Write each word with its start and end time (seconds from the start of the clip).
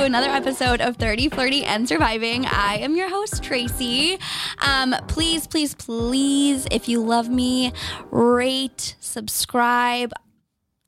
To 0.00 0.06
another 0.06 0.30
episode 0.30 0.80
of 0.80 0.96
30, 0.96 1.28
Flirty, 1.28 1.62
and 1.62 1.86
Surviving. 1.86 2.46
I 2.46 2.78
am 2.78 2.96
your 2.96 3.10
host, 3.10 3.42
Tracy. 3.42 4.18
Um, 4.66 4.96
please, 5.08 5.46
please, 5.46 5.74
please, 5.74 6.66
if 6.70 6.88
you 6.88 7.02
love 7.02 7.28
me, 7.28 7.74
rate, 8.10 8.96
subscribe, 8.98 10.14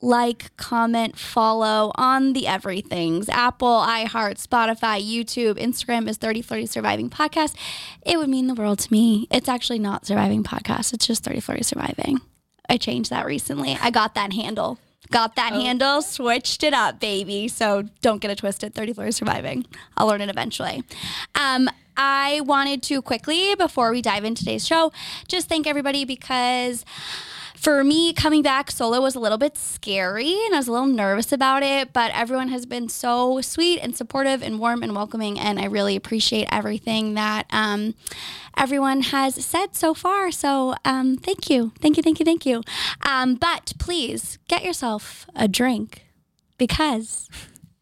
like, 0.01 0.57
comment, 0.57 1.15
follow 1.15 1.91
on 1.93 2.33
the 2.33 2.47
everythings 2.47 3.29
Apple, 3.29 3.83
iHeart, 3.85 4.43
Spotify, 4.43 4.99
YouTube, 4.99 5.59
Instagram 5.59 6.09
is 6.09 6.17
30 6.17 6.41
Flirty 6.41 6.65
Surviving 6.65 7.11
Podcast. 7.11 7.55
It 8.03 8.17
would 8.17 8.29
mean 8.29 8.47
the 8.47 8.55
world 8.55 8.79
to 8.79 8.91
me. 8.91 9.27
It's 9.29 9.47
actually 9.47 9.77
not 9.77 10.07
Surviving 10.07 10.43
Podcast, 10.43 10.91
it's 10.91 11.05
just 11.05 11.23
30 11.23 11.39
Flirty 11.39 11.61
Surviving. 11.61 12.19
I 12.67 12.77
changed 12.77 13.11
that 13.11 13.27
recently. 13.27 13.77
I 13.79 13.91
got 13.91 14.15
that 14.15 14.33
handle. 14.33 14.79
Got 15.11 15.35
that 15.35 15.53
handle, 15.53 16.01
switched 16.01 16.63
it 16.63 16.73
up, 16.73 16.99
baby. 16.99 17.47
So 17.47 17.83
don't 18.01 18.19
get 18.19 18.31
it 18.31 18.39
twisted. 18.39 18.73
30 18.73 18.93
Flirty 18.93 19.11
Surviving. 19.11 19.65
I'll 19.97 20.07
learn 20.07 20.21
it 20.21 20.29
eventually. 20.29 20.83
Um, 21.35 21.69
I 21.95 22.41
wanted 22.41 22.81
to 22.83 23.01
quickly, 23.01 23.53
before 23.55 23.91
we 23.91 24.01
dive 24.01 24.23
into 24.23 24.39
today's 24.43 24.65
show, 24.65 24.91
just 25.27 25.47
thank 25.47 25.67
everybody 25.67 26.05
because 26.05 26.85
for 27.63 27.81
me, 27.81 28.11
coming 28.11 28.41
back 28.41 28.69
solo 28.69 28.99
was 28.99 29.15
a 29.15 29.19
little 29.19 29.37
bit 29.37 29.57
scary 29.57 30.33
and 30.33 30.53
I 30.53 30.57
was 30.57 30.67
a 30.67 30.71
little 30.73 30.85
nervous 30.85 31.31
about 31.31 31.63
it, 31.63 31.93
but 31.93 32.11
everyone 32.13 32.49
has 32.49 32.65
been 32.65 32.89
so 32.89 33.39
sweet 33.39 33.79
and 33.79 33.95
supportive 33.95 34.43
and 34.43 34.59
warm 34.59 34.83
and 34.83 34.93
welcoming. 34.93 35.39
And 35.39 35.57
I 35.57 35.65
really 35.65 35.95
appreciate 35.95 36.47
everything 36.51 37.13
that 37.13 37.45
um, 37.51 37.95
everyone 38.57 39.01
has 39.03 39.35
said 39.35 39.75
so 39.75 39.93
far. 39.93 40.29
So 40.29 40.75
um, 40.83 41.15
thank 41.15 41.49
you. 41.49 41.71
Thank 41.79 41.95
you, 41.95 42.03
thank 42.03 42.19
you, 42.19 42.25
thank 42.25 42.45
you. 42.45 42.63
Um, 43.05 43.35
but 43.35 43.71
please 43.79 44.39
get 44.49 44.65
yourself 44.65 45.25
a 45.33 45.47
drink 45.47 46.03
because. 46.57 47.29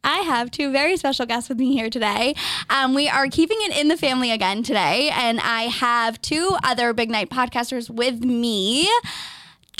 I 0.03 0.22
have 0.22 0.50
two 0.50 0.72
very 0.72 0.98
special 0.98 1.27
guests 1.27 1.48
with 1.48 1.59
me 1.59 1.75
here 1.75 1.88
today. 1.88 2.33
Um, 2.72 2.95
we 2.95 3.08
are 3.08 3.27
keeping 3.27 3.59
it 3.61 3.77
in 3.77 3.88
the 3.88 3.95
family 3.95 4.31
again 4.31 4.64
today, 4.64 5.11
and 5.14 5.39
I 5.39 5.66
have 5.66 6.20
two 6.23 6.58
other 6.64 6.92
Big 6.92 7.11
Night 7.11 7.30
podcasters 7.30 7.88
with 7.88 8.25
me. 8.25 8.89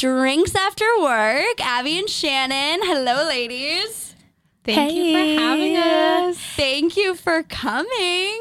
Drinks 0.02 0.56
After 0.56 0.88
Work, 1.00 1.64
Abby 1.64 2.00
and 2.00 2.10
Shannon. 2.10 2.80
Hello, 2.82 3.28
ladies. 3.28 4.11
Thank 4.64 4.94
you 4.94 5.14
for 5.14 5.42
having 5.42 5.76
us. 5.76 6.38
Thank 6.38 6.96
you 6.96 7.16
for 7.16 7.42
coming. 7.42 8.40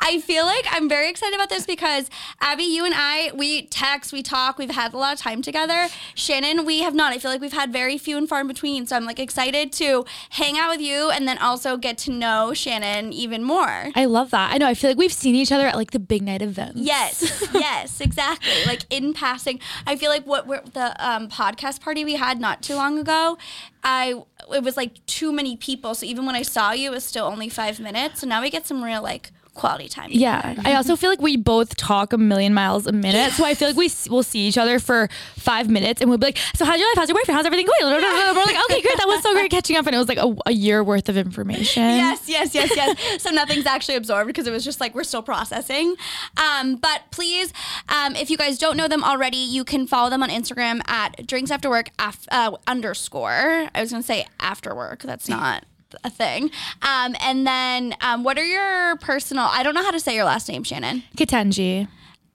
I 0.00 0.22
feel 0.24 0.44
like 0.44 0.64
I'm 0.70 0.88
very 0.88 1.10
excited 1.10 1.34
about 1.34 1.48
this 1.48 1.66
because 1.66 2.08
Abby, 2.40 2.62
you 2.62 2.84
and 2.84 2.94
I, 2.96 3.32
we 3.34 3.62
text, 3.66 4.12
we 4.12 4.22
talk, 4.22 4.56
we've 4.56 4.70
had 4.70 4.94
a 4.94 4.96
lot 4.96 5.14
of 5.14 5.18
time 5.18 5.42
together. 5.42 5.88
Shannon, 6.14 6.64
we 6.64 6.82
have 6.82 6.94
not. 6.94 7.12
I 7.12 7.18
feel 7.18 7.32
like 7.32 7.40
we've 7.40 7.52
had 7.52 7.72
very 7.72 7.98
few 7.98 8.16
and 8.16 8.28
far 8.28 8.40
in 8.40 8.46
between. 8.46 8.86
So 8.86 8.94
I'm 8.94 9.04
like 9.04 9.18
excited 9.18 9.72
to 9.72 10.04
hang 10.30 10.56
out 10.56 10.70
with 10.70 10.80
you 10.80 11.10
and 11.10 11.26
then 11.26 11.38
also 11.38 11.76
get 11.76 11.98
to 11.98 12.12
know 12.12 12.54
Shannon 12.54 13.12
even 13.12 13.42
more. 13.42 13.90
I 13.96 14.04
love 14.04 14.30
that. 14.30 14.52
I 14.52 14.58
know. 14.58 14.66
I 14.66 14.74
feel 14.74 14.90
like 14.90 14.98
we've 14.98 15.12
seen 15.12 15.34
each 15.34 15.50
other 15.50 15.66
at 15.66 15.74
like 15.74 15.90
the 15.90 15.98
big 15.98 16.22
night 16.22 16.40
events. 16.40 16.78
Yes, 16.80 17.48
yes, 17.52 18.00
exactly. 18.00 18.64
Like 18.64 18.82
in 18.90 19.12
passing, 19.12 19.58
I 19.88 19.96
feel 19.96 20.10
like 20.10 20.24
what 20.24 20.46
we're, 20.46 20.62
the 20.72 20.94
um, 21.04 21.28
podcast 21.28 21.80
party 21.80 22.04
we 22.04 22.14
had 22.14 22.38
not 22.40 22.62
too 22.62 22.76
long 22.76 22.96
ago, 22.96 23.38
I 23.82 24.22
it 24.52 24.62
was 24.62 24.76
like 24.76 25.04
too 25.06 25.32
many 25.32 25.56
people. 25.56 25.94
So 25.94 26.06
even 26.06 26.26
when 26.26 26.34
I 26.34 26.42
saw 26.42 26.72
you, 26.72 26.90
it 26.90 26.94
was 26.94 27.04
still 27.04 27.26
only 27.26 27.48
five 27.48 27.80
minutes. 27.80 28.20
So 28.20 28.26
now 28.26 28.40
we 28.40 28.50
get 28.50 28.66
some 28.66 28.82
real 28.82 29.02
like 29.02 29.30
quality 29.58 29.88
time. 29.88 30.08
Yeah. 30.10 30.54
I 30.64 30.74
also 30.74 30.96
feel 30.96 31.10
like 31.10 31.20
we 31.20 31.36
both 31.36 31.76
talk 31.76 32.12
a 32.12 32.18
million 32.18 32.54
miles 32.54 32.86
a 32.86 32.92
minute. 32.92 33.32
So 33.32 33.44
I 33.44 33.54
feel 33.54 33.68
like 33.68 33.76
we 33.76 33.90
will 34.08 34.22
see 34.22 34.46
each 34.46 34.56
other 34.56 34.78
for 34.78 35.08
five 35.36 35.68
minutes 35.68 36.00
and 36.00 36.08
we'll 36.08 36.18
be 36.18 36.26
like, 36.26 36.38
So, 36.54 36.64
how's 36.64 36.78
your 36.78 36.88
life? 36.90 36.96
How's 36.96 37.08
your 37.08 37.16
boyfriend? 37.18 37.36
How's 37.36 37.46
everything 37.46 37.66
going? 37.66 37.92
We're 37.92 38.00
like, 38.00 38.64
Okay, 38.70 38.80
great. 38.80 38.96
That 38.96 39.06
was 39.06 39.22
so 39.22 39.32
great 39.34 39.50
catching 39.50 39.76
up. 39.76 39.86
And 39.86 39.94
it 39.94 39.98
was 39.98 40.08
like 40.08 40.18
a, 40.18 40.34
a 40.46 40.52
year 40.52 40.82
worth 40.82 41.08
of 41.08 41.16
information. 41.16 41.82
Yes, 41.82 42.28
yes, 42.28 42.54
yes, 42.54 42.70
yes. 42.74 43.22
so 43.22 43.30
nothing's 43.30 43.66
actually 43.66 43.96
absorbed 43.96 44.26
because 44.28 44.46
it 44.46 44.50
was 44.52 44.64
just 44.64 44.80
like 44.80 44.94
we're 44.94 45.04
still 45.04 45.22
processing. 45.22 45.94
Um, 46.36 46.76
but 46.76 47.02
please, 47.10 47.52
um, 47.88 48.16
if 48.16 48.30
you 48.30 48.36
guys 48.36 48.58
don't 48.58 48.76
know 48.76 48.88
them 48.88 49.02
already, 49.04 49.36
you 49.36 49.64
can 49.64 49.86
follow 49.86 50.10
them 50.10 50.22
on 50.22 50.30
Instagram 50.30 50.80
at 50.88 51.26
drinks 51.26 51.50
after 51.50 51.68
work 51.68 51.90
af- 51.98 52.28
uh, 52.30 52.56
underscore. 52.66 53.68
I 53.74 53.80
was 53.80 53.90
gonna 53.90 54.02
say 54.02 54.26
after 54.40 54.74
work. 54.74 55.02
That's 55.02 55.28
not 55.28 55.64
a 56.04 56.10
thing. 56.10 56.50
Um, 56.82 57.14
and 57.20 57.46
then 57.46 57.94
um, 58.00 58.24
what 58.24 58.38
are 58.38 58.44
your 58.44 58.96
personal? 58.96 59.44
I 59.44 59.62
don't 59.62 59.74
know 59.74 59.82
how 59.82 59.90
to 59.90 60.00
say 60.00 60.14
your 60.14 60.24
last 60.24 60.48
name, 60.48 60.62
Shannon. 60.64 61.02
Katenji. 61.16 61.88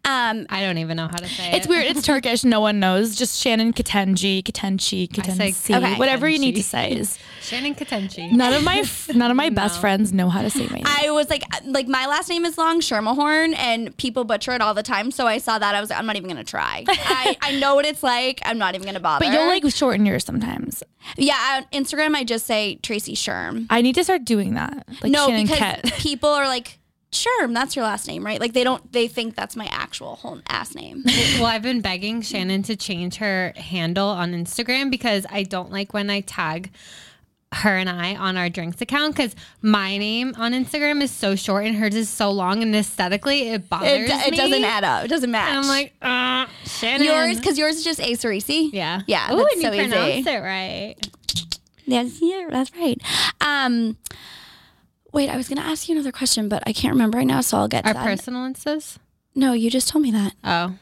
Um, 0.06 0.46
I 0.50 0.62
don't 0.62 0.80
even 0.80 0.98
know 0.98 1.08
how 1.08 1.16
to 1.16 1.28
say 1.30 1.48
It's 1.48 1.54
it. 1.54 1.58
It's 1.60 1.68
weird. 1.68 1.86
It's 1.86 2.02
Turkish. 2.06 2.44
No 2.44 2.60
one 2.60 2.80
knows. 2.82 3.16
Just 3.16 3.42
Shannon 3.42 3.72
Katenji, 3.72 4.44
Katenchi, 4.44 5.08
say 5.34 5.52
Katensi. 5.52 5.78
Okay. 5.78 5.96
Whatever 5.96 6.28
you 6.28 6.40
need 6.40 6.56
to 6.56 6.64
say 6.64 6.92
is. 6.92 7.18
Shannon 7.42 7.74
Katenchi. 7.74 8.30
None 8.32 8.52
of 8.54 8.64
my 8.64 8.80
f- 8.80 9.14
none 9.16 9.32
of 9.32 9.38
my 9.38 9.50
best 9.62 9.80
friends 9.80 10.12
know 10.12 10.28
how 10.30 10.42
to 10.42 10.50
say 10.50 10.68
my 10.68 10.76
name. 10.76 10.84
I 10.86 11.10
was 11.12 11.30
like, 11.30 11.44
like 11.64 11.88
my 11.88 12.06
last 12.06 12.28
name 12.28 12.44
is 12.44 12.58
long, 12.58 12.82
Shermahorn, 12.82 13.56
and 13.58 13.96
people 13.96 14.26
butcher 14.26 14.52
it 14.52 14.60
all 14.62 14.74
the 14.74 14.84
time. 14.84 15.10
So 15.10 15.26
I 15.26 15.38
saw 15.38 15.58
that 15.58 15.74
I 15.74 15.80
was 15.80 15.90
like, 15.90 16.00
I'm 16.00 16.06
not 16.06 16.18
even 16.18 16.28
gonna 16.28 16.44
try. 16.44 16.84
I, 16.88 17.38
I 17.42 17.60
know 17.60 17.76
what 17.76 17.86
it's 17.86 18.04
like. 18.04 18.42
I'm 18.44 18.58
not 18.58 18.76
even 18.76 18.86
gonna 18.86 19.00
bother. 19.00 19.26
but 19.26 19.34
you'll 19.34 19.48
like 19.48 19.64
shorten 19.74 20.06
yours 20.06 20.26
sometimes. 20.26 20.84
Yeah, 21.18 21.62
on 21.62 21.82
Instagram 21.82 22.14
I 22.16 22.26
just 22.26 22.46
say 22.46 22.76
Tracy 22.76 23.16
Sherm. 23.16 23.68
I 23.70 23.82
need 23.82 23.96
to 23.96 24.04
start 24.04 24.26
doing 24.26 24.56
that. 24.56 24.86
Like 25.02 25.12
no, 25.14 25.28
Shannon 25.28 25.44
because 25.44 25.60
Ket. 25.60 25.94
people 25.98 26.30
are 26.30 26.48
like, 26.48 26.80
Sherm, 27.14 27.54
that's 27.54 27.76
your 27.76 27.86
last 27.86 28.08
name, 28.08 28.26
right? 28.26 28.40
Like 28.40 28.54
they 28.54 28.64
don't 28.64 28.92
they 28.92 29.08
think 29.08 29.36
that's 29.36 29.56
my 29.56 29.66
actual 29.68 30.16
whole 30.18 30.42
ass 30.48 30.76
name. 30.76 31.04
well, 31.36 31.46
I've 31.46 31.62
been 31.62 31.82
begging 31.82 32.22
Shannon 32.22 32.64
to 32.64 32.76
change 32.76 33.16
her 33.18 33.54
handle 33.56 34.08
on 34.10 34.32
Instagram 34.34 34.92
because 34.92 35.26
I 35.30 35.44
don't 35.44 35.72
like 35.72 35.94
when 35.94 36.10
I 36.10 36.22
tag 36.22 36.72
her 37.54 37.78
and 37.78 37.88
I 37.88 38.16
on 38.16 38.36
our 38.36 38.50
drinks 38.50 38.82
account 38.82 39.16
because 39.16 39.36
my 39.62 39.96
name 40.00 40.34
on 40.38 40.54
Instagram 40.54 41.04
is 41.04 41.12
so 41.12 41.36
short 41.36 41.66
and 41.68 41.76
hers 41.76 41.94
is 41.94 42.10
so 42.10 42.32
long 42.32 42.64
and 42.64 42.76
aesthetically 42.76 43.50
it 43.50 43.70
bothers 43.70 44.10
It, 44.10 44.10
it 44.10 44.32
me. 44.32 44.38
doesn't 44.38 44.64
add 44.64 44.84
up. 44.84 45.06
It 45.06 45.10
doesn't 45.10 45.30
match. 45.30 45.50
And 45.50 45.60
I'm 45.60 45.68
like, 45.68 45.94
uh, 46.02 46.48
Shannon. 46.66 47.06
yours 47.06 47.38
because 47.38 47.60
yours 47.60 47.76
is 47.76 47.84
just 47.84 48.00
A 48.00 48.14
Cerisi. 48.14 48.72
yeah, 48.74 49.02
Yeah, 49.06 49.28
Oh, 49.30 49.38
and 49.38 49.62
so 49.62 49.72
you 49.72 49.82
easy. 49.82 49.90
pronounced 49.92 50.28
it 50.28 50.40
right. 50.40 50.96
Yes, 51.86 52.18
yeah, 52.22 52.48
that's 52.50 52.72
right. 52.76 53.00
Um, 53.42 53.98
wait, 55.14 55.30
I 55.30 55.38
was 55.38 55.48
gonna 55.48 55.62
ask 55.62 55.88
you 55.88 55.96
another 55.96 56.12
question, 56.12 56.50
but 56.50 56.64
I 56.68 56.74
can't 56.74 56.94
remember 56.94 57.18
right 57.20 57.28
now, 57.28 57.42
so 57.42 57.58
I'll 57.58 57.68
get 57.70 57.84
to 57.84 57.90
Our 57.90 57.94
that. 57.94 58.04
personal 58.04 58.42
instas. 58.42 58.98
no, 59.36 59.54
you 59.54 59.70
just 59.70 59.88
told 59.88 60.04
me 60.04 60.12
that. 60.12 60.34
Oh, 60.44 60.76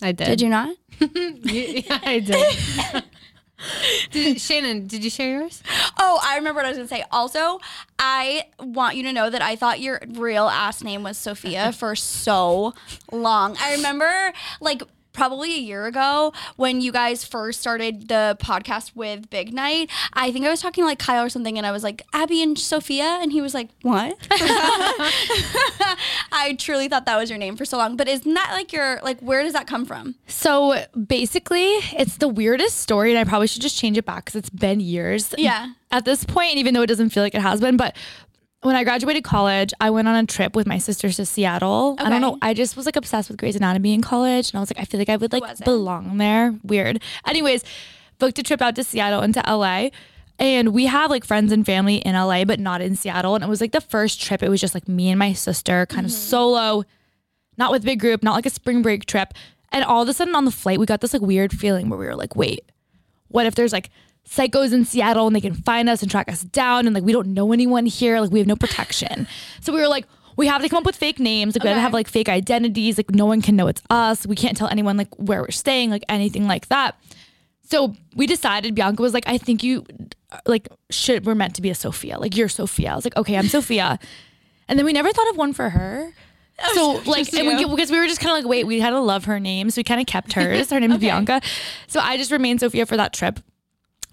I 0.00 0.12
did. 0.12 0.26
Did 0.26 0.40
you 0.40 0.48
not? 0.48 0.76
yeah, 1.00 1.98
I 2.04 2.20
did. 2.20 3.04
did. 4.12 4.40
Shannon, 4.40 4.86
did 4.86 5.02
you 5.02 5.10
share 5.10 5.40
yours? 5.40 5.62
Oh, 5.98 6.20
I 6.22 6.36
remember 6.36 6.58
what 6.58 6.66
I 6.66 6.68
was 6.68 6.78
gonna 6.78 6.88
say. 6.88 7.04
Also, 7.10 7.58
I 7.98 8.44
want 8.60 8.96
you 8.96 9.02
to 9.04 9.12
know 9.12 9.30
that 9.30 9.42
I 9.42 9.56
thought 9.56 9.80
your 9.80 10.00
real 10.10 10.44
ass 10.48 10.82
name 10.84 11.02
was 11.02 11.18
Sophia 11.18 11.72
for 11.76 11.96
so 11.96 12.74
long. 13.10 13.56
I 13.60 13.74
remember 13.74 14.32
like 14.60 14.82
probably 15.18 15.52
a 15.52 15.58
year 15.58 15.86
ago 15.86 16.32
when 16.54 16.80
you 16.80 16.92
guys 16.92 17.24
first 17.24 17.60
started 17.60 18.06
the 18.06 18.36
podcast 18.40 18.94
with 18.94 19.28
Big 19.30 19.52
Night. 19.52 19.90
I 20.12 20.30
think 20.30 20.46
I 20.46 20.48
was 20.48 20.62
talking 20.62 20.82
to 20.82 20.86
like 20.86 21.00
Kyle 21.00 21.24
or 21.24 21.28
something 21.28 21.58
and 21.58 21.66
I 21.66 21.72
was 21.72 21.82
like, 21.82 22.02
Abby 22.12 22.40
and 22.40 22.56
Sophia, 22.56 23.18
and 23.20 23.32
he 23.32 23.40
was 23.40 23.52
like, 23.52 23.68
What? 23.82 24.16
I 26.30 26.54
truly 26.56 26.86
thought 26.88 27.04
that 27.06 27.16
was 27.16 27.30
your 27.30 27.38
name 27.38 27.56
for 27.56 27.64
so 27.64 27.78
long. 27.78 27.96
But 27.96 28.06
isn't 28.06 28.32
that 28.32 28.52
like 28.52 28.72
your 28.72 29.00
like 29.02 29.18
where 29.18 29.42
does 29.42 29.54
that 29.54 29.66
come 29.66 29.84
from? 29.84 30.14
So 30.28 30.84
basically, 31.06 31.66
it's 31.98 32.18
the 32.18 32.28
weirdest 32.28 32.78
story, 32.78 33.10
and 33.10 33.18
I 33.18 33.24
probably 33.24 33.48
should 33.48 33.62
just 33.62 33.76
change 33.76 33.98
it 33.98 34.04
back 34.04 34.26
because 34.26 34.36
it's 34.36 34.50
been 34.50 34.78
years. 34.78 35.34
Yeah. 35.36 35.72
At 35.90 36.04
this 36.04 36.22
point, 36.22 36.56
even 36.58 36.74
though 36.74 36.82
it 36.82 36.86
doesn't 36.86 37.10
feel 37.10 37.24
like 37.24 37.34
it 37.34 37.40
has 37.40 37.60
been, 37.60 37.76
but 37.76 37.96
when 38.62 38.74
I 38.74 38.84
graduated 38.84 39.24
college, 39.24 39.72
I 39.80 39.90
went 39.90 40.08
on 40.08 40.16
a 40.16 40.26
trip 40.26 40.56
with 40.56 40.66
my 40.66 40.78
sisters 40.78 41.16
to 41.16 41.26
Seattle. 41.26 41.96
I 41.98 42.10
don't 42.10 42.20
know. 42.20 42.38
I 42.42 42.54
just 42.54 42.76
was 42.76 42.86
like 42.86 42.96
obsessed 42.96 43.28
with 43.28 43.38
Grey's 43.38 43.56
Anatomy 43.56 43.94
in 43.94 44.02
college, 44.02 44.50
and 44.50 44.58
I 44.58 44.60
was 44.60 44.70
like, 44.70 44.80
I 44.80 44.84
feel 44.84 44.98
like 44.98 45.08
I 45.08 45.16
would 45.16 45.32
like 45.32 45.64
belong 45.64 46.18
there. 46.18 46.54
Weird. 46.64 47.00
Anyways, 47.26 47.62
booked 48.18 48.38
a 48.38 48.42
trip 48.42 48.60
out 48.60 48.74
to 48.76 48.84
Seattle 48.84 49.20
and 49.20 49.32
to 49.34 49.42
LA. 49.46 49.90
And 50.40 50.68
we 50.68 50.86
have 50.86 51.10
like 51.10 51.24
friends 51.24 51.50
and 51.50 51.66
family 51.66 51.96
in 51.96 52.14
LA, 52.14 52.44
but 52.44 52.60
not 52.60 52.80
in 52.80 52.94
Seattle. 52.94 53.34
And 53.34 53.42
it 53.42 53.48
was 53.48 53.60
like 53.60 53.72
the 53.72 53.80
first 53.80 54.22
trip. 54.22 54.42
It 54.42 54.48
was 54.48 54.60
just 54.60 54.74
like 54.74 54.86
me 54.86 55.10
and 55.10 55.18
my 55.18 55.32
sister, 55.32 55.84
kind 55.86 56.06
of 56.06 56.12
mm-hmm. 56.12 56.20
solo, 56.20 56.84
not 57.56 57.72
with 57.72 57.84
big 57.84 57.98
group, 57.98 58.22
not 58.22 58.34
like 58.34 58.46
a 58.46 58.50
spring 58.50 58.80
break 58.80 59.04
trip. 59.04 59.34
And 59.70 59.84
all 59.84 60.02
of 60.02 60.08
a 60.08 60.12
sudden 60.12 60.36
on 60.36 60.44
the 60.44 60.52
flight, 60.52 60.78
we 60.78 60.86
got 60.86 61.00
this 61.00 61.12
like 61.12 61.22
weird 61.22 61.52
feeling 61.52 61.88
where 61.88 61.98
we 61.98 62.06
were 62.06 62.14
like, 62.14 62.36
wait, 62.36 62.70
what 63.28 63.46
if 63.46 63.56
there's 63.56 63.72
like 63.72 63.90
psychos 64.28 64.72
in 64.72 64.84
Seattle 64.84 65.26
and 65.26 65.34
they 65.34 65.40
can 65.40 65.54
find 65.54 65.88
us 65.88 66.02
and 66.02 66.10
track 66.10 66.30
us 66.30 66.42
down 66.42 66.86
and 66.86 66.94
like 66.94 67.04
we 67.04 67.12
don't 67.12 67.28
know 67.28 67.52
anyone 67.52 67.86
here, 67.86 68.20
like 68.20 68.30
we 68.30 68.38
have 68.38 68.48
no 68.48 68.56
protection. 68.56 69.26
So 69.60 69.72
we 69.72 69.80
were 69.80 69.88
like, 69.88 70.06
we 70.36 70.46
have 70.46 70.62
to 70.62 70.68
come 70.68 70.78
up 70.78 70.84
with 70.86 70.96
fake 70.96 71.18
names. 71.18 71.56
Like 71.56 71.64
we 71.64 71.68
have 71.68 71.76
to 71.76 71.78
Okay. 71.78 71.82
have 71.82 71.92
like 71.92 72.08
fake 72.08 72.28
identities. 72.28 72.96
Like 72.96 73.10
no 73.10 73.26
one 73.26 73.42
can 73.42 73.56
know 73.56 73.66
it's 73.66 73.82
us. 73.90 74.26
We 74.26 74.36
can't 74.36 74.56
tell 74.56 74.68
anyone 74.68 74.96
like 74.96 75.12
where 75.18 75.40
we're 75.42 75.50
staying, 75.50 75.90
like 75.90 76.04
anything 76.08 76.46
like 76.46 76.68
that. 76.68 76.96
So 77.64 77.94
we 78.14 78.26
decided, 78.26 78.74
Bianca 78.74 79.02
was 79.02 79.12
like, 79.12 79.24
I 79.26 79.36
think 79.36 79.62
you 79.62 79.84
like 80.46 80.68
should 80.90 81.26
we're 81.26 81.34
meant 81.34 81.54
to 81.56 81.62
be 81.62 81.70
a 81.70 81.74
Sophia. 81.74 82.18
Like 82.18 82.36
you're 82.36 82.48
Sophia. 82.48 82.92
I 82.92 82.94
was 82.96 83.04
like, 83.04 83.16
okay, 83.16 83.36
I'm 83.36 83.48
Sophia. 83.48 83.98
And 84.68 84.78
then 84.78 84.86
we 84.86 84.92
never 84.92 85.10
thought 85.12 85.28
of 85.30 85.36
one 85.36 85.52
for 85.52 85.70
her. 85.70 86.12
So 86.74 87.00
like, 87.06 87.32
and 87.34 87.46
we, 87.46 87.64
because 87.64 87.88
we 87.88 87.98
were 87.98 88.08
just 88.08 88.20
kind 88.20 88.32
of 88.36 88.42
like, 88.42 88.48
wait, 88.50 88.66
we 88.66 88.80
had 88.80 88.90
to 88.90 88.98
love 88.98 89.26
her 89.26 89.38
name, 89.38 89.70
so 89.70 89.78
we 89.78 89.84
kind 89.84 90.00
of 90.00 90.08
kept 90.08 90.32
hers. 90.32 90.70
Her 90.70 90.80
name 90.84 90.90
is 90.90 90.98
Bianca. 90.98 91.40
So 91.86 92.00
I 92.00 92.16
just 92.16 92.32
remained 92.32 92.58
Sophia 92.58 92.84
for 92.84 92.96
that 92.96 93.12
trip. 93.12 93.38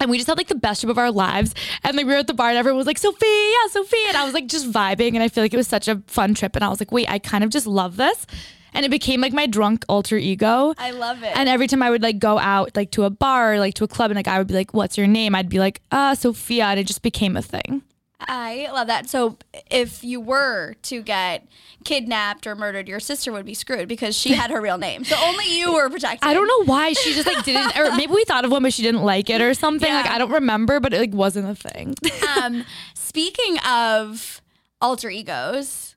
And 0.00 0.10
we 0.10 0.18
just 0.18 0.26
had 0.26 0.36
like 0.38 0.48
the 0.48 0.54
best 0.54 0.80
trip 0.82 0.90
of 0.90 0.98
our 0.98 1.10
lives. 1.10 1.54
And 1.82 1.96
like 1.96 2.06
we 2.06 2.12
were 2.12 2.18
at 2.18 2.26
the 2.26 2.34
bar 2.34 2.48
and 2.48 2.58
everyone 2.58 2.78
was 2.78 2.86
like, 2.86 2.98
Sophia, 2.98 3.28
yeah, 3.28 3.70
Sophia. 3.70 4.08
And 4.08 4.16
I 4.16 4.24
was 4.24 4.34
like 4.34 4.46
just 4.46 4.70
vibing. 4.70 5.14
And 5.14 5.22
I 5.22 5.28
feel 5.28 5.42
like 5.42 5.54
it 5.54 5.56
was 5.56 5.68
such 5.68 5.88
a 5.88 6.02
fun 6.06 6.34
trip. 6.34 6.54
And 6.54 6.64
I 6.64 6.68
was 6.68 6.80
like, 6.80 6.92
wait, 6.92 7.08
I 7.08 7.18
kind 7.18 7.42
of 7.42 7.50
just 7.50 7.66
love 7.66 7.96
this. 7.96 8.26
And 8.74 8.84
it 8.84 8.90
became 8.90 9.22
like 9.22 9.32
my 9.32 9.46
drunk 9.46 9.84
alter 9.88 10.18
ego. 10.18 10.74
I 10.76 10.90
love 10.90 11.22
it. 11.22 11.34
And 11.34 11.48
every 11.48 11.66
time 11.66 11.82
I 11.82 11.88
would 11.88 12.02
like 12.02 12.18
go 12.18 12.38
out 12.38 12.76
like 12.76 12.90
to 12.92 13.04
a 13.04 13.10
bar 13.10 13.54
or 13.54 13.58
like 13.58 13.74
to 13.74 13.84
a 13.84 13.88
club 13.88 14.10
and 14.10 14.18
a 14.18 14.22
guy 14.22 14.36
would 14.36 14.48
be 14.48 14.54
like, 14.54 14.74
What's 14.74 14.98
your 14.98 15.06
name? 15.06 15.34
I'd 15.34 15.48
be 15.48 15.58
like, 15.58 15.80
uh, 15.90 16.14
Sophia. 16.14 16.66
And 16.66 16.80
it 16.80 16.86
just 16.86 17.02
became 17.02 17.36
a 17.36 17.42
thing. 17.42 17.82
I 18.18 18.68
love 18.72 18.86
that. 18.86 19.10
So 19.10 19.36
if 19.70 20.02
you 20.02 20.20
were 20.20 20.74
to 20.82 21.02
get 21.02 21.46
kidnapped 21.84 22.46
or 22.46 22.54
murdered, 22.54 22.88
your 22.88 22.98
sister 23.00 23.30
would 23.30 23.44
be 23.44 23.52
screwed 23.54 23.88
because 23.88 24.16
she 24.16 24.32
had 24.32 24.50
her 24.50 24.60
real 24.60 24.78
name. 24.78 25.04
So 25.04 25.16
only 25.22 25.58
you 25.58 25.72
were 25.74 25.90
protected. 25.90 26.26
I 26.28 26.32
don't 26.32 26.46
know 26.46 26.64
why 26.64 26.94
she 26.94 27.12
just 27.12 27.26
like 27.26 27.44
didn't, 27.44 27.76
or 27.76 27.94
maybe 27.94 28.12
we 28.12 28.24
thought 28.24 28.44
of 28.44 28.50
one, 28.50 28.62
but 28.62 28.72
she 28.72 28.82
didn't 28.82 29.02
like 29.02 29.28
it 29.28 29.42
or 29.42 29.52
something. 29.54 29.88
Yeah. 29.88 29.96
Like 30.02 30.10
I 30.10 30.18
don't 30.18 30.32
remember, 30.32 30.80
but 30.80 30.94
it 30.94 30.98
like 31.00 31.12
wasn't 31.12 31.48
a 31.48 31.54
thing. 31.54 31.94
um, 32.38 32.64
speaking 32.94 33.58
of 33.60 34.40
alter 34.80 35.10
egos, 35.10 35.94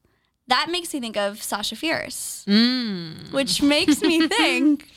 that 0.48 0.68
makes 0.70 0.94
me 0.94 1.00
think 1.00 1.16
of 1.16 1.42
Sasha 1.42 1.76
Fierce, 1.76 2.44
which 3.32 3.62
makes 3.62 4.02
me 4.02 4.28
think 4.28 4.90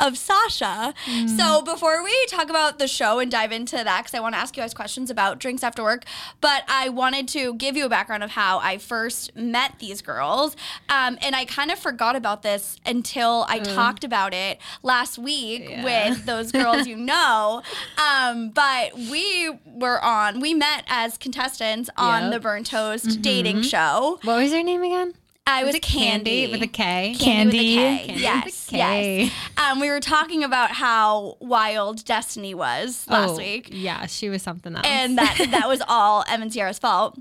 of 0.00 0.16
Sasha. 0.18 0.94
So 1.36 1.62
before 1.62 2.02
we 2.02 2.26
talk 2.26 2.50
about 2.50 2.78
the 2.78 2.88
show 2.88 3.18
and 3.18 3.30
dive 3.30 3.52
into 3.52 3.76
that, 3.76 4.02
because 4.04 4.14
I 4.14 4.20
want 4.20 4.34
to 4.34 4.38
ask 4.40 4.56
you 4.56 4.62
guys 4.62 4.74
questions 4.74 5.10
about 5.10 5.38
drinks 5.38 5.62
after 5.62 5.82
work, 5.82 6.04
but 6.40 6.62
I 6.68 6.88
wanted 6.88 7.28
to 7.28 7.54
give 7.54 7.76
you 7.76 7.84
a 7.86 7.88
background 7.88 8.22
of 8.22 8.30
how 8.30 8.58
I 8.58 8.78
first 8.78 9.34
met 9.36 9.78
these 9.78 10.02
girls, 10.02 10.56
um, 10.88 11.18
and 11.22 11.34
I 11.36 11.44
kind 11.44 11.70
of 11.70 11.78
forgot 11.78 12.16
about 12.16 12.42
this 12.42 12.78
until 12.86 13.44
I 13.48 13.58
talked 13.60 14.04
about 14.04 14.34
it 14.34 14.58
last 14.82 15.18
week 15.18 15.68
with 15.82 16.24
those 16.26 16.52
girls 16.52 16.86
you 16.86 16.96
know. 17.12 17.62
Um, 17.98 18.50
but 18.50 18.94
we 18.96 19.50
were 19.64 20.02
on, 20.04 20.40
we 20.40 20.54
met 20.54 20.84
as 20.88 21.16
contestants 21.18 21.90
on 21.96 22.24
Yep. 22.24 22.32
the 22.32 22.40
Burnt 22.40 22.66
Toast 22.66 23.22
dating 23.22 23.62
show. 23.62 24.18
What 24.22 24.36
was 24.42 24.52
your 24.52 24.62
name 24.62 24.82
again? 24.82 25.14
I 25.50 25.62
was, 25.64 25.68
Was 25.68 25.74
it 25.76 25.82
Candy, 25.82 26.46
with 26.50 26.62
a 26.62 26.66
K? 26.66 27.14
Candy. 27.18 27.18
with 27.18 27.24
a 27.24 27.24
Candy. 27.24 27.76
K. 27.76 28.06
Candy 28.06 28.22
yes, 28.22 28.44
with 28.44 28.68
a 28.68 28.70
K. 28.70 29.22
yes. 29.24 29.32
Um, 29.56 29.80
we 29.80 29.88
were 29.88 30.00
talking 30.00 30.44
about 30.44 30.70
how 30.72 31.36
wild 31.40 32.04
Destiny 32.04 32.54
was 32.54 33.06
last 33.08 33.30
Oh, 33.30 33.36
week, 33.36 33.68
Yeah, 33.72 34.06
she 34.06 34.28
was 34.28 34.42
something 34.42 34.76
else. 34.76 34.86
and 34.86 35.16
that 35.18 35.36
that 35.50 35.66
was 35.68 35.80
all 35.88 36.24
Em 36.28 36.42
and 36.42 36.52
Sierra's 36.52 36.78
fault. 36.78 37.18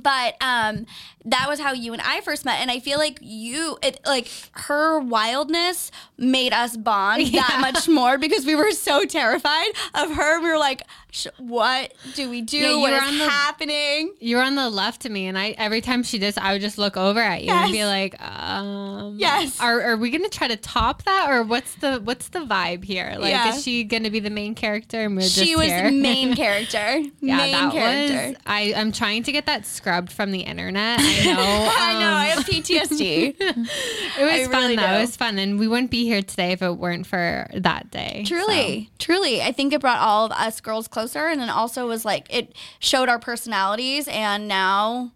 But 0.00 0.36
um, 0.40 0.86
that 1.24 1.46
was 1.48 1.60
how 1.60 1.72
you 1.72 1.92
and 1.92 2.02
I 2.02 2.20
first 2.20 2.44
met, 2.44 2.60
and 2.60 2.70
I 2.70 2.80
feel 2.80 2.98
like 2.98 3.18
you, 3.22 3.78
it, 3.82 4.00
like 4.06 4.28
her 4.52 4.98
wildness, 5.00 5.90
made 6.18 6.52
us 6.52 6.76
bond 6.76 7.26
that 7.34 7.58
much 7.60 7.88
more 7.88 8.18
because 8.18 8.44
we 8.46 8.54
were 8.54 8.70
so 8.72 9.04
terrified 9.04 9.70
of 9.94 10.12
her. 10.14 10.40
We 10.40 10.48
were 10.50 10.58
like, 10.58 10.82
Sh- 11.14 11.26
"What 11.38 11.92
do 12.14 12.30
we 12.30 12.40
do? 12.40 12.56
Yeah, 12.56 12.76
what 12.76 12.92
on 12.94 13.18
the- 13.18 13.28
happening?" 13.28 14.14
you 14.20 14.36
were 14.36 14.42
on 14.42 14.54
the 14.54 14.70
left 14.70 15.04
of 15.04 15.12
me, 15.12 15.26
and 15.26 15.38
I 15.38 15.50
every 15.58 15.80
time 15.80 16.02
she 16.02 16.18
did, 16.18 16.36
I 16.38 16.52
would 16.54 16.62
just 16.62 16.78
look 16.78 16.96
over 16.96 17.20
at 17.20 17.44
you 17.44 17.50
and 17.52 17.70
be 17.72 17.84
like, 17.84 18.20
um, 18.22 19.16
Yes. 19.18 19.60
Are, 19.60 19.80
are 19.82 19.96
we 19.96 20.10
gonna 20.10 20.28
try 20.28 20.48
to 20.48 20.56
top 20.56 21.02
that, 21.04 21.26
or 21.30 21.42
what's 21.42 21.74
the 21.76 22.00
what's 22.02 22.28
the 22.28 22.40
vibe 22.40 22.84
here? 22.84 23.14
Like, 23.18 23.30
Yeah. 23.30 23.54
is 23.54 23.62
she 23.62 23.84
gonna 23.84 24.10
be 24.10 24.20
the 24.20 24.30
main 24.30 24.54
character? 24.54 25.00
And 25.04 25.16
we're 25.16 25.22
She 25.22 25.54
was 25.56 25.66
here? 25.66 25.90
main 25.90 26.34
character. 26.42 27.02
Yeah, 27.20 27.36
main 27.36 27.52
that 27.52 27.72
character. 27.72 28.28
was. 28.28 28.36
I 28.46 28.72
I'm 28.76 28.90
trying 28.92 29.22
to 29.24 29.32
get 29.32 29.46
that 29.46 29.66
scrubbed 29.66 30.10
from 30.12 30.30
the 30.32 30.40
internet. 30.40 31.00
I 31.20 31.34
know. 31.34 31.40
I 31.78 31.92
know. 32.00 32.10
I 32.14 32.30
um, 32.32 32.36
have 32.38 32.46
PTSD. 32.46 33.36
It 34.18 34.24
was 34.24 34.32
I 34.32 34.44
fun 34.44 34.62
really 34.62 34.76
though. 34.76 34.82
do. 34.82 34.92
It 34.92 35.00
was 35.00 35.16
fun, 35.16 35.38
and 35.38 35.58
we 35.58 35.66
wouldn't 35.66 35.90
be 35.90 36.04
here 36.04 36.20
today 36.22 36.52
if 36.52 36.60
it 36.62 36.72
weren't 36.72 37.06
for 37.06 37.48
that 37.54 37.90
day. 37.90 38.24
Truly, 38.26 38.90
truly. 38.98 39.40
I 39.40 39.52
think 39.52 39.72
it 39.72 39.80
brought 39.80 39.98
all 39.98 40.26
of 40.26 40.32
us 40.32 40.60
girls 40.60 40.86
closer 40.86 41.26
and 41.28 41.40
then 41.40 41.48
also 41.48 41.88
was 41.88 42.04
like 42.04 42.26
it 42.32 42.54
showed 42.78 43.08
our 43.08 43.18
personalities 43.18 44.06
and 44.08 44.48
now 44.48 45.12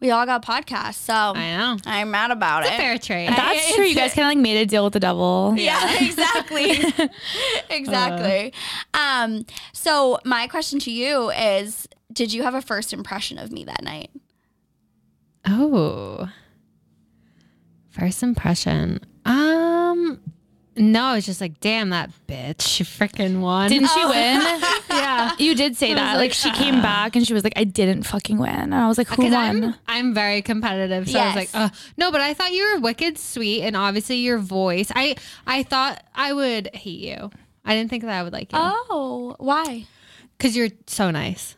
we 0.00 0.10
all 0.10 0.26
got 0.26 0.44
podcasts. 0.44 0.94
So 0.96 1.14
So, 1.14 1.40
I 1.40 1.56
know. 1.56 1.76
I'm 1.86 2.10
mad 2.10 2.30
about 2.30 2.64
It's 2.64 2.72
it. 2.72 2.74
a 2.74 2.78
fair 2.78 2.98
trade. 2.98 3.30
That's 3.30 3.74
true. 3.74 3.84
You 3.84 3.94
guys 3.94 4.12
kind 4.12 4.26
of 4.26 4.30
like 4.30 4.38
made 4.42 4.58
a 4.60 4.66
deal 4.66 4.84
with 4.84 4.92
the 4.92 5.00
devil. 5.00 5.54
yeah, 5.56 6.02
exactly. 6.04 6.78
exactly. 7.70 8.52
um, 8.94 9.46
so 9.72 10.18
my 10.24 10.46
question 10.46 10.78
to 10.80 10.90
you 10.90 11.30
is 11.30 11.88
did 12.12 12.32
you 12.32 12.42
have 12.42 12.54
a 12.54 12.62
first 12.62 12.92
impression 12.92 13.38
of 13.38 13.50
me 13.50 13.64
that 13.64 13.82
night? 13.82 14.10
Oh. 15.48 16.28
First 17.90 18.22
impression. 18.22 19.00
Um 19.24 20.20
no, 20.78 21.14
it's 21.14 21.24
just 21.24 21.40
like, 21.40 21.58
damn 21.60 21.88
that 21.88 22.10
bitch. 22.28 22.60
She 22.60 22.84
freaking 22.84 23.40
won. 23.40 23.70
Didn't 23.70 23.88
she 23.88 24.04
win? 24.04 24.12
yeah. 24.90 25.32
You 25.38 25.54
did 25.54 25.74
say 25.74 25.94
that. 25.94 26.18
Like, 26.18 26.34
she 26.34 26.50
came 26.50 26.82
back 26.82 27.16
and 27.16 27.26
she 27.26 27.32
was 27.32 27.44
like, 27.44 27.54
I 27.56 27.64
didn't 27.64 28.02
fucking 28.02 28.36
win. 28.36 28.50
And 28.54 28.74
I 28.74 28.86
was 28.86 28.98
like, 28.98 29.06
who 29.08 29.22
won? 29.22 29.32
I'm, 29.64 29.74
I'm 29.86 30.12
very 30.14 30.42
competitive, 30.42 31.08
so 31.08 31.18
I 31.18 31.26
was 31.28 31.34
like, 31.34 31.48
Yes. 31.54 31.72
uh, 31.72 31.74
no, 31.96 32.12
but 32.12 32.20
I 32.20 32.34
thought 32.34 32.52
you 32.52 32.74
were 32.74 32.80
wicked 32.80 33.16
sweet, 33.16 33.62
and 33.62 33.74
obviously 33.74 34.16
your 34.16 34.36
voice. 34.36 34.92
I 34.94 35.16
I 35.46 35.62
thought 35.62 36.04
I 36.14 36.34
would 36.34 36.68
hate 36.76 37.00
you. 37.00 37.30
I 37.64 37.74
didn't 37.74 37.88
think 37.88 38.02
that 38.04 38.12
I 38.12 38.22
would 38.22 38.34
like 38.34 38.52
you 38.52 38.58
Oh, 38.60 39.34
why? 39.38 39.86
because 40.36 40.54
you're 40.54 40.68
so 40.86 41.10
nice. 41.10 41.56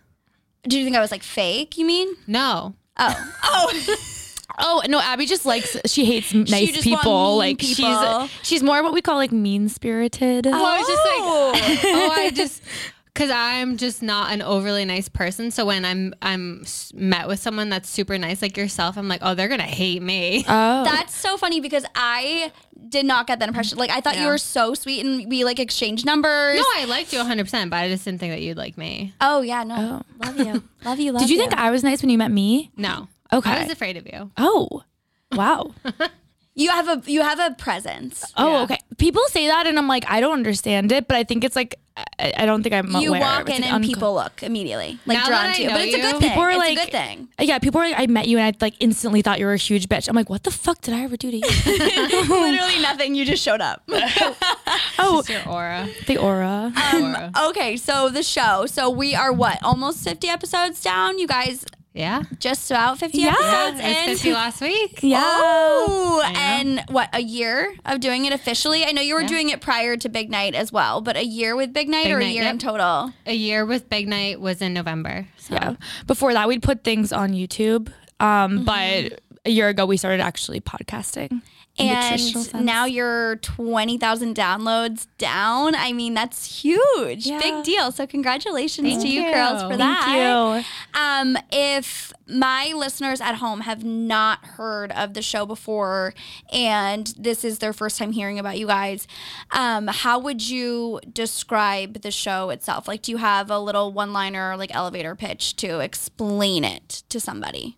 Do 0.62 0.78
you 0.78 0.84
think 0.84 0.94
I 0.94 1.00
was 1.00 1.10
like 1.10 1.24
fake, 1.24 1.76
you 1.76 1.84
mean? 1.84 2.14
No, 2.28 2.76
Oh. 2.98 3.32
Oh. 3.44 3.96
Oh 4.60 4.82
no, 4.88 4.98
Abby 4.98 5.24
just 5.26 5.46
likes 5.46 5.76
she 5.86 6.04
hates 6.04 6.34
nice 6.34 6.72
just 6.72 6.84
want 6.84 7.02
people. 7.02 7.12
mean 7.12 7.38
like 7.38 7.58
people. 7.58 8.26
she's 8.26 8.30
she's 8.42 8.62
more 8.62 8.82
what 8.82 8.92
we 8.92 9.00
call 9.00 9.14
like 9.14 9.30
mean 9.30 9.68
spirited. 9.68 10.48
Oh, 10.48 10.50
I 10.52 10.78
was 10.78 10.88
just 10.88 11.02
Oh. 11.04 11.50
like, 11.54 11.84
oh, 11.84 12.10
I 12.10 12.30
just 12.30 12.62
oh. 12.64 12.68
Oh, 12.97 12.97
because 13.18 13.32
I'm 13.32 13.76
just 13.78 14.00
not 14.00 14.32
an 14.32 14.42
overly 14.42 14.84
nice 14.84 15.08
person. 15.08 15.50
So 15.50 15.66
when 15.66 15.84
I'm 15.84 16.14
I'm 16.22 16.64
met 16.94 17.26
with 17.26 17.40
someone 17.40 17.68
that's 17.68 17.90
super 17.90 18.16
nice 18.16 18.40
like 18.40 18.56
yourself, 18.56 18.96
I'm 18.96 19.08
like, 19.08 19.18
oh, 19.24 19.34
they're 19.34 19.48
gonna 19.48 19.64
hate 19.64 20.00
me. 20.02 20.44
Oh, 20.48 20.84
That's 20.84 21.16
so 21.16 21.36
funny 21.36 21.60
because 21.60 21.84
I 21.96 22.52
did 22.88 23.04
not 23.04 23.26
get 23.26 23.40
that 23.40 23.48
impression. 23.48 23.76
Like 23.76 23.90
I 23.90 24.00
thought 24.00 24.18
you 24.18 24.26
were 24.26 24.38
so 24.38 24.72
sweet 24.74 25.04
and 25.04 25.28
we 25.28 25.42
like 25.44 25.58
exchanged 25.58 26.06
numbers. 26.06 26.58
no, 26.58 26.64
I 26.76 26.84
liked 26.84 27.12
you 27.12 27.18
100, 27.18 27.42
percent 27.42 27.70
but 27.70 27.78
I 27.78 27.88
just 27.88 28.04
didn't 28.04 28.20
think 28.20 28.32
that 28.32 28.40
you'd 28.40 28.56
like 28.56 28.78
me. 28.78 29.14
oh 29.20 29.42
yeah, 29.42 29.64
no. 29.64 30.02
Love 30.24 30.38
you. 30.38 30.62
Love 30.84 31.00
you, 31.00 31.10
love 31.10 31.22
you. 31.22 31.26
did 31.26 31.30
you 31.30 31.38
think 31.38 31.54
I 31.54 31.72
was 31.72 31.82
nice 31.82 32.02
when 32.02 32.10
you 32.10 32.18
met 32.18 32.30
me? 32.30 32.70
No, 32.76 33.08
Okay. 33.32 33.50
I 33.50 33.62
was 33.64 33.72
afraid 33.72 33.96
of 33.96 34.06
you. 34.06 34.30
Oh, 34.36 34.84
wow. 35.32 35.74
you 36.58 36.70
have 36.70 36.88
a 36.88 37.02
you 37.10 37.22
have 37.22 37.38
a 37.40 37.54
presence. 37.54 38.24
Oh, 38.36 38.52
Yeah. 38.52 38.62
okay. 38.64 38.78
People 38.98 39.22
say 39.28 39.46
that, 39.46 39.66
and 39.66 39.78
I'm 39.78 39.86
like, 39.88 40.04
I 40.08 40.20
don't 40.20 40.32
understand 40.34 40.90
it, 40.92 41.06
but 41.08 41.16
I 41.16 41.22
think 41.22 41.44
it's 41.44 41.54
like, 41.54 41.76
I, 42.18 42.32
I 42.38 42.46
don't 42.46 42.62
think 42.64 42.74
I'm 42.74 42.90
you 43.00 43.10
aware. 43.10 43.20
walk 43.20 43.48
It's, 43.48 43.56
in 43.58 43.62
like, 43.62 43.72
and 43.72 43.74
unco- 43.76 43.86
people 43.88 44.14
look 44.14 44.42
immediately 44.42 44.98
like 45.06 45.18
Now 45.18 45.26
drawn 45.26 45.42
that 45.44 45.50
I 45.50 45.56
to 45.56 45.62
you. 45.62 45.68
know 45.68 45.74
But 45.74 45.82
it's 45.86 45.94
a 45.94 46.00
good 46.00 46.16
thing. 46.20 46.28
people 46.30 46.42
are 46.42 46.50
it's 46.50 46.58
like, 46.66 46.78
a 46.78 46.80
good 46.82 46.90
thing. 46.92 47.28
Yeah, 47.40 47.58
people 47.60 47.80
are 47.80 47.84
like, 47.88 47.98
I 47.98 48.06
met 48.06 48.26
you 48.28 48.38
and 48.38 48.46
I 48.46 48.56
like 48.64 48.74
instantly 48.80 49.22
thought 49.22 49.38
you 49.38 49.46
were 49.46 49.52
a 49.52 49.56
huge 49.56 49.88
bitch. 49.88 50.08
I'm 50.08 50.16
like, 50.16 50.28
what 50.30 50.42
the 50.42 50.50
fuck 50.50 50.80
did 50.80 50.94
I 50.94 51.02
ever 51.04 51.16
do 51.16 51.30
to 51.30 51.36
you? 51.36 51.42
Literally 52.28 52.80
nothing. 52.82 53.14
You 53.14 53.24
just 53.24 53.42
showed 53.42 53.60
up. 53.60 53.82
oh, 54.98 55.22
Just 55.24 55.28
your 55.28 55.48
aura. 55.48 55.88
the 56.06 56.16
aura. 56.18 56.72
Um, 56.92 57.04
aura. 57.04 57.32
okay, 57.50 57.76
so 57.76 58.08
the 58.08 58.22
show. 58.22 58.66
So 58.66 58.90
we 58.90 59.14
are 59.14 59.32
what 59.32 59.58
almost 59.62 60.02
fifty 60.04 60.28
episodes 60.28 60.80
down. 60.82 61.18
You 61.18 61.26
guys 61.28 61.64
Yeah. 61.98 62.22
just 62.38 62.70
about 62.70 62.98
fifty 62.98 63.22
Yeah. 63.22 63.30
episodes 63.38 63.80
It 63.84 64.10
was 64.10 64.20
50 64.22 64.32
last 64.32 64.60
week. 64.60 64.98
yeah. 65.02 65.20
Oh, 65.24 66.22
and 66.36 66.82
what 66.88 67.08
a 67.12 67.20
year 67.20 67.74
of 67.84 68.00
doing 68.00 68.24
it 68.24 68.32
officially? 68.32 68.84
I 68.84 68.92
know 68.92 69.02
you 69.02 69.14
were 69.14 69.22
Yeah. 69.22 69.26
doing 69.26 69.48
it 69.50 69.60
prior 69.60 69.96
to 69.96 70.08
Big 70.08 70.30
Night 70.30 70.54
as 70.54 70.70
well, 70.72 71.00
but 71.00 71.16
a 71.16 71.24
year 71.24 71.56
with 71.56 71.72
Big 71.72 71.88
Night 71.88 72.04
Big 72.04 72.12
or 72.12 72.18
a 72.18 72.24
Night, 72.24 72.34
year 72.34 72.44
in 72.44 72.58
total? 72.58 73.12
A 73.26 73.34
year 73.34 73.66
with 73.66 73.88
Big 73.90 74.06
Night 74.08 74.40
was 74.40 74.62
in 74.62 74.72
November. 74.72 75.26
So. 75.38 75.54
Yeah. 75.54 75.74
Before 76.06 76.32
that, 76.32 76.46
we'd 76.48 76.62
put 76.62 76.84
things 76.84 77.12
on 77.12 77.32
YouTube. 77.32 77.90
Um, 78.20 78.64
but 78.64 79.20
a 79.44 79.50
year 79.50 79.68
ago, 79.68 79.84
we 79.86 79.96
started 79.96 80.20
actually 80.20 80.60
podcasting. 80.60 81.42
In 81.78 81.88
the 81.88 81.94
traditional 82.08 82.44
And 82.56 82.66
now 82.66 82.84
you're 82.84 83.36
20,000 83.36 84.34
downloads 84.34 85.06
down. 85.18 85.74
I 85.74 85.92
mean, 85.92 86.14
that's 86.14 86.62
huge. 86.62 87.26
Yeah. 87.26 87.38
Big 87.38 87.64
deal. 87.64 87.92
So, 87.92 88.06
congratulations 88.06 88.86
Thank 88.88 89.02
to 89.02 89.08
you, 89.08 89.22
you. 89.22 89.32
girls, 89.32 89.62
for 89.62 89.76
Thank 89.76 89.80
that. 89.80 90.64
you. 90.94 91.00
Um, 91.00 91.36
if 91.50 92.12
my 92.26 92.72
listeners 92.76 93.20
at 93.20 93.36
home 93.36 93.60
have 93.62 93.84
not 93.84 94.44
heard 94.44 94.92
of 94.92 95.14
the 95.14 95.22
show 95.22 95.46
before 95.46 96.12
and 96.52 97.14
this 97.18 97.44
is 97.44 97.58
their 97.58 97.72
first 97.72 97.98
time 97.98 98.12
hearing 98.12 98.38
about 98.38 98.58
you 98.58 98.66
guys, 98.66 99.06
um, 99.52 99.86
how 99.86 100.18
would 100.18 100.46
you 100.46 101.00
describe 101.12 102.02
the 102.02 102.10
show 102.10 102.50
itself? 102.50 102.86
Like, 102.86 103.02
do 103.02 103.12
you 103.12 103.18
have 103.18 103.50
a 103.50 103.58
little 103.58 103.92
one 103.92 104.12
liner, 104.12 104.56
like 104.56 104.74
elevator 104.74 105.14
pitch 105.14 105.56
to 105.56 105.80
explain 105.80 106.64
it 106.64 107.02
to 107.08 107.18
somebody? 107.18 107.77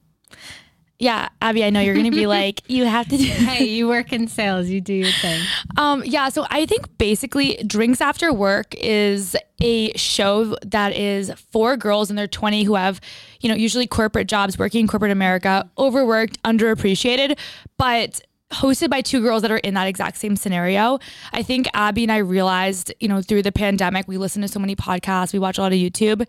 Yeah, 1.00 1.30
Abby, 1.40 1.64
I 1.64 1.70
know 1.70 1.80
you're 1.80 1.94
gonna 1.94 2.10
be 2.10 2.26
like, 2.38 2.60
you 2.68 2.84
have 2.84 3.08
to 3.08 3.16
do. 3.16 3.24
Hey, 3.40 3.64
you 3.64 3.88
work 3.88 4.12
in 4.12 4.28
sales. 4.28 4.68
You 4.68 4.80
do 4.80 4.92
your 4.92 5.10
thing. 5.10 5.42
Um, 5.76 6.04
yeah, 6.04 6.28
so 6.28 6.46
I 6.50 6.66
think 6.66 6.98
basically 6.98 7.56
Drinks 7.66 8.00
After 8.00 8.32
Work 8.32 8.74
is 8.76 9.34
a 9.62 9.96
show 9.96 10.56
that 10.64 10.94
is 10.94 11.32
for 11.50 11.76
girls 11.76 12.10
in 12.10 12.16
their 12.16 12.28
20 12.28 12.64
who 12.64 12.74
have, 12.74 13.00
you 13.40 13.48
know, 13.48 13.54
usually 13.54 13.86
corporate 13.86 14.28
jobs, 14.28 14.58
working 14.58 14.80
in 14.80 14.88
corporate 14.88 15.10
America, 15.10 15.68
overworked, 15.78 16.40
underappreciated, 16.42 17.38
but 17.78 18.20
hosted 18.52 18.90
by 18.90 19.00
two 19.00 19.22
girls 19.22 19.42
that 19.42 19.50
are 19.50 19.58
in 19.58 19.74
that 19.74 19.86
exact 19.86 20.18
same 20.18 20.36
scenario. 20.36 20.98
I 21.32 21.42
think 21.42 21.66
Abby 21.72 22.02
and 22.02 22.12
I 22.12 22.18
realized, 22.18 22.92
you 23.00 23.08
know, 23.08 23.22
through 23.22 23.42
the 23.42 23.52
pandemic, 23.52 24.06
we 24.06 24.18
listen 24.18 24.42
to 24.42 24.48
so 24.48 24.60
many 24.60 24.76
podcasts, 24.76 25.32
we 25.32 25.38
watch 25.38 25.56
a 25.56 25.62
lot 25.62 25.72
of 25.72 25.78
YouTube. 25.78 26.26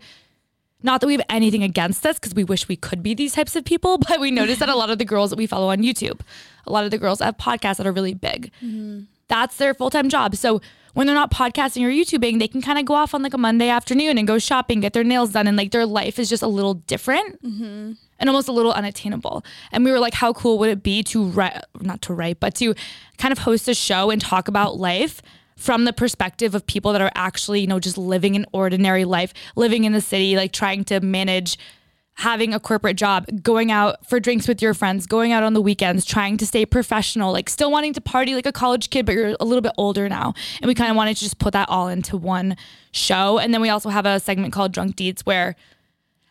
Not 0.82 1.00
that 1.00 1.06
we 1.06 1.14
have 1.14 1.24
anything 1.28 1.62
against 1.62 2.02
this 2.02 2.18
because 2.18 2.34
we 2.34 2.44
wish 2.44 2.68
we 2.68 2.76
could 2.76 3.02
be 3.02 3.14
these 3.14 3.34
types 3.34 3.56
of 3.56 3.64
people, 3.64 3.98
but 4.08 4.20
we 4.20 4.30
notice 4.30 4.58
that 4.58 4.68
a 4.68 4.76
lot 4.76 4.90
of 4.90 4.98
the 4.98 5.04
girls 5.04 5.30
that 5.30 5.36
we 5.36 5.46
follow 5.46 5.68
on 5.68 5.78
YouTube, 5.78 6.20
a 6.66 6.72
lot 6.72 6.84
of 6.84 6.90
the 6.90 6.98
girls 6.98 7.20
have 7.20 7.36
podcasts 7.36 7.76
that 7.76 7.86
are 7.86 7.92
really 7.92 8.14
big. 8.14 8.52
Mm-hmm. 8.62 9.02
That's 9.28 9.56
their 9.56 9.74
full 9.74 9.90
time 9.90 10.08
job. 10.08 10.36
So 10.36 10.60
when 10.94 11.06
they're 11.06 11.16
not 11.16 11.30
podcasting 11.30 11.82
or 11.84 11.90
YouTubing, 11.90 12.38
they 12.38 12.48
can 12.48 12.60
kind 12.60 12.78
of 12.78 12.84
go 12.84 12.94
off 12.94 13.14
on 13.14 13.22
like 13.22 13.32
a 13.32 13.38
Monday 13.38 13.68
afternoon 13.68 14.18
and 14.18 14.26
go 14.26 14.38
shopping, 14.38 14.80
get 14.80 14.92
their 14.92 15.04
nails 15.04 15.32
done, 15.32 15.46
and 15.46 15.56
like 15.56 15.70
their 15.70 15.86
life 15.86 16.18
is 16.18 16.28
just 16.28 16.42
a 16.42 16.46
little 16.46 16.74
different 16.74 17.42
mm-hmm. 17.42 17.92
and 18.18 18.28
almost 18.28 18.48
a 18.48 18.52
little 18.52 18.72
unattainable. 18.72 19.42
And 19.70 19.84
we 19.84 19.90
were 19.90 19.98
like, 19.98 20.14
how 20.14 20.34
cool 20.34 20.58
would 20.58 20.68
it 20.68 20.82
be 20.82 21.02
to 21.04 21.24
write, 21.24 21.62
not 21.80 22.02
to 22.02 22.14
write, 22.14 22.40
but 22.40 22.54
to 22.56 22.74
kind 23.16 23.32
of 23.32 23.38
host 23.38 23.68
a 23.68 23.74
show 23.74 24.10
and 24.10 24.20
talk 24.20 24.48
about 24.48 24.76
life 24.76 25.22
from 25.62 25.84
the 25.84 25.92
perspective 25.92 26.56
of 26.56 26.66
people 26.66 26.92
that 26.92 27.00
are 27.00 27.12
actually, 27.14 27.60
you 27.60 27.68
know, 27.68 27.78
just 27.78 27.96
living 27.96 28.34
an 28.34 28.44
ordinary 28.52 29.04
life, 29.04 29.32
living 29.54 29.84
in 29.84 29.92
the 29.92 30.00
city, 30.00 30.34
like 30.34 30.50
trying 30.50 30.82
to 30.82 30.98
manage 30.98 31.56
having 32.14 32.52
a 32.52 32.58
corporate 32.58 32.96
job, 32.96 33.24
going 33.44 33.70
out 33.70 34.04
for 34.04 34.18
drinks 34.18 34.48
with 34.48 34.60
your 34.60 34.74
friends, 34.74 35.06
going 35.06 35.30
out 35.30 35.44
on 35.44 35.54
the 35.54 35.60
weekends, 35.60 36.04
trying 36.04 36.36
to 36.36 36.44
stay 36.44 36.66
professional, 36.66 37.32
like 37.32 37.48
still 37.48 37.70
wanting 37.70 37.92
to 37.92 38.00
party 38.00 38.34
like 38.34 38.44
a 38.44 38.52
college 38.52 38.90
kid, 38.90 39.06
but 39.06 39.14
you're 39.14 39.36
a 39.38 39.44
little 39.44 39.62
bit 39.62 39.72
older 39.78 40.08
now. 40.08 40.34
And 40.60 40.66
we 40.66 40.74
kind 40.74 40.90
of 40.90 40.96
wanted 40.96 41.14
to 41.16 41.20
just 41.22 41.38
put 41.38 41.52
that 41.52 41.68
all 41.68 41.86
into 41.86 42.16
one 42.16 42.56
show. 42.90 43.38
And 43.38 43.54
then 43.54 43.60
we 43.60 43.68
also 43.68 43.88
have 43.88 44.04
a 44.04 44.18
segment 44.18 44.52
called 44.52 44.72
Drunk 44.72 44.96
Deeds 44.96 45.24
where 45.24 45.54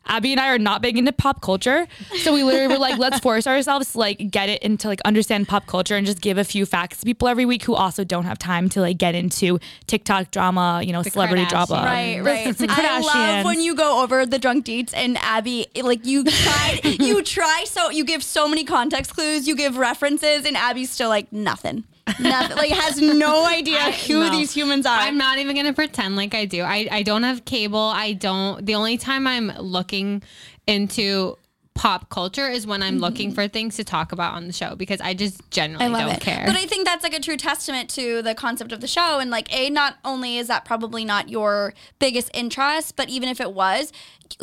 Abby 0.07 0.31
and 0.31 0.41
I 0.41 0.49
are 0.49 0.57
not 0.59 0.81
big 0.81 0.97
into 0.97 1.11
pop 1.13 1.41
culture. 1.41 1.87
So 2.23 2.33
we 2.33 2.43
literally 2.43 2.67
were 2.73 2.79
like, 2.79 2.97
let's 2.97 3.19
force 3.19 3.47
ourselves 3.47 3.93
to 3.93 3.99
like 3.99 4.31
get 4.31 4.49
it 4.49 4.61
into 4.63 4.87
like 4.87 4.99
understand 5.05 5.47
pop 5.47 5.67
culture 5.67 5.95
and 5.95 6.05
just 6.05 6.21
give 6.21 6.37
a 6.37 6.43
few 6.43 6.65
facts 6.65 6.97
to 6.99 7.05
people 7.05 7.27
every 7.27 7.45
week 7.45 7.63
who 7.63 7.75
also 7.75 8.03
don't 8.03 8.25
have 8.25 8.37
time 8.39 8.67
to 8.69 8.81
like 8.81 8.97
get 8.97 9.15
into 9.15 9.59
TikTok 9.87 10.31
drama, 10.31 10.81
you 10.83 10.91
know, 10.91 11.03
celebrity 11.03 11.45
drama. 11.45 11.75
Right, 11.85 12.15
The- 12.17 12.23
right. 12.23 12.57
the 12.57 12.67
I 12.69 12.99
love 12.99 13.45
when 13.45 13.61
you 13.61 13.75
go 13.75 14.01
over 14.03 14.25
the 14.25 14.39
drunk 14.39 14.65
deets 14.65 14.91
and 14.93 15.17
Abby, 15.19 15.67
like 15.81 16.05
you 16.05 16.23
try, 16.23 16.81
you 16.83 17.21
try 17.23 17.63
so 17.67 17.89
you 17.91 18.03
give 18.03 18.23
so 18.23 18.47
many 18.47 18.63
context 18.63 19.13
clues, 19.13 19.47
you 19.47 19.55
give 19.55 19.77
references, 19.77 20.45
and 20.45 20.57
Abby's 20.57 20.89
still 20.89 21.09
like 21.09 21.31
nothing, 21.31 21.83
nothing, 22.21 22.57
like 22.57 22.71
has 22.71 23.01
no 23.01 23.45
idea 23.51 23.79
I- 23.79 23.91
who 23.91 24.19
no. 24.21 24.31
these 24.31 24.53
humans 24.53 24.85
are. 24.85 24.97
I'm 24.97 25.17
not 25.17 25.37
even 25.39 25.55
gonna 25.55 25.73
pretend 25.73 26.15
like 26.15 26.33
I 26.33 26.45
do. 26.45 26.61
I, 26.61 26.87
I 26.91 27.03
don't 27.03 27.23
have 27.23 27.45
cable. 27.45 27.79
I 27.79 28.13
don't. 28.13 28.65
The 28.65 28.75
only 28.75 28.97
time 28.97 29.27
I'm 29.27 29.47
looking 29.57 30.23
into 30.67 31.37
pop 31.73 32.09
culture 32.09 32.47
is 32.47 32.67
when 32.67 32.83
I'm 32.83 32.99
looking 32.99 33.29
mm-hmm. 33.29 33.35
for 33.35 33.47
things 33.47 33.77
to 33.77 33.83
talk 33.83 34.11
about 34.11 34.35
on 34.35 34.47
the 34.47 34.53
show 34.53 34.75
because 34.75 34.99
I 35.01 35.13
just 35.13 35.49
generally 35.51 35.85
I 35.85 36.01
don't 36.01 36.15
it. 36.15 36.21
care. 36.21 36.43
But 36.45 36.55
I 36.55 36.65
think 36.65 36.85
that's 36.85 37.03
like 37.03 37.13
a 37.13 37.19
true 37.19 37.37
testament 37.37 37.89
to 37.91 38.21
the 38.21 38.35
concept 38.35 38.71
of 38.71 38.81
the 38.81 38.87
show. 38.87 39.19
And 39.19 39.31
like, 39.31 39.51
A, 39.57 39.69
not 39.69 39.97
only 40.03 40.37
is 40.37 40.47
that 40.47 40.65
probably 40.65 41.05
not 41.05 41.29
your 41.29 41.73
biggest 41.99 42.29
interest, 42.33 42.95
but 42.95 43.09
even 43.09 43.29
if 43.29 43.39
it 43.39 43.53
was, 43.53 43.93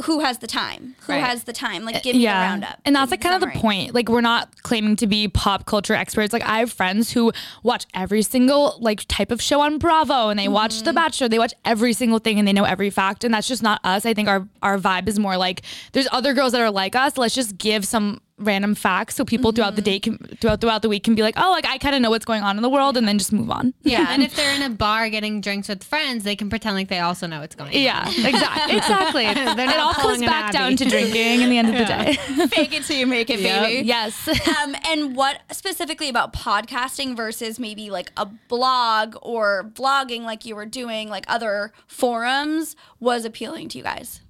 who 0.04 0.20
has 0.20 0.38
the 0.38 0.46
time? 0.46 0.94
Who 1.06 1.12
Right. 1.12 1.24
has 1.24 1.44
the 1.44 1.52
time? 1.52 1.84
Like, 1.84 2.02
give 2.02 2.16
me 2.16 2.26
a 2.26 2.30
roundup. 2.32 2.80
And 2.84 2.94
that's 2.96 3.10
like 3.10 3.20
kind 3.20 3.34
of 3.34 3.40
the 3.52 3.58
point. 3.58 3.94
Like 3.94 4.08
we're 4.08 4.20
not 4.20 4.62
claiming 4.62 4.96
to 4.96 5.06
be 5.06 5.28
pop 5.28 5.66
culture 5.66 5.94
experts. 5.94 6.32
Like 6.32 6.42
I 6.44 6.58
have 6.60 6.72
friends 6.72 7.10
who 7.12 7.32
watch 7.62 7.86
every 7.94 8.22
single 8.22 8.76
like 8.80 9.04
type 9.08 9.30
of 9.30 9.40
show 9.42 9.60
on 9.60 9.78
Bravo 9.78 10.28
and 10.28 10.38
they 10.38 10.48
watch 10.48 10.74
Mm-hmm. 10.76 10.84
The 10.84 10.92
Bachelor. 10.92 11.28
They 11.28 11.38
watch 11.38 11.54
every 11.64 11.92
single 11.92 12.18
thing 12.18 12.38
and 12.38 12.46
they 12.46 12.52
know 12.52 12.64
every 12.64 12.90
fact. 12.90 13.24
And 13.24 13.32
that's 13.34 13.48
just 13.48 13.62
not 13.62 13.80
us. 13.84 14.04
I 14.06 14.14
think 14.14 14.28
our 14.28 14.46
our 14.62 14.78
vibe 14.78 15.08
is 15.08 15.18
more 15.18 15.36
like 15.36 15.62
there's 15.92 16.08
other 16.12 16.34
girls 16.34 16.52
that 16.52 16.60
are 16.60 16.70
like 16.70 16.94
us. 16.94 17.16
Let's 17.18 17.34
just 17.34 17.58
give 17.58 17.84
some 17.86 18.20
random 18.38 18.74
facts 18.74 19.16
so 19.16 19.24
people 19.24 19.50
throughout 19.52 19.74
the 19.76 19.82
Mm-hmm. 19.82 19.84
day 19.84 20.00
can 20.00 20.18
throughout 20.40 20.60
throughout 20.60 20.82
the 20.82 20.88
week 20.88 21.04
can 21.04 21.14
be 21.14 21.22
like, 21.22 21.34
oh, 21.36 21.50
like 21.50 21.66
I 21.66 21.78
kind 21.78 21.94
of 21.94 22.00
know 22.02 22.10
what's 22.10 22.24
going 22.24 22.42
on 22.42 22.56
in 22.56 22.62
the 22.62 22.68
world 22.68 22.96
and 22.96 23.06
then 23.06 23.18
just 23.18 23.32
move 23.32 23.50
on. 23.50 23.74
yeah, 23.82 24.06
and 24.10 24.22
if 24.22 24.34
they're 24.36 24.54
in 24.54 24.62
a 24.62 24.70
bar 24.70 25.08
getting 25.10 25.40
drinks 25.40 25.68
with 25.68 25.82
friends, 25.84 26.24
they 26.24 26.36
can 26.36 26.48
pretend 26.50 26.76
like 26.76 26.88
they 26.88 27.00
also 27.00 27.26
know 27.26 27.40
what's 27.40 27.54
going 27.54 27.74
on. 27.74 27.80
Yeah, 27.80 28.08
exactly. 28.08 28.76
exactly. 28.76 29.24
it 29.26 29.34
not 29.34 29.76
all 29.78 29.92
comes 29.92 30.02
pulling 30.02 30.22
an 30.24 30.28
back 30.28 30.52
down 30.52 30.76
to 30.76 30.84
drinking 30.84 31.42
in 31.42 31.50
the 31.50 31.58
end 31.58 31.68
of 31.68 31.74
the 31.74 31.84
day. 31.84 32.14
Fake 32.48 32.72
it 32.74 32.84
till 32.84 32.96
you 32.96 33.06
make 33.06 33.30
it, 33.30 33.40
baby. 33.42 33.86
yes. 33.86 34.28
um, 34.60 34.74
and 34.88 35.16
what 35.16 35.40
specifically 35.52 36.08
about 36.08 36.32
podcasting 36.32 37.16
versus 37.16 37.58
maybe 37.58 37.90
like 37.90 38.12
a 38.16 38.26
blog 38.48 39.16
or 39.22 39.70
vlogging 39.74 40.22
like 40.22 40.44
you 40.44 40.54
were 40.56 40.66
doing, 40.66 41.08
like 41.08 41.24
other 41.28 41.72
forums, 41.86 42.76
was 43.00 43.24
appealing 43.24 43.68
to 43.70 43.78
you 43.78 43.84
guys? 43.84 44.20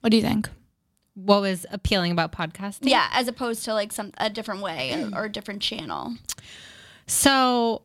What 0.00 0.10
do 0.10 0.16
you 0.16 0.22
think? 0.22 0.48
What 1.14 1.42
was 1.42 1.66
appealing 1.70 2.12
about 2.12 2.32
podcasting? 2.32 2.88
Yeah, 2.88 3.08
as 3.12 3.28
opposed 3.28 3.64
to 3.64 3.74
like 3.74 3.92
some 3.92 4.12
a 4.18 4.30
different 4.30 4.62
way 4.62 4.92
or, 4.92 4.96
mm. 4.96 5.16
or 5.16 5.24
a 5.24 5.28
different 5.28 5.62
channel. 5.62 6.14
So 7.06 7.82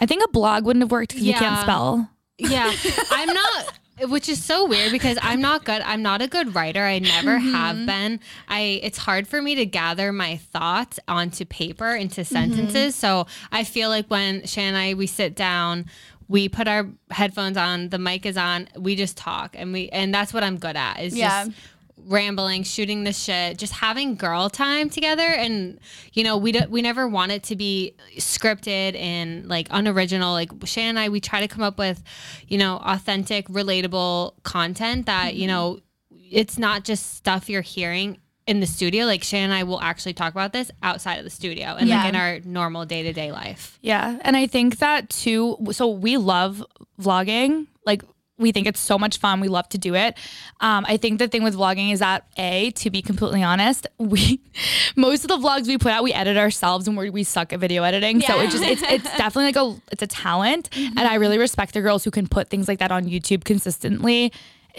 I 0.00 0.06
think 0.06 0.24
a 0.24 0.28
blog 0.28 0.64
wouldn't 0.64 0.82
have 0.82 0.90
worked 0.90 1.10
because 1.10 1.24
you 1.24 1.34
can't 1.34 1.60
spell. 1.60 2.08
Yeah, 2.38 2.72
I'm 3.10 3.32
not. 3.32 3.78
Which 4.08 4.28
is 4.28 4.42
so 4.42 4.66
weird 4.66 4.90
because 4.90 5.18
I'm 5.22 5.40
not 5.40 5.64
good. 5.64 5.80
I'm 5.82 6.02
not 6.02 6.20
a 6.20 6.26
good 6.26 6.52
writer. 6.52 6.82
I 6.82 6.98
never 6.98 7.38
mm-hmm. 7.38 7.54
have 7.54 7.86
been. 7.86 8.18
I. 8.48 8.80
It's 8.82 8.98
hard 8.98 9.28
for 9.28 9.40
me 9.40 9.54
to 9.54 9.66
gather 9.66 10.12
my 10.12 10.36
thoughts 10.36 10.98
onto 11.06 11.44
paper 11.44 11.94
into 11.94 12.22
mm-hmm. 12.22 12.34
sentences. 12.34 12.96
So 12.96 13.26
I 13.52 13.62
feel 13.62 13.88
like 13.88 14.08
when 14.08 14.46
Shan 14.46 14.74
and 14.74 14.76
I 14.76 14.94
we 14.94 15.06
sit 15.06 15.36
down, 15.36 15.86
we 16.28 16.48
put 16.48 16.66
our 16.66 16.88
headphones 17.10 17.56
on, 17.56 17.90
the 17.90 17.98
mic 17.98 18.26
is 18.26 18.36
on, 18.36 18.68
we 18.76 18.96
just 18.96 19.16
talk, 19.16 19.54
and 19.58 19.72
we 19.72 19.88
and 19.90 20.12
that's 20.12 20.32
what 20.32 20.42
I'm 20.42 20.58
good 20.58 20.76
at. 20.76 21.00
Is 21.00 21.16
Yeah. 21.16 21.44
just 21.44 21.56
rambling, 22.06 22.62
shooting 22.62 23.04
the 23.04 23.12
shit, 23.12 23.58
just 23.58 23.72
having 23.72 24.14
girl 24.16 24.48
time 24.50 24.90
together. 24.90 25.22
And 25.22 25.78
you 26.12 26.24
know, 26.24 26.36
we 26.36 26.52
do, 26.52 26.60
we 26.68 26.82
never 26.82 27.08
want 27.08 27.32
it 27.32 27.42
to 27.44 27.56
be 27.56 27.94
scripted 28.18 28.98
and 28.98 29.48
like 29.48 29.68
unoriginal. 29.70 30.32
Like 30.32 30.50
Shan 30.64 30.90
and 30.90 30.98
I, 30.98 31.08
we 31.08 31.20
try 31.20 31.40
to 31.40 31.48
come 31.48 31.62
up 31.62 31.78
with, 31.78 32.02
you 32.48 32.58
know, 32.58 32.76
authentic, 32.84 33.48
relatable 33.48 34.42
content 34.42 35.06
that 35.06 35.34
you 35.34 35.46
know, 35.46 35.80
it's 36.30 36.58
not 36.58 36.84
just 36.84 37.14
stuff 37.16 37.48
you're 37.48 37.62
hearing. 37.62 38.18
In 38.46 38.60
the 38.60 38.66
studio, 38.66 39.06
like 39.06 39.24
Shan 39.24 39.44
and 39.44 39.54
I 39.54 39.62
will 39.62 39.80
actually 39.80 40.12
talk 40.12 40.34
about 40.34 40.52
this 40.52 40.70
outside 40.82 41.16
of 41.16 41.24
the 41.24 41.30
studio 41.30 41.76
and 41.78 41.88
Yeah. 41.88 42.00
like 42.00 42.08
in 42.10 42.14
our 42.16 42.40
normal 42.44 42.84
day 42.84 43.02
to 43.04 43.12
day 43.14 43.32
life. 43.32 43.78
Yeah. 43.80 44.18
And 44.20 44.36
I 44.36 44.46
think 44.46 44.80
that 44.80 45.08
too. 45.08 45.56
So 45.72 45.88
we 45.88 46.18
love 46.18 46.62
vlogging. 47.00 47.68
Like, 47.86 48.02
we 48.36 48.50
think 48.50 48.66
it's 48.66 48.80
so 48.80 48.98
much 48.98 49.18
fun. 49.18 49.40
We 49.40 49.48
love 49.48 49.68
to 49.70 49.78
do 49.78 49.94
it. 49.94 50.16
Um, 50.60 50.84
I 50.88 50.96
think 50.96 51.18
the 51.18 51.28
thing 51.28 51.44
with 51.44 51.54
vlogging 51.54 51.92
is 51.92 52.00
that 52.00 52.26
a, 52.36 52.72
to 52.72 52.90
be 52.90 53.00
completely 53.00 53.42
honest, 53.42 53.86
we 53.98 54.40
most 54.96 55.24
of 55.24 55.28
the 55.28 55.36
vlogs 55.36 55.66
we 55.66 55.78
put 55.78 55.92
out, 55.92 56.02
we 56.02 56.12
edit 56.12 56.36
ourselves, 56.36 56.88
and 56.88 56.96
we 56.96 57.10
we 57.10 57.22
suck 57.22 57.52
at 57.52 57.60
video 57.60 57.82
editing. 57.84 58.20
So 58.20 58.40
it 58.40 58.50
just 58.50 58.64
it's 58.64 58.82
it's 58.82 59.04
definitely 59.16 59.52
like 59.52 59.56
a 59.56 59.80
it's 59.92 60.02
a 60.02 60.06
talent, 60.06 60.68
and 60.76 61.00
I 61.00 61.14
really 61.14 61.38
respect 61.38 61.74
the 61.74 61.80
girls 61.80 62.04
who 62.04 62.10
can 62.10 62.26
put 62.26 62.50
things 62.50 62.68
like 62.68 62.80
that 62.80 62.90
on 62.90 63.04
YouTube 63.04 63.44
consistently. 63.44 64.32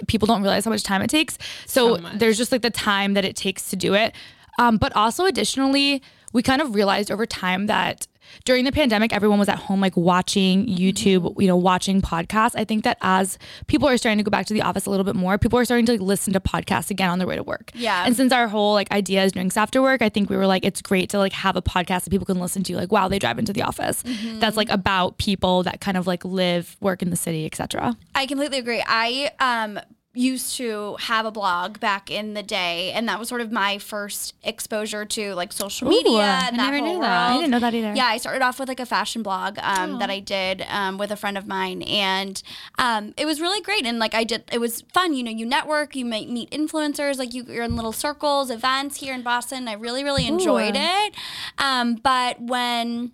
People 0.08 0.26
don't 0.26 0.42
realize 0.42 0.66
how 0.66 0.72
much 0.72 0.84
time 0.84 1.02
it 1.02 1.10
takes. 1.10 1.38
So, 1.66 1.98
So 1.98 2.10
there's 2.16 2.38
just 2.38 2.52
like 2.52 2.62
the 2.62 2.70
time 2.70 3.14
that 3.14 3.24
it 3.24 3.38
takes 3.38 3.70
to 3.70 3.78
do 3.78 3.94
it. 3.94 4.14
Um, 4.60 4.76
but 4.78 4.94
also 4.94 5.26
additionally, 5.26 6.02
we 6.34 6.44
kind 6.44 6.62
of 6.62 6.76
realized 6.76 7.12
over 7.12 7.26
time 7.26 7.68
that 7.68 8.08
during 8.44 8.66
the 8.66 8.72
pandemic, 8.72 9.14
everyone 9.14 9.40
was 9.40 9.50
at 9.50 9.58
home 9.58 9.82
like 9.82 9.96
watching 9.96 10.68
YouTube, 10.68 11.40
you 11.42 11.48
know, 11.48 11.58
watching 11.58 12.02
podcasts. 12.02 12.54
I 12.56 12.66
think 12.66 12.84
that 12.84 12.98
as 13.02 13.38
people 13.68 13.88
are 13.88 13.98
starting 13.98 14.18
to 14.18 14.24
go 14.24 14.32
back 14.32 14.46
to 14.48 14.54
the 14.54 14.62
office 14.62 14.86
a 14.86 14.90
little 14.90 15.04
bit 15.04 15.16
more, 15.16 15.38
people 15.38 15.60
are 15.60 15.66
starting 15.66 15.86
to 15.88 15.94
like, 15.94 16.02
listen 16.02 16.34
to 16.34 16.40
podcasts 16.40 16.90
again 16.90 17.10
on 17.10 17.20
their 17.20 17.28
way 17.28 17.36
to 17.36 17.44
work. 17.44 17.72
Yeah. 17.74 18.06
And 18.06 18.16
since 18.16 18.32
our 18.32 18.48
whole 18.48 18.74
like 18.74 18.92
idea 18.92 19.24
is 19.24 19.32
drinks 19.32 19.58
after 19.58 19.82
work, 19.82 20.02
I 20.02 20.10
think 20.10 20.30
we 20.30 20.38
were 20.38 20.48
like, 20.48 20.66
it's 20.66 20.82
great 20.82 21.10
to 21.12 21.18
like 21.18 21.34
have 21.34 21.56
a 21.56 21.62
podcast 21.62 22.04
that 22.04 22.10
people 22.10 22.26
can 22.26 22.40
listen 22.40 22.64
to, 22.64 22.76
like 22.76 22.92
while 22.92 23.10
they 23.10 23.20
drive 23.20 23.40
into 23.40 23.54
the 23.54 23.62
office. 23.62 24.04
That's 24.40 24.58
like 24.58 24.70
about 24.70 25.18
people 25.18 25.64
that 25.64 25.82
kind 25.82 25.98
of 25.98 26.08
like 26.08 26.24
live, 26.26 26.78
work 26.82 27.02
in 27.02 27.10
the 27.10 27.16
city, 27.16 27.46
etc. 27.46 27.98
I 28.14 28.26
completely 28.26 28.60
agree. 28.60 28.84
I 28.86 29.32
um 29.40 29.80
used 30.16 30.56
to 30.56 30.96
have 31.02 31.26
a 31.26 31.32
blog 31.32 31.80
back 31.80 32.10
in 32.10 32.34
the 32.34 32.44
day 32.44 32.92
and 32.94 33.08
that 33.08 33.20
was 33.20 33.28
sort 33.30 33.42
of 33.42 33.52
my 33.52 33.78
first 33.78 34.34
exposure 34.44 35.06
to 35.06 35.34
like 35.36 35.52
social 35.52 35.88
media 35.88 36.12
Ooh, 36.12 36.20
and 36.20 36.56
I 36.56 36.58
that 36.58 36.72
never 36.72 36.78
whole 36.78 36.94
knew 36.96 37.02
that. 37.02 37.32
I 37.32 37.36
didn't 37.36 37.52
know 37.52 37.60
that 37.60 37.74
either. 37.74 37.94
Yeah, 37.94 38.06
I 38.06 38.18
started 38.18 38.42
off 38.42 38.60
with 38.60 38.68
like 38.70 38.80
a 38.80 38.86
fashion 38.86 39.24
blog 39.24 39.58
um, 39.62 40.00
that 40.00 40.10
I 40.10 40.20
did 40.20 40.66
um, 40.70 40.98
with 40.98 41.12
a 41.12 41.16
friend 41.16 41.38
of 41.38 41.48
mine, 41.48 41.82
and 41.84 42.42
um, 42.78 43.14
it 43.18 43.26
was 43.26 43.42
really 43.42 43.62
great. 43.62 43.86
And 43.86 44.00
like 44.00 44.14
I 44.14 44.24
did, 44.24 44.44
it 44.52 44.60
was 44.60 44.82
fun. 44.94 45.14
You 45.14 45.24
know, 45.24 45.32
you 45.32 45.46
network, 45.46 45.96
you 45.96 46.06
might 46.06 46.30
meet 46.30 46.50
influencers, 46.52 47.18
like 47.18 47.34
you, 47.34 47.44
you're 47.48 47.64
in 47.64 47.76
little 47.76 47.92
circles, 47.92 48.50
events 48.50 48.98
here 48.98 49.14
in 49.14 49.22
Boston. 49.22 49.68
I 49.68 49.74
really, 49.74 50.04
really 50.04 50.28
enjoyed 50.28 50.76
it. 50.76 51.16
Um, 51.58 51.96
but 51.96 52.42
when 52.42 53.12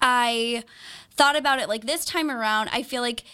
I 0.00 0.64
thought 1.12 1.36
about 1.36 1.58
it 1.58 1.68
like 1.68 1.86
this 1.86 2.04
time 2.04 2.30
around, 2.30 2.70
I 2.72 2.82
feel 2.82 3.02
like 3.02 3.24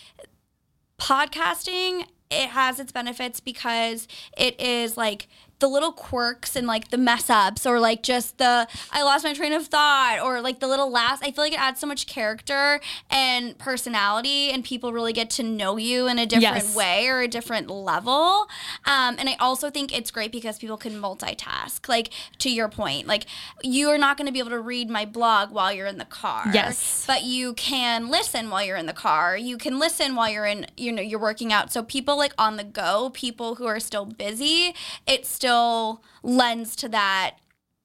podcasting 0.98 2.06
it 2.32 2.50
has 2.50 2.80
its 2.80 2.92
benefits 2.92 3.40
because 3.40 4.08
it 4.36 4.60
is 4.60 4.96
like 4.96 5.28
the 5.62 5.68
little 5.68 5.92
quirks 5.92 6.56
and 6.56 6.66
like 6.66 6.88
the 6.90 6.98
mess 6.98 7.30
ups 7.30 7.64
or 7.64 7.78
like 7.78 8.02
just 8.02 8.38
the 8.38 8.66
I 8.90 9.02
lost 9.04 9.22
my 9.24 9.32
train 9.32 9.52
of 9.52 9.66
thought 9.68 10.18
or 10.22 10.40
like 10.40 10.58
the 10.58 10.66
little 10.66 10.90
last 10.90 11.22
I 11.24 11.30
feel 11.30 11.44
like 11.44 11.52
it 11.52 11.60
adds 11.60 11.78
so 11.78 11.86
much 11.86 12.06
character 12.08 12.80
and 13.08 13.56
personality 13.58 14.50
and 14.50 14.64
people 14.64 14.92
really 14.92 15.12
get 15.12 15.30
to 15.30 15.44
know 15.44 15.76
you 15.76 16.08
in 16.08 16.18
a 16.18 16.26
different 16.26 16.42
Yes. 16.64 16.74
way 16.74 17.06
or 17.06 17.20
a 17.20 17.28
different 17.28 17.70
level. 17.70 18.48
Um, 18.84 19.14
and 19.20 19.28
I 19.28 19.36
also 19.38 19.70
think 19.70 19.96
it's 19.96 20.10
great 20.10 20.32
because 20.32 20.58
people 20.58 20.76
can 20.76 20.94
multitask. 21.00 21.88
Like 21.88 22.10
to 22.38 22.50
your 22.50 22.68
point, 22.68 23.06
like 23.06 23.26
you 23.62 23.88
are 23.90 23.98
not 23.98 24.16
going 24.16 24.26
to 24.26 24.32
be 24.32 24.40
able 24.40 24.50
to 24.50 24.58
read 24.60 24.90
my 24.90 25.04
blog 25.04 25.52
while 25.52 25.72
you're 25.72 25.86
in 25.86 25.98
the 25.98 26.04
car. 26.04 26.50
Yes. 26.52 27.04
But 27.06 27.22
you 27.22 27.54
can 27.54 28.08
listen 28.10 28.50
while 28.50 28.64
you're 28.64 28.76
in 28.76 28.86
the 28.86 28.92
car. 28.92 29.36
You 29.36 29.56
can 29.58 29.78
listen 29.78 30.16
while 30.16 30.28
you're 30.28 30.46
in, 30.46 30.66
you 30.76 30.90
know, 30.90 31.02
you're 31.02 31.20
working 31.20 31.52
out. 31.52 31.72
So 31.72 31.84
people 31.84 32.16
like 32.18 32.34
on 32.36 32.56
the 32.56 32.64
go, 32.64 33.10
people 33.14 33.54
who 33.56 33.66
are 33.66 33.78
still 33.78 34.06
busy, 34.06 34.74
it 35.06 35.24
still 35.24 35.51
lends 36.22 36.76
to 36.76 36.88
that 36.88 37.32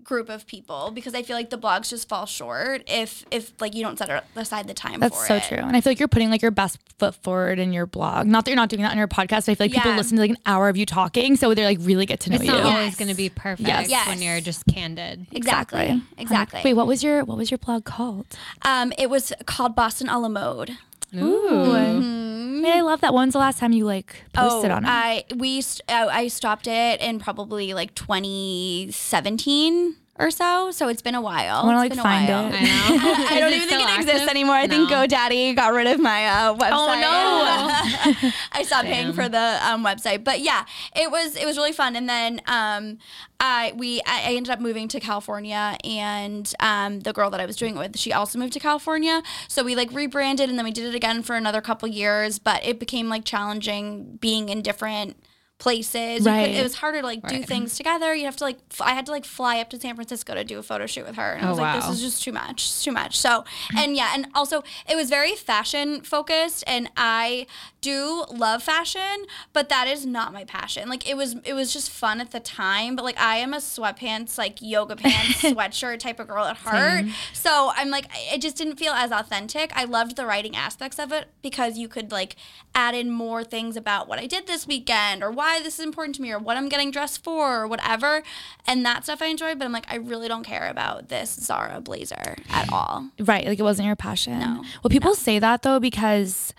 group 0.03 0.29
of 0.29 0.47
people 0.47 0.89
because 0.95 1.13
I 1.13 1.21
feel 1.21 1.35
like 1.35 1.49
the 1.49 1.57
blogs 1.57 1.89
just 1.89 2.07
fall 2.07 2.25
short 2.25 2.81
if 2.87 3.25
if 3.29 3.51
like 3.59 3.75
you 3.75 3.83
don't 3.83 3.99
set 3.99 4.23
aside 4.37 4.65
the 4.65 4.73
time 4.73 5.01
That's 5.01 5.17
for 5.19 5.25
so 5.27 5.35
it. 5.35 5.43
true. 5.43 5.57
And 5.57 5.75
I 5.75 5.81
feel 5.81 5.91
like 5.91 5.99
you're 5.99 6.07
putting 6.07 6.29
like 6.29 6.41
your 6.41 6.51
best 6.51 6.79
foot 6.97 7.13
forward 7.15 7.59
in 7.59 7.73
your 7.73 7.85
blog. 7.85 8.25
Not 8.25 8.45
that 8.45 8.51
you're 8.51 8.55
not 8.55 8.69
doing 8.69 8.83
that 8.83 8.91
on 8.91 8.97
your 8.97 9.09
podcast, 9.09 9.47
but 9.47 9.49
I 9.49 9.55
feel 9.55 9.65
like 9.67 9.73
people 9.73 9.91
listen 9.95 10.15
to 10.15 10.21
like 10.21 10.29
an 10.29 10.37
hour 10.45 10.69
of 10.69 10.77
you 10.77 10.85
talking. 10.85 11.35
So 11.35 11.53
they're 11.53 11.65
like 11.65 11.79
really 11.81 12.05
get 12.05 12.21
to 12.21 12.29
know 12.29 12.35
It's 12.37 12.45
you. 12.45 12.51
not 12.51 12.63
always 12.63 12.95
going 12.95 13.09
to 13.09 13.15
be 13.15 13.27
perfect 13.27 13.67
Yes. 13.67 13.89
Yes. 13.89 14.07
when 14.07 14.21
you're 14.21 14.39
just 14.39 14.65
candid. 14.67 15.27
Exactly. 15.33 16.01
Exactly. 16.17 16.61
Wait, 16.63 16.73
what 16.75 16.87
was 16.87 17.03
your 17.03 17.25
what 17.25 17.37
was 17.37 17.51
your 17.51 17.57
blog 17.57 17.83
called? 17.83 18.27
Um, 18.61 18.93
it 18.97 19.09
was 19.09 19.33
called 19.45 19.75
Boston 19.75 20.07
a 20.07 20.17
la 20.19 20.29
mode. 20.29 20.77
Ooh. 21.15 22.36
Wait, 22.63 22.73
I 22.73 22.81
love 22.81 23.01
that. 23.01 23.13
When's 23.13 23.33
the 23.33 23.39
last 23.39 23.59
time 23.59 23.71
you 23.71 23.85
like 23.85 24.23
posted 24.33 24.71
on 24.71 24.83
it? 24.85 24.87
Oh, 24.87 24.91
I 24.91 25.23
we 25.35 25.61
st- 25.61 25.89
uh, 25.89 26.07
I 26.11 26.27
stopped 26.27 26.67
it 26.67 26.99
in 27.01 27.19
probably 27.19 27.73
like 27.73 27.95
2017 27.95 29.95
or 30.19 30.31
so. 30.31 30.71
So 30.71 30.87
it's 30.89 31.01
been 31.01 31.15
a 31.15 31.21
while. 31.21 31.57
I 31.57 31.63
want 31.65 31.75
to 31.75 31.79
like 31.79 31.89
been 31.91 31.99
a 31.99 32.03
find 32.03 32.27
while. 32.27 32.47
it. 32.47 32.55
I 32.55 32.61
know. 32.97 33.25
I 33.29 33.39
don't 33.39 33.53
even 33.53 33.67
still 33.67 33.79
think 33.79 33.89
it 33.89 33.95
exists 33.99 34.21
active? 34.21 34.29
anymore. 34.29 34.55
I 34.55 34.67
think 34.67 34.89
GoDaddy 34.89 35.55
got 35.55 35.73
rid 35.73 35.87
of 35.87 35.99
my 35.99 36.27
uh, 36.27 36.55
website. 36.55 36.69
Oh, 36.71 38.21
no! 38.21 38.31
I 38.51 38.63
stopped 38.63 38.85
paying 38.85 39.13
for 39.13 39.29
the 39.29 39.59
um, 39.61 39.83
website, 39.83 40.23
but 40.23 40.41
yeah, 40.41 40.65
it 40.95 41.11
was 41.11 41.35
it 41.35 41.45
was 41.45 41.57
really 41.57 41.73
fun. 41.73 41.95
And 41.95 42.09
then 42.09 42.41
um, 42.47 42.97
I 43.39 43.73
we 43.75 44.01
I 44.05 44.27
I 44.27 44.33
ended 44.33 44.51
up 44.51 44.59
moving 44.59 44.87
to 44.89 44.99
California, 44.99 45.77
and 45.83 46.51
um, 46.59 47.01
the 47.01 47.13
girl 47.13 47.29
that 47.29 47.39
I 47.39 47.45
was 47.45 47.55
doing 47.55 47.75
it 47.75 47.79
with, 47.79 47.97
she 47.97 48.11
also 48.11 48.39
moved 48.39 48.53
to 48.53 48.59
California. 48.59 49.21
So 49.47 49.63
we 49.63 49.75
like 49.75 49.91
rebranded, 49.91 50.49
and 50.49 50.57
then 50.57 50.65
we 50.65 50.71
did 50.71 50.85
it 50.85 50.95
again 50.95 51.23
for 51.23 51.35
another 51.35 51.61
couple 51.61 51.87
years. 51.87 52.39
But 52.39 52.65
it 52.65 52.79
became 52.79 53.09
like 53.09 53.23
challenging 53.23 54.17
being 54.19 54.49
in 54.49 54.61
different 54.61 55.17
places. 55.59 56.25
Right. 56.25 56.45
could, 56.47 56.55
it 56.55 56.63
was 56.63 56.75
harder 56.75 57.01
to 57.01 57.05
like 57.07 57.27
do 57.27 57.41
things 57.43 57.75
together. 57.75 58.13
You 58.13 58.25
have 58.25 58.35
to 58.37 58.43
like 58.43 58.57
f- 58.71 58.81
I 58.81 58.91
had 58.91 59.05
to 59.07 59.11
like 59.11 59.25
fly 59.25 59.59
up 59.59 59.69
to 59.71 59.79
San 59.79 59.95
Francisco 59.95 60.33
to 60.35 60.43
do 60.43 60.59
a 60.59 60.63
photo 60.63 60.85
shoot 60.85 61.05
with 61.05 61.15
her, 61.15 61.33
and 61.33 61.43
I 61.43 61.47
Oh, 61.47 61.51
was 61.51 61.59
like, 61.59 61.81
this 61.81 61.89
is 61.95 62.01
just 62.01 62.23
too 62.23 62.31
much. 62.31 62.65
It's 62.65 62.83
too 62.83 62.91
much. 62.91 63.17
So, 63.17 63.43
and 63.75 63.95
yeah, 63.95 64.11
and 64.13 64.27
also 64.35 64.63
it 64.89 64.95
was 64.95 65.09
very 65.09 65.35
fashion 65.35 66.01
focused 66.01 66.63
and 66.67 66.89
I 66.95 67.47
do 67.87 68.25
love 68.29 68.63
fashion, 68.63 69.25
but 69.53 69.69
that 69.69 69.87
is 69.87 70.05
not 70.05 70.33
my 70.33 70.43
passion. 70.43 70.89
Like 70.89 71.09
it 71.09 71.15
was 71.15 71.35
it 71.45 71.53
was 71.53 71.71
just 71.71 71.89
fun 71.89 72.19
at 72.19 72.31
the 72.31 72.39
time, 72.41 72.95
but 72.95 73.05
like 73.05 73.19
I 73.19 73.37
am 73.37 73.53
a 73.53 73.57
sweatpants, 73.57 74.37
like 74.37 74.61
yoga 74.61 74.95
pants, 75.03 75.41
sweatshirt 75.41 75.99
type 75.99 76.19
of 76.19 76.27
girl 76.27 76.43
at 76.45 76.57
heart. 76.57 77.05
So, 77.33 77.71
I'm 77.75 77.89
like 77.89 78.07
it 78.33 78.41
just 78.41 78.57
didn't 78.57 78.75
feel 78.77 78.91
as 78.93 79.11
authentic. 79.11 79.71
I 79.73 79.85
loved 79.85 80.17
the 80.17 80.25
writing 80.25 80.55
aspects 80.55 80.99
of 80.99 81.11
it 81.13 81.29
because 81.41 81.77
you 81.77 81.87
could 81.87 82.11
like 82.11 82.35
add 82.75 82.93
in 82.93 83.09
more 83.09 83.43
things 83.43 83.77
about 83.77 84.07
what 84.09 84.19
I 84.19 84.27
did 84.27 84.47
this 84.47 84.67
weekend 84.67 85.23
or 85.23 85.31
why 85.31 85.61
this 85.61 85.79
is 85.79 85.85
important 85.85 86.15
to 86.15 86.21
me 86.21 86.31
or 86.31 86.39
what 86.39 86.57
I'm 86.57 86.67
getting 86.67 86.91
dressed 86.91 87.23
for 87.23 87.61
or 87.61 87.67
whatever. 87.67 88.21
And 88.65 88.85
that 88.85 89.05
stuff 89.05 89.21
I 89.21 89.27
enjoyed, 89.27 89.57
but 89.59 89.65
I'm 89.65 89.71
like 89.71 89.87
I 89.89 89.95
really 89.95 90.27
don't 90.27 90.43
care 90.43 90.67
about 90.67 91.07
this 91.07 91.33
Zara 91.35 91.79
blazer 91.79 92.35
at 92.49 92.71
all. 92.73 93.09
Right, 93.19 93.45
like 93.45 93.59
it 93.59 93.63
wasn't 93.63 93.85
your 93.87 93.95
passion. 93.95 94.39
No, 94.39 94.63
Well, 94.83 94.89
people 94.89 95.15
say 95.15 95.39
that 95.39 95.61
though 95.61 95.79
because, 95.79 96.53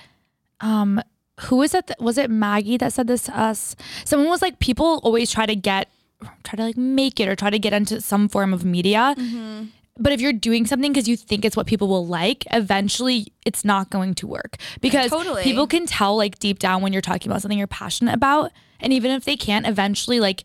um, 0.61 1.03
who 1.43 1.57
was 1.57 1.75
it? 1.75 1.87
That, 1.87 2.01
was 2.01 2.19
it 2.19 2.31
Maggie 2.31 2.77
that 2.79 2.93
said 2.93 3.07
this 3.07 3.25
to 3.25 3.39
us? 3.39 3.77
Someone 4.05 4.29
was 4.29 4.43
like, 4.43 4.59
people 4.59 5.01
always 5.03 5.31
try 5.31 5.47
to 5.47 5.57
get, 5.57 5.89
try 6.45 6.57
to 6.57 6.63
like 6.63 6.77
make 6.77 7.21
it 7.21 7.29
or 7.29 7.37
try 7.37 7.51
to 7.51 7.59
get 7.59 7.73
into 7.73 8.01
some 8.01 8.29
form 8.29 8.53
of 8.53 8.65
media. 8.65 9.15
Mm-hmm. 9.17 9.65
But 10.01 10.13
if 10.13 10.21
you're 10.21 10.33
doing 10.33 10.65
something 10.65 10.93
because 10.93 11.09
you 11.09 11.17
think 11.17 11.45
it's 11.45 11.57
what 11.57 11.67
people 11.67 11.89
will 11.89 12.07
like, 12.07 12.45
eventually 12.53 13.33
it's 13.45 13.65
not 13.65 13.91
going 13.91 14.15
to 14.15 14.27
work 14.29 14.57
because 14.81 15.11
Totally. 15.11 15.43
people 15.43 15.67
can 15.67 15.87
tell 15.87 16.17
like 16.17 16.39
deep 16.39 16.61
down 16.61 16.83
when 16.83 16.93
you're 16.93 17.03
talking 17.03 17.31
about 17.31 17.43
something 17.43 17.59
you're 17.59 17.67
passionate 17.67 18.15
about, 18.15 18.53
and 18.79 18.93
even 18.93 19.11
if 19.11 19.25
they 19.25 19.37
can't, 19.37 19.67
eventually 19.67 20.21
like 20.21 20.45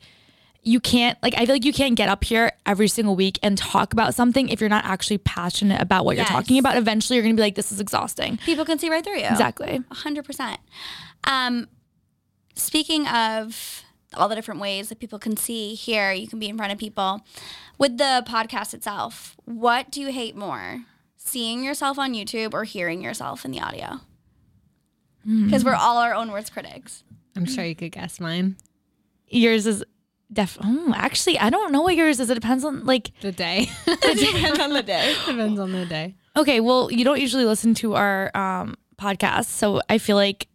you 0.65 0.79
can't 0.79 1.17
like 1.21 1.33
I 1.37 1.45
feel 1.45 1.55
like 1.55 1.65
you 1.65 1.73
can't 1.73 1.95
get 1.95 2.07
up 2.09 2.23
here 2.23 2.51
every 2.65 2.87
single 2.87 3.15
week 3.15 3.37
and 3.43 3.57
talk 3.57 3.91
about 3.93 4.15
something 4.15 4.47
if 4.49 4.61
you're 4.61 4.69
not 4.69 4.85
actually 4.85 5.17
passionate 5.17 5.81
about 5.81 6.05
what 6.05 6.15
Yes. 6.15 6.29
you're 6.29 6.39
talking 6.39 6.57
about. 6.57 6.77
Eventually, 6.77 7.17
you're 7.17 7.23
gonna 7.23 7.35
be 7.35 7.41
like, 7.41 7.55
"This 7.55 7.71
is 7.71 7.79
exhausting." 7.79 8.37
People 8.45 8.63
can 8.65 8.79
see 8.79 8.89
right 8.89 9.03
through 9.03 9.19
you. 9.19 9.25
Exactly. 9.27 9.81
hundred 9.91 10.23
percent. 10.25 10.59
Um, 11.25 11.67
speaking 12.55 13.07
of 13.07 13.83
all 14.13 14.29
the 14.29 14.35
different 14.35 14.61
ways 14.61 14.89
that 14.89 14.99
people 14.99 15.17
can 15.19 15.35
see, 15.35 15.73
here, 15.73 16.11
you 16.13 16.27
can 16.27 16.39
be 16.39 16.47
in 16.47 16.55
front 16.57 16.71
of 16.71 16.77
people. 16.77 17.21
With 17.77 17.97
the 17.97 18.23
podcast 18.27 18.73
itself, 18.73 19.35
what 19.45 19.89
do 19.91 19.99
you 19.99 20.11
hate 20.11 20.35
more? 20.35 20.83
Seeing 21.17 21.63
yourself 21.63 21.97
on 21.97 22.13
YouTube 22.13 22.53
or 22.53 22.63
hearing 22.63 23.01
yourself 23.01 23.43
in 23.43 23.51
the 23.51 23.59
audio? 23.59 24.01
Because 25.25 25.63
we're 25.65 25.73
all 25.75 25.97
our 25.97 26.13
own 26.13 26.31
worst 26.31 26.51
critics. 26.53 27.03
I'm 27.35 27.45
sure 27.45 27.63
you 27.65 27.75
could 27.75 27.91
guess 27.93 28.19
mine. 28.19 28.57
Yours 29.29 29.65
is 29.65 29.83
def. 30.33 30.57
Oh, 30.63 30.93
actually, 30.95 31.37
I 31.39 31.49
don't 31.49 31.71
know 31.71 31.81
what 31.81 31.95
yours 31.95 32.19
is. 32.19 32.29
It 32.29 32.35
depends 32.35 32.63
on 32.63 32.85
like. 32.85 33.11
The 33.21 33.31
day. 33.31 33.69
It 33.87 34.19
depends 34.19 34.59
on 34.59 34.71
the 34.73 34.83
day. 34.83 35.13
Depends 35.25 35.59
on 35.59 35.71
the 35.71 35.85
day. 35.85 36.15
Okay, 36.35 36.59
well, 36.59 36.91
you 36.91 37.03
don't 37.05 37.19
usually 37.21 37.45
listen 37.45 37.73
to 37.75 37.95
our 37.95 38.35
um 38.35 38.75
podcast, 38.97 39.45
so 39.45 39.81
I 39.89 39.97
feel 39.97 40.15
like 40.15 40.47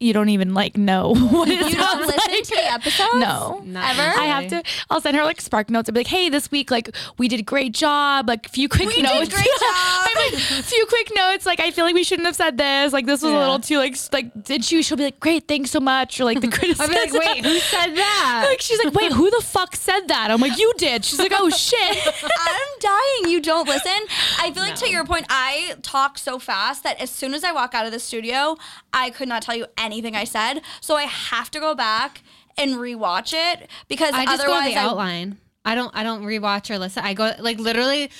you 0.00 0.12
don't 0.12 0.28
even 0.28 0.54
like 0.54 0.76
know 0.76 1.08
what 1.14 1.48
it 1.48 1.58
You 1.68 1.74
don't 1.74 2.00
listen 2.06 2.32
like. 2.32 2.44
to 2.44 2.54
the 2.54 2.72
episodes? 2.72 3.14
No. 3.14 3.62
Not 3.64 3.90
Ever? 3.98 4.20
I 4.20 4.24
have 4.26 4.48
to. 4.50 4.62
I'll 4.90 5.00
send 5.00 5.16
her 5.16 5.24
like 5.24 5.40
spark 5.40 5.70
notes. 5.70 5.88
I'll 5.88 5.92
be 5.92 6.00
like, 6.00 6.06
"Hey, 6.06 6.28
this 6.28 6.50
week, 6.50 6.70
like, 6.70 6.94
we 7.18 7.26
did 7.28 7.40
a 7.40 7.42
great 7.42 7.72
job. 7.72 8.28
Like, 8.28 8.46
a 8.46 8.48
few 8.48 8.68
quick 8.68 8.88
We 8.88 8.94
did 8.96 9.02
notes. 9.04 9.28
great 9.34 9.44
job. 9.60 10.06
I'm 10.06 10.32
like, 10.32 10.34
a 10.34 10.62
few 10.62 10.86
quick 10.86 11.10
notes. 11.16 11.46
Like, 11.46 11.58
I 11.60 11.70
feel 11.72 11.84
like 11.84 11.94
we 11.94 12.04
shouldn't 12.04 12.26
have 12.26 12.36
said 12.36 12.56
this. 12.56 12.92
Like, 12.92 13.06
this 13.06 13.22
was 13.22 13.32
a 13.32 13.36
little 13.38 13.58
too 13.58 13.78
like, 13.78 13.96
like, 14.12 14.44
did 14.44 14.70
you? 14.70 14.82
She'll 14.82 14.96
be 14.96 15.04
like, 15.04 15.18
"Great, 15.20 15.48
thanks 15.48 15.70
so 15.72 15.80
much." 15.80 16.20
Or 16.20 16.24
like 16.24 16.40
the 16.40 16.48
criticism. 16.56 16.86
I'd 16.94 17.10
criticism. 17.10 17.20
be 17.20 17.26
like, 17.26 17.34
wait, 17.36 17.44
who 17.44 17.58
said 17.58 17.94
that? 17.96 18.46
Like, 18.48 18.60
she's 18.60 18.82
like, 18.84 18.94
"Wait, 18.94 19.12
who 19.12 19.30
the 19.30 19.40
fuck 19.44 19.74
said 19.74 20.06
that?" 20.08 20.30
I'm 20.30 20.40
like, 20.40 20.58
"You 20.58 20.72
did." 20.78 21.04
She's 21.04 21.18
like, 21.18 21.32
"Oh 21.34 21.50
shit." 21.50 21.98
I'm 22.06 22.68
dying. 22.80 23.32
You 23.32 23.40
don't 23.40 23.66
listen. 23.68 23.92
I 24.40 24.52
feel 24.52 24.62
like 24.62 24.76
to 24.76 24.88
your 24.88 25.04
point, 25.04 25.26
I 25.28 25.74
talk 25.82 26.18
so 26.18 26.38
fast 26.38 26.82
that 26.84 27.00
as 27.00 27.10
soon 27.10 27.34
as 27.34 27.42
I 27.42 27.50
walk 27.52 27.74
out 27.74 27.84
of 27.86 27.92
the 27.92 27.98
studio, 27.98 28.56
I 28.92 29.10
could 29.10 29.28
not 29.28 29.42
tell 29.42 29.54
you 29.54 29.66
anything 29.76 30.16
I 30.16 30.24
said. 30.24 30.60
So 30.80 30.96
I 30.96 31.04
have 31.04 31.50
to 31.52 31.60
go 31.60 31.74
back 31.74 32.22
and 32.56 32.72
rewatch 32.72 33.32
it 33.32 33.68
because 33.86 34.12
I 34.12 34.24
just 34.24 34.42
otherwise 34.42 34.68
to 34.68 34.74
the 34.74 34.80
I 34.80 34.84
outline. 34.84 35.38
I 35.64 35.74
don't 35.74 35.94
I 35.94 36.02
don't 36.02 36.22
rewatch 36.22 36.70
or 36.70 36.78
listen. 36.78 37.04
I 37.04 37.14
go 37.14 37.32
like 37.38 37.58
literally 37.58 38.10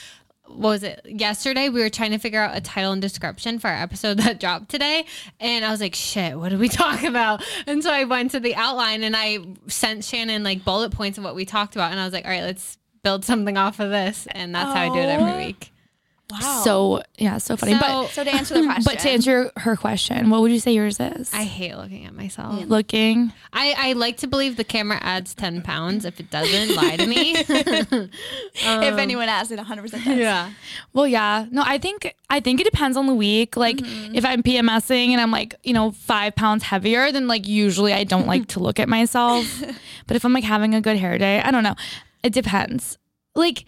what 0.49 0.71
was 0.71 0.83
it? 0.83 1.01
Yesterday 1.05 1.69
we 1.69 1.81
were 1.81 1.91
trying 1.91 2.13
to 2.13 2.19
figure 2.19 2.41
out 2.41 2.57
a 2.57 2.61
title 2.61 2.93
and 2.93 3.03
description 3.03 3.59
for 3.59 3.69
our 3.69 3.83
episode 3.83 4.15
that 4.19 4.41
dropped 4.41 4.69
today. 4.69 5.05
And 5.41 5.65
I 5.65 5.71
was 5.71 5.81
like, 5.81 5.95
shit, 5.95 6.39
what 6.39 6.51
did 6.51 6.59
we 6.59 6.69
talk 6.71 7.03
about? 7.03 7.45
And 7.67 7.83
so 7.83 7.93
I 7.93 8.05
went 8.05 8.33
to 8.33 8.41
the 8.41 8.55
outline 8.55 9.03
and 9.03 9.15
I 9.17 9.39
sent 9.67 10.05
Shannon 10.05 10.43
like 10.43 10.65
bullet 10.65 10.93
points 10.93 11.19
of 11.19 11.25
what 11.25 11.35
we 11.35 11.45
talked 11.45 11.77
about. 11.77 11.91
And 11.91 12.01
I 12.01 12.05
was 12.05 12.13
like, 12.13 12.25
all 12.25 12.31
right, 12.31 12.43
let's 12.43 12.79
build 13.03 13.25
something 13.25 13.57
off 13.57 13.81
of 13.81 13.91
this. 13.91 14.27
And 14.31 14.55
that's 14.55 14.75
how 14.75 14.83
I 14.83 14.89
do 14.89 15.01
it 15.01 15.09
every 15.09 15.33
oh. 15.33 15.47
week. 15.47 15.73
Wow. 16.31 16.63
So 16.65 17.03
yeah, 17.19 17.39
so 17.39 17.57
funny. 17.57 17.73
So- 17.73 17.79
but 17.81 18.09
so 18.11 18.25
to 18.25 18.31
answer 18.31 18.55
the 18.55 18.65
question, 18.65 18.85
but 18.87 18.99
to 19.01 19.11
answer 19.11 19.51
her 19.57 19.77
question, 19.77 20.31
what 20.31 20.41
would 20.43 20.53
you 20.53 20.61
say 20.61 20.73
yours 20.73 20.99
is? 21.01 21.33
I 21.33 21.45
hate 21.45 21.77
looking 21.77 22.05
at 22.07 22.15
myself. 22.15 22.65
looking. 22.67 23.33
I, 23.53 23.75
I 23.77 23.93
like 23.95 24.19
to 24.19 24.27
believe 24.27 24.57
the 24.57 24.65
camera 24.65 24.99
adds 25.01 25.35
10 25.35 25.63
pounds. 25.63 26.05
If 26.05 26.21
it 26.21 26.31
doesn't, 26.31 26.75
lie 26.77 26.97
to 26.97 27.07
me. 27.07 27.35
if 27.39 28.99
anyone 28.99 29.29
asks, 29.29 29.51
it 29.51 29.57
100 29.57 29.83
percent 29.83 30.05
does. 30.05 30.19
yeah. 30.19 30.51
Well, 30.93 31.07
yeah. 31.07 31.47
No, 31.51 31.63
I 31.65 31.79
think 31.79 32.15
I 32.31 32.41
think 32.41 32.61
it 32.61 32.65
depends 32.65 32.97
on 32.97 33.07
the 33.07 33.15
week. 33.15 33.57
Like 33.57 33.77
Mm-hmm. 33.79 34.15
if 34.17 34.25
I'm 34.25 34.43
PMSing 34.43 35.11
and 35.11 35.21
I'm 35.21 35.31
like, 35.31 35.55
you 35.63 35.73
know, 35.73 35.93
five 35.93 36.35
pounds 36.35 36.65
heavier, 36.65 37.13
then 37.13 37.29
like 37.29 37.47
usually 37.47 37.93
I 37.93 38.05
don't 38.05 38.27
like 38.27 38.49
to 38.49 38.61
look 38.61 38.79
at 38.81 38.89
myself. 38.89 39.47
but 40.07 40.17
if 40.17 40.25
I'm 40.25 40.33
like 40.33 40.45
having 40.45 40.75
a 40.75 40.81
good 40.81 40.97
hair 40.97 41.17
day, 41.19 41.41
I 41.41 41.51
don't 41.51 41.63
know. 41.63 41.77
It 42.23 42.33
depends. 42.33 42.99
Like 43.35 43.65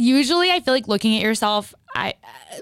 usually 0.00 0.50
I 0.50 0.60
feel 0.60 0.74
like 0.74 0.88
looking 0.88 1.16
at 1.16 1.22
yourself, 1.22 1.74
I 1.94 2.14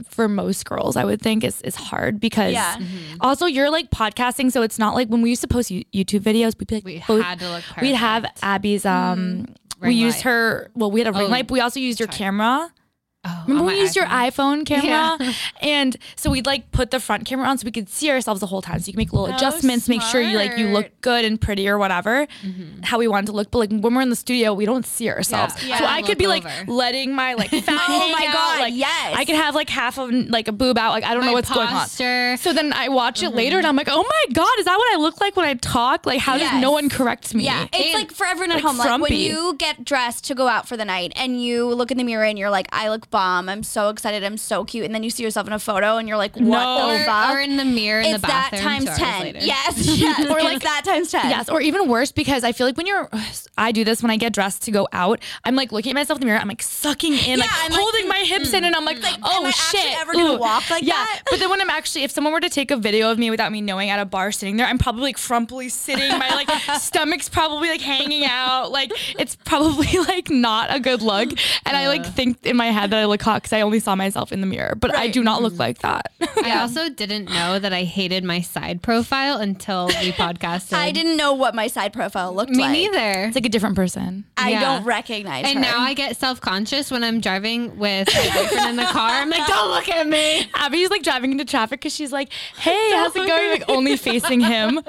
for 0.09 0.29
most 0.29 0.65
girls, 0.65 0.97
I 0.97 1.05
would 1.05 1.21
think 1.23 1.45
is 1.45 1.61
is 1.63 1.75
hard 1.77 2.19
because 2.21 2.53
Yeah. 2.53 2.77
also 3.21 3.47
you're 3.47 3.71
like 3.71 3.91
podcasting, 3.91 4.51
so 4.53 4.63
it's 4.63 4.79
not 4.79 4.95
like 4.95 5.09
when 5.09 5.23
we 5.23 5.31
used 5.31 5.43
to 5.43 5.49
post 5.49 5.71
YouTube 5.71 6.21
videos, 6.21 6.59
we'd 6.59 6.67
be 6.69 6.75
like 6.77 6.85
We 6.85 7.03
both- 7.07 7.23
had 7.25 7.39
to 7.41 7.51
look 7.51 7.63
perfect. 7.65 7.83
We'd 7.83 7.95
have 7.95 8.27
Abby's 8.43 8.85
um 8.87 9.47
we 9.81 9.89
Ring 9.89 9.97
used 9.97 10.17
light. 10.19 10.25
her 10.25 10.71
well, 10.75 10.91
we 10.91 11.01
had 11.01 11.07
a 11.09 11.13
ring 11.13 11.29
Oh, 11.29 11.31
light, 11.31 11.47
but 11.47 11.53
we 11.55 11.61
also 11.61 11.79
used 11.81 12.01
your 12.01 12.09
camera. 12.09 12.73
Oh, 13.29 13.45
Remember 13.47 13.71
we 13.73 13.79
used 13.81 13.95
your 13.97 14.07
iPhone. 14.07 14.63
iPhone 14.63 14.67
camera? 14.67 15.35
And 15.61 15.97
so 16.17 16.31
we'd 16.31 16.47
like 16.47 16.71
put 16.73 16.91
the 16.91 17.01
front 17.01 17.25
camera 17.27 17.47
on 17.49 17.59
so 17.59 17.65
we 17.65 17.71
could 17.73 17.89
see 17.89 18.11
ourselves 18.11 18.41
the 18.41 18.47
whole 18.47 18.63
time. 18.63 18.79
So 18.81 18.87
you 18.87 18.93
can 18.93 18.99
make 18.99 19.13
little 19.13 19.35
adjustments, 19.35 19.89
make 19.89 20.03
sure 20.03 20.21
you 20.21 20.37
like 20.39 20.57
you 20.57 20.69
look 20.69 20.89
good 21.01 21.25
and 21.25 21.41
pretty 21.41 21.69
or 21.69 21.79
whatever, 21.79 22.27
mm-hmm. 22.43 22.83
how 22.83 22.99
we 22.99 23.09
wanted 23.09 23.27
to 23.27 23.33
look. 23.33 23.51
But 23.51 23.59
like 23.59 23.71
when 23.71 23.95
we're 23.95 24.03
in 24.03 24.11
the 24.11 24.17
studio, 24.17 24.55
we 24.55 24.65
don't 24.67 24.87
see 24.87 25.11
ourselves. 25.11 25.55
Yeah. 25.65 25.79
So 25.79 25.85
Yeah. 25.85 25.91
I 25.93 26.03
could 26.03 26.17
be 26.19 26.27
like 26.27 26.45
over. 26.45 26.71
letting 26.73 27.15
my 27.15 27.35
like 27.35 27.51
fat 27.69 27.81
Oh 27.89 28.09
my 28.13 28.25
God, 28.33 28.61
Like 28.61 28.75
yes. 28.75 29.15
I 29.17 29.25
could 29.25 29.37
have 29.37 29.55
like 29.55 29.69
half 29.69 29.99
of 29.99 30.11
like 30.11 30.49
a 30.49 30.53
boob 30.53 30.79
out. 30.79 30.93
Like 30.93 31.05
I 31.05 31.13
don't 31.15 31.23
know 31.23 31.29
My 31.31 31.35
what's 31.35 31.51
going 31.53 31.67
on. 31.69 31.73
posture. 31.75 32.37
So 32.39 32.53
then 32.53 32.73
I 32.73 32.89
watch 32.89 33.23
it 33.23 33.31
later 33.31 33.57
mm-hmm. 33.57 33.59
and 33.59 33.67
I'm 33.67 33.77
like, 33.77 33.89
oh 33.91 34.03
my 34.09 34.33
God, 34.33 34.59
is 34.59 34.65
that 34.67 34.77
what 34.77 34.95
I 34.95 35.01
look 35.01 35.21
like 35.21 35.37
when 35.37 35.47
I 35.47 35.55
talk? 35.55 36.07
Like 36.07 36.21
how 36.21 36.37
Yes. 36.37 36.53
does 36.53 36.63
no 36.63 36.71
one 36.71 36.89
correct 36.89 37.35
me? 37.35 37.45
Yeah, 37.45 37.67
it's 37.73 37.77
And- 37.87 37.95
like 37.95 38.13
for 38.13 38.27
everyone 38.27 38.53
at 38.53 38.57
like 38.57 38.65
home. 38.65 38.79
Like 38.79 39.01
when 39.01 39.13
you 39.19 39.55
get 39.59 39.85
dressed 39.85 40.25
to 40.27 40.35
go 40.35 40.47
out 40.49 40.69
for 40.69 40.77
the 40.77 40.85
night 40.85 41.13
and 41.17 41.43
you 41.43 41.67
look 41.75 41.91
in 41.91 41.99
the 41.99 42.05
mirror 42.05 42.25
and 42.25 42.39
you're 42.39 42.51
like, 42.51 42.69
"I 42.73 42.89
look 42.91 43.11
bomb. 43.19 43.49
I'm 43.49 43.63
so 43.63 43.89
excited. 43.89 44.23
I'm 44.25 44.37
so 44.37 44.65
cute." 44.65 44.85
And 44.85 44.95
then 44.95 45.03
you 45.03 45.11
see 45.11 45.23
yourself 45.23 45.47
in 45.47 45.53
a 45.53 45.59
photo 45.59 45.97
and 45.99 46.09
you're 46.09 46.17
like, 46.17 46.37
"What 46.37 46.45
No. 46.45 46.93
the 46.93 47.05
fuck?" 47.05 47.35
or 47.35 47.41
in 47.41 47.57
the 47.57 47.65
mirror 47.65 48.01
in 48.01 48.15
it's 48.15 48.21
the 48.21 48.27
that 48.29 48.51
bathroom. 48.53 48.63
times 48.63 48.85
two 48.85 48.91
hours 48.91 48.99
ten. 48.99 49.23
later. 49.23 49.39
Yes, 49.43 49.75
yes. 49.99 50.31
or 50.31 50.41
like 50.43 50.63
that 50.63 50.83
times 50.85 51.11
ten. 51.11 51.29
Yes, 51.31 51.49
or 51.49 51.61
even 51.61 51.89
worse 51.89 52.13
because 52.13 52.45
I 52.45 52.53
feel 52.53 52.67
like 52.67 52.77
when 52.77 52.87
you're, 52.87 53.09
I 53.59 53.73
do 53.73 53.85
this 53.85 54.03
when 54.03 54.11
I 54.11 54.17
get 54.17 54.33
dressed 54.33 54.63
to 54.63 54.71
go 54.71 54.89
out. 54.93 55.21
I'm 55.45 55.57
like 55.57 55.73
looking 55.73 55.91
at 55.93 55.95
myself 55.95 56.19
in 56.19 56.21
the 56.21 56.27
mirror. 56.27 56.39
I'm 56.39 56.49
like 56.49 56.63
sucking 56.63 57.15
in, 57.15 57.41
like 57.41 57.51
I'm 57.53 57.73
like, 57.73 57.81
holding 57.81 58.09
my 58.09 58.19
mm, 58.21 58.27
hips 58.27 58.53
in, 58.53 58.65
and 58.65 58.75
I'm 58.75 58.85
like, 58.85 58.99
mm. 58.99 59.19
oh 59.23 59.41
am 59.41 59.47
I 59.47 59.49
actually 59.49 59.81
shit. 59.81 60.01
ever 60.01 60.13
gonna 60.13 60.35
Ooh. 60.35 60.39
walk 60.39 60.69
like 60.71 60.83
yeah. 60.83 60.95
that? 60.95 61.23
But 61.31 61.41
then 61.41 61.51
when 61.51 61.61
I'm 61.61 61.71
actually, 61.71 62.05
if 62.05 62.11
someone 62.11 62.33
were 62.33 62.41
to 62.41 62.51
take 62.51 62.71
a 62.71 62.77
video 62.77 63.11
of 63.11 63.19
me 63.19 63.31
without 63.31 63.53
me 63.53 63.61
knowing 63.61 63.91
at 63.91 64.01
a 64.01 64.05
bar 64.05 64.33
sitting 64.33 64.57
there, 64.57 64.67
I'm 64.67 64.79
probably 64.79 65.03
like 65.03 65.17
frumpily 65.17 65.71
sitting. 65.71 66.09
My 66.19 66.31
like 66.31 66.51
stomach's 66.81 67.29
probably 67.29 67.69
like 67.69 67.81
hanging 67.81 68.25
out. 68.25 68.71
Like 68.71 68.93
it's 69.19 69.37
probably 69.37 69.99
like 70.09 70.31
not 70.31 70.75
a 70.75 70.81
good 70.81 71.03
look. 71.03 71.31
And 71.65 71.77
I 71.77 71.89
like 71.89 72.03
uh. 72.03 72.11
think 72.11 72.47
in 72.47 72.57
my 72.57 72.67
head 72.67 72.91
that 72.91 72.99
I 72.99 73.05
look 73.09 73.23
hot 73.23 73.43
because 73.43 73.53
I 73.53 73.61
only 73.63 73.81
saw 73.81 73.95
myself 73.97 74.33
in 74.33 74.41
the 74.41 74.47
mirror, 74.47 74.75
but 74.77 74.95
I 74.95 75.09
do 75.09 75.23
not 75.25 75.43
look 75.43 75.59
like 75.59 75.79
that. 75.79 76.13
I 76.45 76.59
also 76.61 76.89
didn't 76.89 77.27
know 77.27 77.59
that 77.59 77.73
I 77.73 77.83
hated 77.85 78.25
my 78.25 78.41
side 78.41 78.83
profile 78.83 79.39
until 79.39 79.87
we 79.89 80.13
podcasted. 80.13 80.75
I 80.75 80.91
didn't 80.93 81.17
know 81.17 81.33
what 81.35 81.55
my 81.55 81.67
side 81.67 81.93
profile 81.93 82.33
looked 82.35 82.51
Me 82.51 82.63
like. 82.63 82.73
Me 82.73 82.89
neither. 82.89 83.25
it's 83.25 83.35
like 83.35 83.47
a 83.47 83.49
different 83.49 83.77
person. 83.77 84.25
I 84.37 84.51
Yeah. 84.51 84.61
don't 84.61 84.85
recognize 84.85 85.45
And 85.47 85.57
her. 85.57 85.61
now 85.61 85.81
I 85.81 85.95
get 85.95 86.17
self 86.17 86.41
conscious 86.41 86.91
when 86.91 87.03
I'm 87.03 87.21
driving 87.21 87.77
with 87.79 88.09
my 88.15 88.31
boyfriend 88.35 88.69
in 88.71 88.77
the 88.77 88.85
car. 88.85 89.11
I'm 89.11 89.31
like, 89.31 89.47
don't 89.47 89.71
look 89.71 89.89
at 89.89 90.07
me. 90.07 90.49
Abby's 90.55 90.91
like 90.91 91.03
driving 91.03 91.33
into 91.33 91.45
traffic 91.45 91.81
because 91.81 91.95
she's 91.95 92.13
like, 92.13 92.31
"Hey, 92.57 92.91
how's 92.93 93.15
it 93.17 93.27
going?" 93.27 93.51
Like 93.51 93.65
only 93.69 93.97
facing 93.97 94.41
him. 94.41 94.81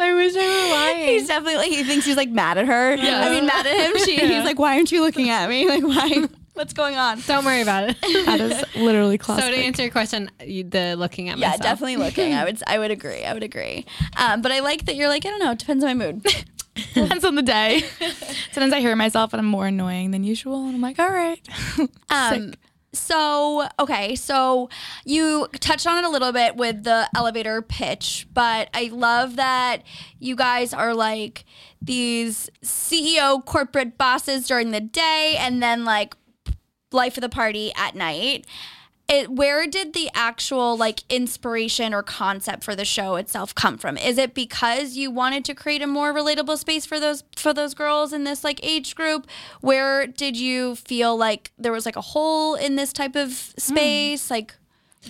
I 0.00 0.14
wish 0.14 0.34
I 0.36 0.38
were 0.38 0.74
lying. 1.00 1.08
He's 1.08 1.26
definitely 1.26 1.56
like 1.56 1.68
he 1.70 1.82
thinks 1.82 2.06
he's 2.06 2.16
like 2.16 2.30
mad 2.30 2.56
at 2.58 2.66
her. 2.66 2.94
Yeah. 2.94 3.22
I 3.26 3.30
mean, 3.30 3.46
mad 3.46 3.66
at 3.66 3.90
him. 3.90 3.98
She, 4.04 4.16
He's 4.16 4.44
like, 4.44 4.58
why 4.58 4.76
aren't 4.76 4.92
you 4.92 5.00
looking 5.02 5.28
at 5.30 5.48
me? 5.48 5.66
Like, 5.68 5.82
why? 5.82 6.28
What's 6.58 6.72
going 6.72 6.96
on? 6.96 7.20
Don't 7.20 7.44
worry 7.44 7.60
about 7.60 7.88
it. 7.88 7.96
That 8.26 8.40
is 8.40 8.64
literally 8.74 9.16
so 9.22 9.36
to 9.36 9.56
answer 9.56 9.82
your 9.82 9.92
question, 9.92 10.28
you- 10.44 10.64
the 10.64 10.96
looking 10.96 11.28
at 11.28 11.38
myself. 11.38 11.40
Yeah, 11.40 11.48
myself. 11.50 11.62
definitely 11.62 11.96
looking. 11.98 12.34
I 12.34 12.44
would, 12.44 12.60
I 12.66 12.78
would 12.80 12.90
agree. 12.90 13.24
I 13.24 13.32
would 13.32 13.44
agree. 13.44 13.86
Um, 14.16 14.42
but 14.42 14.50
I 14.50 14.58
like 14.58 14.86
that 14.86 14.96
you're 14.96 15.08
like, 15.08 15.24
I 15.24 15.28
don't 15.30 15.38
know. 15.38 15.52
It 15.52 15.60
depends 15.60 15.84
on 15.84 15.96
my 15.96 16.06
mood. 16.06 16.26
Depends 16.94 17.24
on 17.24 17.36
the 17.36 17.42
day. 17.42 17.82
Sometimes 18.52 18.72
I 18.72 18.80
hear 18.80 18.96
myself 18.96 19.32
and 19.32 19.40
I'm 19.40 19.46
more 19.46 19.68
annoying 19.68 20.10
than 20.10 20.24
usual, 20.24 20.66
and 20.66 20.74
I'm 20.74 20.80
like, 20.80 20.98
"All 21.00 21.10
right." 21.10 21.40
Um, 22.10 22.54
so 22.92 23.68
okay, 23.80 24.14
so 24.14 24.68
you 25.04 25.48
touched 25.60 25.86
on 25.86 25.98
it 25.98 26.06
a 26.06 26.08
little 26.08 26.32
bit 26.32 26.56
with 26.56 26.84
the 26.84 27.08
elevator 27.16 27.62
pitch, 27.62 28.28
but 28.32 28.68
I 28.74 28.90
love 28.92 29.36
that 29.36 29.82
you 30.20 30.36
guys 30.36 30.72
are 30.72 30.94
like 30.94 31.44
these 31.82 32.48
CEO 32.64 33.44
corporate 33.44 33.98
bosses 33.98 34.46
during 34.46 34.70
the 34.70 34.80
day 34.80 35.36
and 35.38 35.60
then 35.62 35.84
like 35.84 36.16
life 36.92 37.16
of 37.16 37.20
the 37.20 37.28
party 37.28 37.72
at 37.76 37.94
night. 37.94 38.46
It, 39.10 39.30
where 39.30 39.66
did 39.66 39.94
the 39.94 40.10
actual 40.12 40.76
like 40.76 41.00
inspiration 41.08 41.94
or 41.94 42.02
concept 42.02 42.62
for 42.62 42.76
the 42.76 42.84
show 42.84 43.16
itself 43.16 43.54
come 43.54 43.78
from? 43.78 43.96
Is 43.96 44.18
it 44.18 44.34
because 44.34 44.96
you 44.96 45.10
wanted 45.10 45.46
to 45.46 45.54
create 45.54 45.80
a 45.80 45.86
more 45.86 46.12
relatable 46.12 46.58
space 46.58 46.84
for 46.84 47.00
those 47.00 47.24
for 47.34 47.54
those 47.54 47.72
girls 47.72 48.12
in 48.12 48.24
this 48.24 48.44
like 48.44 48.60
age 48.62 48.94
group? 48.94 49.26
Where 49.62 50.06
did 50.06 50.36
you 50.36 50.76
feel 50.76 51.16
like 51.16 51.52
there 51.58 51.72
was 51.72 51.86
like 51.86 51.96
a 51.96 52.02
hole 52.02 52.54
in 52.54 52.76
this 52.76 52.92
type 52.92 53.16
of 53.16 53.28
hmm. 53.28 53.54
space? 53.56 54.30
Like 54.30 54.54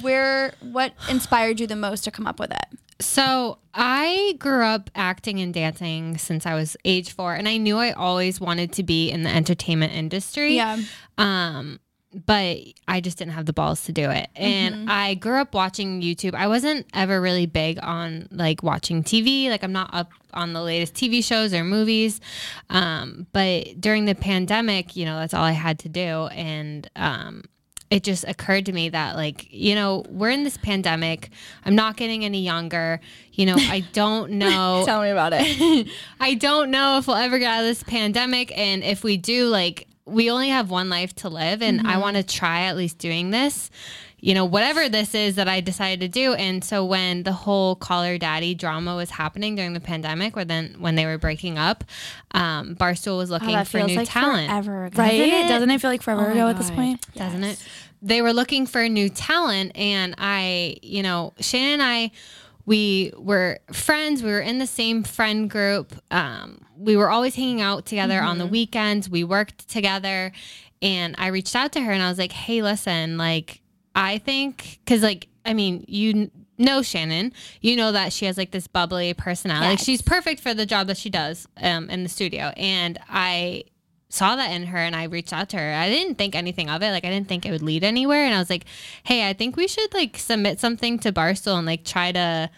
where 0.00 0.54
what 0.60 0.92
inspired 1.10 1.58
you 1.58 1.66
the 1.66 1.74
most 1.74 2.04
to 2.04 2.12
come 2.12 2.26
up 2.28 2.38
with 2.38 2.52
it? 2.52 2.78
So 3.00 3.58
I 3.74 4.34
grew 4.38 4.64
up 4.64 4.90
acting 4.94 5.40
and 5.40 5.54
dancing 5.54 6.18
since 6.18 6.46
I 6.46 6.54
was 6.54 6.76
age 6.84 7.12
four, 7.12 7.34
and 7.34 7.48
I 7.48 7.56
knew 7.56 7.78
I 7.78 7.92
always 7.92 8.40
wanted 8.40 8.72
to 8.72 8.82
be 8.82 9.10
in 9.10 9.22
the 9.22 9.30
entertainment 9.30 9.92
industry. 9.92 10.56
Um, 11.18 11.80
but 12.14 12.58
I 12.86 13.00
just 13.00 13.18
didn't 13.18 13.34
have 13.34 13.44
the 13.44 13.52
balls 13.52 13.84
to 13.84 13.92
do 13.92 14.10
it. 14.10 14.28
And 14.34 14.90
I 14.90 15.14
grew 15.14 15.38
up 15.40 15.54
watching 15.54 16.00
YouTube. 16.00 16.34
I 16.34 16.48
wasn't 16.48 16.86
ever 16.94 17.20
really 17.20 17.44
big 17.44 17.78
on 17.82 18.28
like 18.30 18.62
watching 18.62 19.02
TV. 19.02 19.50
Like 19.50 19.62
I'm 19.62 19.72
not 19.72 19.90
up 19.92 20.10
on 20.32 20.54
the 20.54 20.62
latest 20.62 20.94
TV 20.94 21.22
shows 21.22 21.52
or 21.52 21.64
movies. 21.64 22.20
Um, 22.70 23.26
but 23.32 23.78
during 23.78 24.06
the 24.06 24.14
pandemic, 24.14 24.96
you 24.96 25.04
know, 25.04 25.18
that's 25.18 25.34
all 25.34 25.44
I 25.44 25.52
had 25.52 25.80
to 25.80 25.90
do. 25.90 26.28
And 26.28 26.88
um, 26.96 27.42
it 27.90 28.04
just 28.04 28.24
occurred 28.26 28.66
to 28.66 28.72
me 28.72 28.88
that 28.90 29.16
like 29.16 29.46
you 29.50 29.74
know 29.74 30.04
we're 30.10 30.30
in 30.30 30.44
this 30.44 30.58
pandemic 30.58 31.30
i'm 31.64 31.74
not 31.74 31.96
getting 31.96 32.22
any 32.22 32.42
younger 32.42 33.00
you 33.32 33.46
know 33.46 33.56
i 33.56 33.80
don't 33.92 34.32
know 34.32 34.82
Tell 34.84 35.00
me 35.00 35.08
about 35.08 35.32
it. 35.34 35.88
i 36.20 36.34
don't 36.34 36.70
know 36.70 36.98
if 36.98 37.06
we'll 37.06 37.16
ever 37.16 37.38
get 37.38 37.50
out 37.50 37.60
of 37.60 37.66
this 37.66 37.82
pandemic 37.82 38.56
and 38.56 38.84
if 38.84 39.02
we 39.02 39.16
do 39.16 39.46
like 39.46 39.87
we 40.08 40.30
only 40.30 40.48
have 40.48 40.70
one 40.70 40.88
life 40.88 41.14
to 41.14 41.28
live 41.28 41.62
and 41.62 41.86
i 41.86 41.98
want 41.98 42.16
to 42.16 42.22
try 42.22 42.62
at 42.62 42.76
least 42.76 42.98
doing 42.98 43.30
this 43.30 43.70
you 44.20 44.34
know 44.34 44.44
whatever 44.44 44.88
this 44.88 45.14
is 45.14 45.36
that 45.36 45.46
i 45.48 45.60
decided 45.60 46.00
to 46.00 46.08
do 46.08 46.34
and 46.34 46.64
so 46.64 46.84
when 46.84 47.22
the 47.22 47.32
whole 47.32 47.76
Call 47.76 48.02
Her 48.02 48.18
Daddy 48.18 48.54
drama 48.54 48.96
was 48.96 49.10
happening 49.10 49.54
during 49.54 49.74
the 49.74 49.80
pandemic 49.80 50.36
or 50.36 50.44
then 50.44 50.74
when 50.78 50.94
they 50.96 51.06
were 51.06 51.18
breaking 51.18 51.56
up 51.58 51.84
um, 52.32 52.74
barstool 52.74 53.16
was 53.18 53.30
looking 53.30 53.64
for 53.64 53.82
new 53.82 54.04
talent 54.04 54.48
Forever 54.48 54.90
right? 54.96 55.48
Doesn't 55.48 55.70
it 55.70 55.80
feel 55.80 55.90
like 55.90 56.02
forever 56.02 56.22
Oh 56.22 56.28
my 56.28 56.32
ago 56.32 56.48
at 56.48 56.56
this 56.58 56.70
God. 56.70 56.76
point? 56.76 57.14
doesn't 57.14 57.44
it? 57.44 57.62
They 58.00 58.22
were 58.22 58.32
looking 58.32 58.66
for 58.66 58.88
new 58.88 59.08
talent, 59.08 59.72
and 59.76 60.14
I, 60.18 60.76
you 60.82 61.02
know, 61.02 61.32
Shannon 61.40 61.80
and 61.80 61.82
I, 61.82 62.12
we 62.64 63.12
were 63.16 63.58
friends. 63.72 64.22
We 64.22 64.30
were 64.30 64.38
in 64.40 64.58
the 64.58 64.68
same 64.68 65.02
friend 65.02 65.50
group. 65.50 65.92
Um, 66.12 66.60
we 66.78 66.96
were 66.96 67.10
always 67.10 67.34
hanging 67.34 67.60
out 67.60 67.86
together 67.86 68.20
on 68.20 68.38
the 68.38 68.46
weekends. 68.46 69.08
We 69.08 69.24
worked 69.24 69.68
together, 69.68 70.32
and 70.80 71.14
I 71.18 71.28
reached 71.28 71.56
out 71.56 71.72
to 71.72 71.80
her 71.80 71.92
and 71.92 72.02
I 72.02 72.08
was 72.08 72.18
like, 72.18 72.32
"Hey, 72.32 72.62
listen, 72.62 73.18
like, 73.18 73.60
I 73.94 74.18
think, 74.18 74.80
because 74.84 75.02
like, 75.02 75.28
I 75.44 75.54
mean, 75.54 75.84
you." 75.88 76.30
Know 76.60 76.82
Shannon, 76.82 77.32
you 77.60 77.76
know 77.76 77.92
that 77.92 78.12
she 78.12 78.24
has 78.24 78.36
like 78.36 78.50
this 78.50 78.66
bubbly 78.66 79.14
personality. 79.14 79.68
Like 79.68 79.78
she's 79.78 80.02
perfect 80.02 80.40
for 80.40 80.54
the 80.54 80.66
job 80.66 80.88
that 80.88 80.96
she 80.96 81.08
does 81.08 81.46
um, 81.62 81.88
in 81.88 82.02
the 82.02 82.08
studio, 82.08 82.46
and 82.56 82.98
I 83.08 83.62
saw 84.08 84.36
that 84.36 84.50
in 84.50 84.66
her 84.66 84.78
and 84.78 84.96
I 84.96 85.04
reached 85.04 85.32
out 85.32 85.50
to 85.50 85.56
her. 85.58 85.72
I 85.72 85.88
didn't 85.88 86.16
think 86.16 86.34
anything 86.34 86.70
of 86.70 86.82
it. 86.82 86.90
Like 86.90 87.04
I 87.04 87.10
didn't 87.10 87.28
think 87.28 87.44
it 87.44 87.50
would 87.50 87.62
lead 87.62 87.84
anywhere. 87.84 88.24
And 88.24 88.34
I 88.34 88.38
was 88.38 88.50
like, 88.50 88.64
hey, 89.04 89.28
I 89.28 89.32
think 89.32 89.56
we 89.56 89.68
should 89.68 89.92
like 89.92 90.18
submit 90.18 90.60
something 90.60 90.98
to 91.00 91.12
Barstool 91.12 91.58
and 91.58 91.66
like 91.66 91.84
try 91.84 92.12
to 92.12 92.50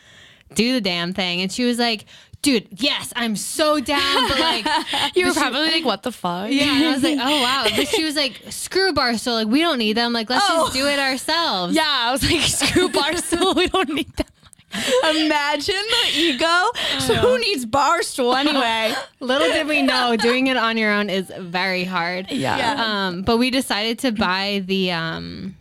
do 0.54 0.72
the 0.74 0.80
damn 0.80 1.12
thing. 1.12 1.40
And 1.40 1.50
she 1.50 1.64
was 1.64 1.78
like, 1.78 2.04
dude, 2.42 2.68
yes, 2.80 3.12
I'm 3.16 3.36
so 3.36 3.80
down. 3.80 4.28
But 4.28 4.38
like 4.40 4.66
You 5.16 5.26
were 5.26 5.34
probably 5.34 5.70
like, 5.70 5.84
"What 5.84 6.02
the 6.02 6.12
fuck?" 6.12 6.50
yeah, 6.50 6.64
and 6.76 6.84
I 6.84 6.92
was 6.92 7.02
like, 7.02 7.18
oh 7.20 7.42
wow. 7.42 7.66
But 7.74 7.88
she 7.88 8.04
was 8.04 8.16
like, 8.16 8.40
screw 8.50 8.92
Barstool, 8.92 9.34
like 9.34 9.48
we 9.48 9.60
don't 9.60 9.78
need 9.78 9.96
them. 9.96 10.12
Like 10.12 10.30
let's 10.30 10.46
just 10.48 10.72
do 10.72 10.86
it 10.86 10.98
ourselves. 10.98 11.74
Yeah, 11.74 11.82
I 11.86 12.12
was 12.12 12.22
like, 12.22 12.40
"Screw 12.42 12.88
Barstool, 12.88 13.54
we 13.56 13.68
don't 13.68 13.88
need 13.90 14.14
them." 14.16 14.26
Imagine 15.16 15.74
the 15.74 16.10
ego. 16.14 16.70
So 17.00 17.14
who 17.16 17.38
needs 17.40 17.66
barstool 17.66 18.36
anyway? 18.38 18.94
Little 19.20 19.48
did 19.48 19.66
we 19.66 19.82
know, 19.82 20.16
doing 20.16 20.46
it 20.46 20.56
on 20.56 20.76
your 20.76 20.92
own 20.92 21.10
is 21.10 21.32
very 21.38 21.82
hard. 21.82 22.30
Yeah. 22.30 22.56
Yeah. 22.56 23.06
Um, 23.08 23.22
but 23.22 23.38
we 23.38 23.50
decided 23.50 23.98
to 24.00 24.12
buy 24.12 24.62
the 24.64 24.92
um, 24.92 25.56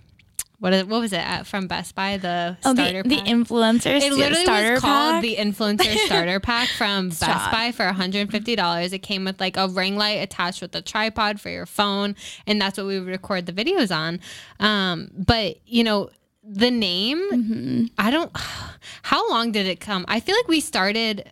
what 0.60 0.74
is, 0.74 0.84
what 0.86 1.00
was 1.02 1.14
it 1.14 1.18
at, 1.26 1.48
from 1.48 1.68
Best 1.68 1.96
Buy? 1.96 2.18
The 2.18 2.58
Oh, 2.66 2.74
starter 2.74 3.04
the, 3.04 3.10
the 3.10 3.16
pack. 3.18 3.26
influencer 3.28 4.02
It 4.02 4.12
literally 4.14 4.44
starter 4.44 4.72
was 4.74 4.82
called 4.82 5.14
pack. 5.14 5.22
the 5.22 5.36
influencer 5.38 5.96
starter 6.06 6.40
pack 6.40 6.68
from 6.70 7.10
Best 7.10 7.52
Buy 7.52 7.72
for 7.72 7.86
$150. 7.90 8.94
It 8.94 9.00
came 9.00 9.26
with 9.26 9.40
like 9.40 9.58
a 9.58 9.68
ring 9.68 9.96
light 9.96 10.18
attached 10.22 10.62
with 10.62 10.76
a 10.76 10.82
tripod 10.82 11.40
for 11.40 11.50
your 11.50 11.66
phone, 11.66 12.16
and 12.46 12.62
that's 12.62 12.78
what 12.78 12.88
we 12.88 13.00
would 13.00 13.08
record 13.08 13.46
the 13.46 13.54
videos 13.54 13.96
on. 13.96 14.20
Um, 14.60 15.10
but 15.18 15.58
you 15.66 15.84
know, 15.84 16.10
the 16.44 16.72
name, 16.72 17.20
Mm-hmm. 17.32 17.86
I 17.98 18.12
don't. 18.12 18.32
How 19.04 19.30
long 19.30 19.52
did 19.52 19.66
it 19.68 19.80
come? 19.80 20.06
I 20.08 20.20
feel 20.20 20.36
like 20.36 20.48
we 20.48 20.60
started 20.62 21.30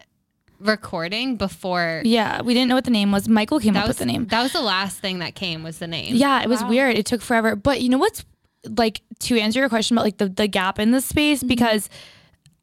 recording 0.59 1.35
before. 1.35 2.01
yeah, 2.05 2.41
we 2.41 2.53
didn't 2.53 2.67
know 2.69 2.75
what 2.75 2.83
the 2.85 2.91
name 2.91 3.11
was. 3.11 3.27
Michael 3.29 3.59
came 3.59 3.73
That 3.73 3.81
up 3.83 3.87
was 3.87 3.99
with 3.99 4.07
the 4.07 4.11
name. 4.11 4.25
That 4.27 4.41
was 4.43 4.53
the 4.53 4.61
last 4.61 4.97
thing 4.99 5.19
that 5.19 5.35
came 5.35 5.63
was 5.63 5.77
the 5.79 5.87
name. 5.87 6.15
Yeah, 6.15 6.41
it 6.41 6.49
was 6.49 6.63
weird. 6.63 6.95
It 6.97 7.05
took 7.05 7.21
forever. 7.21 7.55
But 7.55 7.81
you 7.81 7.89
know 7.89 7.97
what's 7.97 8.25
like 8.65 9.01
to 9.19 9.37
answer 9.39 9.59
your 9.59 9.69
question 9.69 9.97
about 9.97 10.05
like 10.05 10.17
the, 10.17 10.29
the 10.29 10.47
gap 10.47 10.79
in 10.79 10.91
the 10.91 11.01
space 11.01 11.39
mm-hmm. 11.39 11.47
because 11.47 11.89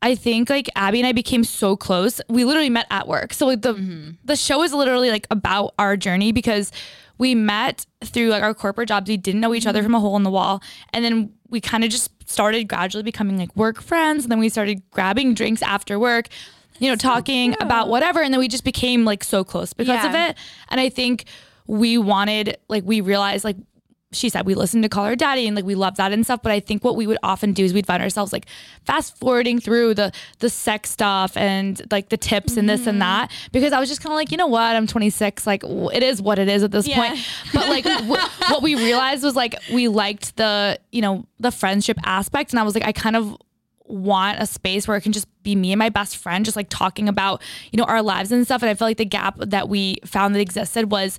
I 0.03 0.15
think 0.15 0.51
like 0.51 0.69
Abby 0.77 1.01
and 1.01 1.07
I 1.07 1.13
became 1.13 1.45
so 1.45 1.77
close. 1.77 2.21
We 2.29 2.45
literally 2.45 2.71
met 2.71 2.87
at 2.91 3.09
work. 3.09 3.33
So 3.33 3.47
like 3.47 3.63
the 3.63 3.75
mm-hmm. 3.75 4.11
the 4.25 4.37
show 4.37 4.63
is 4.63 4.73
literally 4.73 5.11
like 5.11 5.27
about 5.31 5.75
our 5.79 5.97
journey 5.97 6.33
because 6.33 6.73
we 7.17 7.35
met 7.35 7.87
through 8.05 8.29
like 8.29 8.43
our 8.43 8.55
corporate 8.55 8.89
jobs. 8.89 9.09
We 9.09 9.17
didn't 9.17 9.41
know 9.41 9.55
each 9.55 9.67
other 9.67 9.79
mm-hmm. 9.79 9.87
from 9.87 9.95
a 9.95 10.01
hole 10.01 10.17
in 10.17 10.23
the 10.23 10.31
wall. 10.31 10.63
And 10.93 11.05
then 11.05 11.33
we 11.49 11.61
kind 11.61 11.85
of 11.85 11.91
just 11.91 12.11
started 12.29 12.65
gradually 12.65 13.03
becoming 13.03 13.39
like 13.39 13.55
work 13.57 13.81
friends. 13.81 14.25
And 14.25 14.33
then 14.33 14.39
we 14.39 14.49
started 14.49 14.83
grabbing 14.91 15.35
drinks 15.35 15.63
after 15.63 15.99
work, 15.99 16.29
you 16.81 16.91
know, 16.91 16.97
talking 16.97 17.55
about 17.61 17.89
whatever. 17.89 18.21
And 18.21 18.33
then 18.33 18.41
we 18.41 18.49
just 18.49 18.65
became 18.65 19.05
like 19.05 19.25
so 19.25 19.45
close 19.45 19.73
because 19.73 20.05
of 20.05 20.15
it. 20.15 20.37
And 20.69 20.81
I 20.81 20.89
think 20.89 21.27
we 21.67 21.97
wanted, 21.97 22.59
like, 22.69 22.85
we 22.85 23.01
realized, 23.01 23.43
like, 23.43 23.57
she 24.15 24.29
said 24.29 24.47
we 24.47 24.55
listened 24.55 24.83
to 24.83 24.89
Call 24.89 25.05
Her 25.05 25.17
Daddy 25.17 25.47
and 25.47 25.55
like 25.57 25.65
we 25.65 25.75
love 25.75 25.97
that 25.97 26.13
and 26.13 26.25
stuff. 26.25 26.41
But 26.43 26.53
I 26.53 26.61
think 26.61 26.85
what 26.85 26.97
we 26.97 27.07
would 27.07 27.19
often 27.23 27.53
do 27.53 27.65
is 27.65 27.75
we'd 27.75 27.87
find 27.87 28.03
ourselves 28.03 28.33
like 28.33 28.47
fast 28.85 29.17
forwarding 29.19 29.61
through 29.61 29.95
the 29.95 30.13
the 30.39 30.51
sex 30.51 30.91
stuff 30.91 31.37
and 31.37 31.81
like 31.91 32.09
the 32.09 32.17
tips 32.17 32.57
and 32.57 32.69
this 32.69 32.87
and 32.87 33.01
mm-hmm. 33.01 33.01
that 33.01 33.31
because 33.53 33.73
I 33.73 33.81
was 33.81 33.89
just 33.89 34.01
kind 34.03 34.13
of 34.13 34.17
like, 34.17 34.31
you 34.31 34.37
know 34.37 34.47
what, 34.47 34.77
I'm 34.77 34.87
26, 34.87 35.47
like 35.47 35.63
it 35.65 36.03
is 36.03 36.23
what 36.23 36.39
it 36.39 36.49
is 36.49 36.63
at 36.63 36.71
this 36.71 36.87
Yeah. 36.87 36.97
point. 36.97 37.27
But 37.53 37.69
like 37.69 37.85
w- 37.85 38.21
what 38.49 38.63
we 38.63 38.75
realized 38.75 39.23
was 39.23 39.37
like 39.37 39.57
we 39.73 39.89
liked 39.89 40.37
the 40.37 40.79
you 40.93 41.03
know 41.03 41.27
the 41.41 41.51
friendship 41.51 41.99
aspect, 42.05 42.53
and 42.53 42.61
I 42.61 42.63
was 42.63 42.75
like, 42.75 42.85
I 42.85 42.93
kind 42.93 43.17
of 43.17 43.37
want 43.87 44.41
a 44.41 44.47
space 44.47 44.89
where 44.89 44.97
it 44.97 45.03
can 45.03 45.13
just 45.13 45.27
be 45.43 45.55
me 45.55 45.71
and 45.71 45.79
my 45.79 45.91
best 45.91 46.17
friend 46.17 46.47
just 46.47 46.57
like 46.57 46.69
talking 46.71 47.07
about 47.07 47.43
you 47.71 47.77
know 47.77 47.85
our 47.85 48.01
lives 48.01 48.33
and 48.33 48.43
stuff 48.47 48.63
and 48.63 48.71
i 48.71 48.75
feel 48.75 48.89
like 48.89 48.97
the 48.97 49.05
gap 49.05 49.37
that 49.39 49.69
we 49.69 49.97
found 50.07 50.35
that 50.35 50.41
existed 50.41 50.91
was 50.91 51.19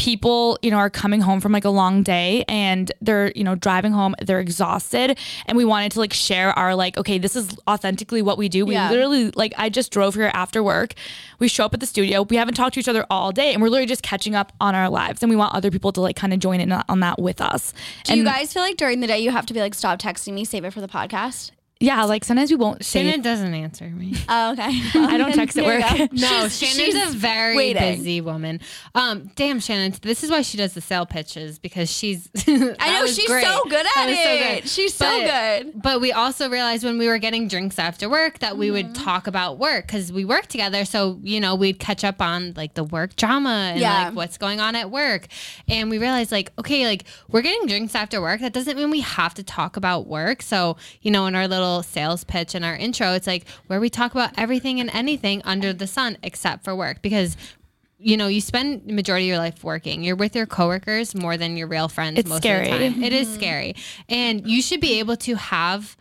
people 0.00 0.58
you 0.62 0.70
know 0.70 0.78
are 0.78 0.88
coming 0.88 1.20
home 1.20 1.42
from 1.42 1.52
like 1.52 1.66
a 1.66 1.68
long 1.70 2.02
day 2.02 2.42
and 2.48 2.90
they're 3.02 3.30
you 3.36 3.44
know 3.44 3.54
driving 3.54 3.92
home 3.92 4.14
they're 4.22 4.40
exhausted 4.40 5.18
and 5.44 5.58
we 5.58 5.64
wanted 5.64 5.92
to 5.92 5.98
like 5.98 6.14
share 6.14 6.58
our 6.58 6.74
like 6.74 6.96
okay 6.96 7.18
this 7.18 7.36
is 7.36 7.54
authentically 7.68 8.22
what 8.22 8.38
we 8.38 8.48
do 8.48 8.64
we 8.64 8.72
Yeah. 8.72 8.88
literally 8.90 9.30
like 9.32 9.52
i 9.58 9.68
just 9.68 9.92
drove 9.92 10.14
here 10.14 10.30
after 10.32 10.62
work 10.62 10.94
we 11.38 11.48
show 11.48 11.66
up 11.66 11.74
at 11.74 11.80
the 11.80 11.86
studio 11.86 12.22
we 12.22 12.36
haven't 12.36 12.54
talked 12.54 12.72
to 12.74 12.80
each 12.80 12.88
other 12.88 13.04
all 13.10 13.30
day 13.30 13.52
and 13.52 13.60
we're 13.60 13.68
literally 13.68 13.86
just 13.86 14.02
catching 14.02 14.34
up 14.34 14.52
on 14.58 14.74
our 14.74 14.88
lives 14.88 15.22
and 15.22 15.28
we 15.28 15.36
want 15.36 15.54
other 15.54 15.70
people 15.70 15.92
to 15.92 16.00
like 16.00 16.16
kind 16.16 16.32
of 16.32 16.38
join 16.38 16.60
in 16.60 16.72
on 16.72 17.00
that 17.00 17.20
with 17.20 17.42
us 17.42 17.74
Do 18.04 18.12
and 18.12 18.18
you 18.20 18.24
guys 18.24 18.54
feel 18.54 18.62
like 18.62 18.78
during 18.78 19.00
the 19.00 19.06
day 19.06 19.18
you 19.18 19.30
have 19.30 19.44
to 19.46 19.52
be 19.52 19.60
like, 19.60 19.74
stop 19.74 19.98
texting 19.98 20.32
me, 20.32 20.46
save 20.46 20.64
it 20.64 20.72
for 20.72 20.80
the 20.80 20.88
podcast? 20.88 21.50
Yeah 21.80 22.04
like 22.04 22.24
sometimes 22.24 22.50
we 22.50 22.56
won't 22.56 22.84
say 22.84 23.02
Shannon 23.02 23.22
doesn't 23.22 23.54
answer 23.54 23.84
me. 23.88 24.14
Oh, 24.28 24.52
okay. 24.52 24.62
I 24.94 25.16
don't 25.16 25.32
text 25.32 25.58
at 25.58 25.64
There 25.64 25.80
work. 25.80 26.12
No, 26.12 26.28
She's- 26.48 26.58
Shannon's 26.58 26.76
she's 26.94 27.14
a 27.14 27.16
very 27.16 27.56
waiting. 27.56 27.96
busy 27.98 28.20
woman. 28.20 28.60
Um, 28.94 29.30
damn, 29.34 29.58
Shannon, 29.60 29.92
this 30.02 30.22
is 30.22 30.30
why 30.30 30.42
she 30.42 30.56
does 30.56 30.74
the 30.74 30.80
sale 30.80 31.04
pitches 31.06 31.58
because 31.58 31.90
she's. 31.90 32.28
I 32.46 33.00
know 33.00 33.06
she's 33.06 33.26
so 33.26 33.64
good 33.68 33.86
at 33.96 34.08
it. 34.08 34.68
She's 34.68 34.94
so 34.94 35.08
good. 35.20 35.82
But 35.82 36.00
we 36.00 36.12
also 36.12 36.48
realized 36.48 36.84
when 36.84 36.98
we 36.98 37.08
were 37.08 37.18
getting 37.18 37.48
drinks 37.48 37.78
after 37.78 38.08
work 38.08 38.38
that 38.40 38.56
we 38.56 38.70
would 38.70 38.80
Mm-hmm. 38.92 39.04
talk 39.04 39.26
about 39.26 39.58
work 39.58 39.86
because 39.86 40.12
we 40.12 40.24
work 40.24 40.46
together. 40.46 40.84
So 40.84 41.18
you 41.22 41.40
know 41.40 41.54
we'd 41.54 41.78
catch 41.78 42.04
up 42.04 42.20
on 42.22 42.52
like 42.56 42.74
the 42.74 42.84
work 42.84 43.16
drama 43.16 43.70
and 43.72 43.80
Yeah. 43.80 44.06
like 44.06 44.14
what's 44.14 44.38
going 44.38 44.60
on 44.60 44.74
at 44.76 44.90
work. 44.90 45.26
And 45.68 45.90
we 45.90 45.98
realized 45.98 46.30
like 46.32 46.52
okay, 46.58 46.86
like 46.86 47.04
we're 47.28 47.42
getting 47.42 47.66
drinks 47.66 47.94
after 47.94 48.20
work. 48.20 48.40
That 48.40 48.52
doesn't 48.52 48.76
mean 48.76 48.90
we 48.90 49.00
have 49.00 49.34
to 49.34 49.42
talk 49.42 49.76
about 49.76 50.06
work. 50.06 50.42
So 50.42 50.76
you 51.02 51.10
know 51.10 51.26
in 51.26 51.34
our 51.34 51.48
little 51.48 51.69
sales 51.82 52.24
pitch 52.24 52.54
in 52.54 52.64
our 52.64 52.76
intro, 52.76 53.12
it's 53.12 53.26
like 53.26 53.48
where 53.68 53.80
we 53.80 53.88
talk 53.88 54.12
about 54.12 54.32
everything 54.36 54.80
and 54.80 54.90
anything 54.92 55.40
under 55.44 55.72
the 55.72 55.86
sun 55.86 56.18
except 56.22 56.64
for 56.64 56.74
work 56.74 57.02
because 57.02 57.36
you 58.02 58.16
know, 58.16 58.28
you 58.28 58.40
spend 58.40 58.86
the 58.86 58.94
majority 58.94 59.26
of 59.26 59.28
your 59.28 59.38
life 59.38 59.62
working. 59.62 60.02
You're 60.02 60.16
with 60.16 60.34
your 60.34 60.46
coworkers 60.46 61.14
more 61.14 61.36
than 61.36 61.56
your 61.56 61.66
real 61.66 61.88
friends 61.88 62.18
It's 62.18 62.28
most 62.28 62.42
scary. 62.42 62.70
of 62.70 62.78
the 62.78 62.90
time. 62.90 63.02
It 63.04 63.12
is 63.12 63.28
mm-hmm. 63.28 63.36
scary. 63.36 63.76
And 64.08 64.48
you 64.48 64.62
should 64.62 64.80
be 64.80 65.00
able 65.00 65.16
to 65.18 65.34
have 65.34 65.98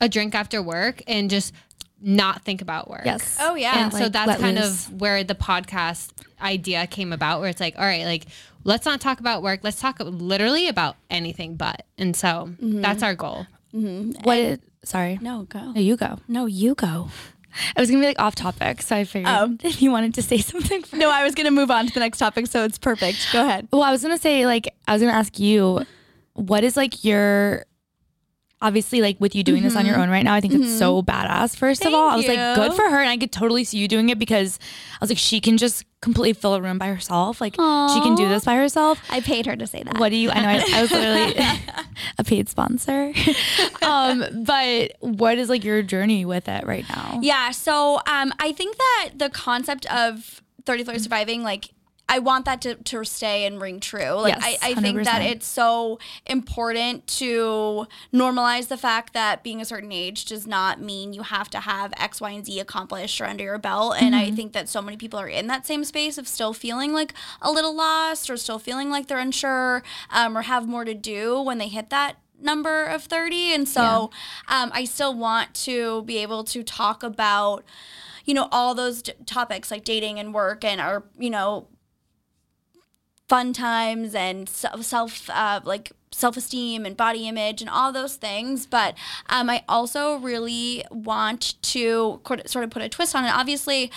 a 0.00 0.08
drink 0.08 0.34
after 0.34 0.62
work 0.62 1.02
and 1.08 1.28
just 1.28 1.52
not 2.00 2.42
think 2.42 2.62
about 2.62 2.88
work. 2.88 3.02
Yes. 3.04 3.36
Oh, 3.40 3.56
yeah. 3.56 3.84
And 3.84 3.92
so 3.92 4.08
that's 4.08 4.40
kind 4.40 4.58
loose. 4.58 4.86
of 4.86 5.00
where 5.00 5.24
the 5.24 5.34
podcast 5.34 6.12
idea 6.40 6.86
came 6.86 7.12
about, 7.12 7.40
where 7.40 7.50
it's 7.50 7.60
like, 7.60 7.76
all 7.76 7.84
right, 7.84 8.04
like, 8.04 8.26
let's 8.64 8.86
not 8.86 9.00
talk 9.00 9.20
about 9.20 9.42
work. 9.42 9.60
Let's 9.62 9.80
talk 9.80 9.96
literally 10.00 10.68
about 10.68 10.96
anything 11.10 11.56
but. 11.56 11.84
And 11.98 12.14
so 12.14 12.28
mm-hmm. 12.28 12.80
that's 12.80 13.02
our 13.02 13.14
goal. 13.14 13.46
Mm-hmm. 13.74 14.22
What? 14.22 14.38
Is, 14.38 14.58
sorry. 14.84 15.18
No, 15.20 15.42
go. 15.44 15.72
No, 15.72 15.80
you 15.80 15.96
go. 15.96 16.18
No, 16.28 16.46
you 16.46 16.74
go. 16.74 17.08
I 17.76 17.80
was 17.80 17.90
gonna 17.90 18.00
be 18.02 18.06
like 18.06 18.20
off 18.20 18.34
topic, 18.36 18.80
so 18.82 18.94
I 18.96 19.04
figured 19.04 19.32
Oh. 19.32 19.56
if 19.64 19.82
you 19.82 19.90
wanted 19.90 20.14
to 20.14 20.22
say 20.22 20.38
something. 20.38 20.82
First. 20.82 20.94
No, 20.94 21.10
I 21.10 21.24
was 21.24 21.34
gonna 21.34 21.50
move 21.50 21.70
on 21.70 21.86
to 21.86 21.92
the 21.94 22.00
next 22.00 22.18
topic, 22.18 22.46
so 22.46 22.64
it's 22.64 22.78
perfect. 22.78 23.26
Go 23.32 23.44
ahead. 23.44 23.66
Well, 23.72 23.82
I 23.82 23.90
was 23.90 24.02
gonna 24.02 24.18
say 24.18 24.46
like 24.46 24.72
I 24.86 24.92
was 24.92 25.02
gonna 25.02 25.14
ask 25.16 25.38
you, 25.38 25.84
what 26.34 26.62
is 26.64 26.76
like 26.76 27.04
your 27.04 27.64
obviously 28.62 29.00
like 29.00 29.18
with 29.20 29.34
you 29.34 29.42
doing 29.42 29.62
this 29.62 29.76
on 29.76 29.86
your 29.86 29.96
own 29.98 30.10
right 30.10 30.22
now, 30.24 30.34
I 30.34 30.40
think 30.40 30.54
it's 30.54 30.78
so 30.78 31.02
badass. 31.02 31.56
First 31.56 31.84
of 31.84 31.94
all, 31.94 32.08
I 32.08 32.16
was 32.16 32.26
Mm-hmm. 32.26 32.60
Like, 32.60 32.68
good 32.70 32.76
for 32.76 32.88
her, 32.88 33.00
and 33.00 33.08
I 33.08 33.16
could 33.16 33.32
totally 33.32 33.64
see 33.64 33.78
you 33.78 33.88
doing 33.88 34.10
it 34.10 34.18
because 34.18 34.58
I 34.94 34.98
was 35.00 35.10
like, 35.10 35.18
she 35.18 35.40
can 35.40 35.56
just 35.56 35.84
completely 36.00 36.32
fill 36.32 36.54
a 36.54 36.60
room 36.62 36.78
by 36.78 36.86
herself. 36.88 37.40
Like 37.40 37.54
she 37.54 38.00
can 38.00 38.14
do 38.14 38.28
this 38.28 38.44
by 38.44 38.54
herself. 38.56 39.00
I 39.10 39.20
paid 39.20 39.46
her 39.46 39.56
to 39.56 39.66
say 39.66 39.82
that. 39.82 39.98
What 39.98 40.10
do 40.10 40.16
you? 40.16 40.30
I 40.30 40.40
know 40.40 40.48
I, 40.48 40.78
I 40.78 40.82
was 40.82 40.90
literally 40.90 41.34
a 42.18 42.24
paid 42.24 42.48
sponsor. 42.48 43.12
um, 43.82 44.24
but 44.44 44.92
what 45.00 45.38
is 45.38 45.48
like 45.48 45.64
your 45.64 45.82
journey 45.82 46.24
with 46.24 46.48
it 46.48 46.66
right 46.66 46.88
now? 46.88 47.18
Yeah, 47.22 47.50
so 47.50 47.96
um, 48.06 48.32
I 48.38 48.52
think 48.52 48.76
that 48.76 49.10
the 49.16 49.30
concept 49.30 49.86
of 49.86 50.42
30 50.66 50.84
Flirty 50.84 51.00
Surviving, 51.00 51.42
like, 51.42 51.70
I 52.10 52.18
want 52.18 52.44
that 52.44 52.60
to, 52.62 52.74
to 52.74 53.04
stay 53.04 53.46
and 53.46 53.60
ring 53.60 53.80
true. 53.80 54.12
Like, 54.14 54.34
Yes, 54.34 54.58
I, 54.62 54.70
I 54.70 54.74
think 54.74 55.04
that 55.04 55.22
100%. 55.22 55.30
it's 55.30 55.46
so 55.46 55.98
important 56.26 57.06
to 57.18 57.86
normalize 58.12 58.68
the 58.68 58.76
fact 58.76 59.12
that 59.14 59.42
being 59.42 59.60
a 59.60 59.64
certain 59.64 59.92
age 59.92 60.24
does 60.24 60.46
not 60.46 60.80
mean 60.80 61.12
you 61.12 61.22
have 61.22 61.48
to 61.50 61.60
have 61.60 61.92
X, 61.96 62.20
Y, 62.20 62.30
and 62.30 62.44
Z 62.44 62.60
accomplished 62.60 63.20
or 63.20 63.26
under 63.26 63.44
your 63.44 63.58
belt. 63.58 63.94
And 64.00 64.14
I 64.14 64.30
think 64.30 64.52
that 64.52 64.68
so 64.68 64.82
many 64.82 64.96
people 64.96 65.18
are 65.20 65.28
in 65.28 65.46
that 65.46 65.66
same 65.66 65.84
space 65.84 66.18
of 66.18 66.26
still 66.28 66.52
feeling 66.52 66.92
like 66.92 67.14
a 67.40 67.50
little 67.50 67.74
lost 67.74 68.28
or 68.28 68.36
still 68.36 68.58
feeling 68.58 68.90
like 68.90 69.06
they're 69.06 69.18
unsure 69.18 69.82
um, 70.10 70.36
or 70.36 70.42
have 70.42 70.66
more 70.68 70.84
to 70.84 70.94
do 70.94 71.40
when 71.40 71.58
they 71.58 71.68
hit 71.68 71.90
that 71.90 72.16
number 72.42 72.84
of 72.86 73.04
30 73.04 73.52
and 73.52 73.68
so 73.68 74.10
um, 74.48 74.70
i 74.72 74.82
still 74.82 75.14
want 75.14 75.52
to 75.52 76.02
be 76.04 76.16
able 76.16 76.42
to 76.42 76.62
talk 76.62 77.02
about 77.02 77.62
you 78.24 78.32
know 78.32 78.48
all 78.50 78.74
those 78.74 79.02
d- 79.02 79.12
topics 79.26 79.70
like 79.70 79.84
dating 79.84 80.18
and 80.18 80.32
work 80.32 80.64
and 80.64 80.80
our 80.80 81.04
you 81.18 81.28
know 81.28 81.68
fun 83.30 83.52
times 83.52 84.14
and 84.14 84.48
self, 84.48 84.82
self 84.82 85.30
uh, 85.30 85.60
like 85.64 85.92
self-esteem 86.12 86.84
and 86.84 86.96
body 86.96 87.28
image 87.28 87.60
and 87.62 87.70
all 87.70 87.92
those 87.92 88.16
things 88.16 88.66
but 88.66 88.92
um, 89.34 89.48
i 89.48 89.62
also 89.68 90.16
really 90.18 90.84
want 90.90 91.54
to 91.62 92.20
sort 92.46 92.64
of 92.64 92.70
put 92.70 92.82
a 92.82 92.88
twist 92.88 93.14
on 93.14 93.24
it. 93.24 93.32
Obviously 93.42 93.90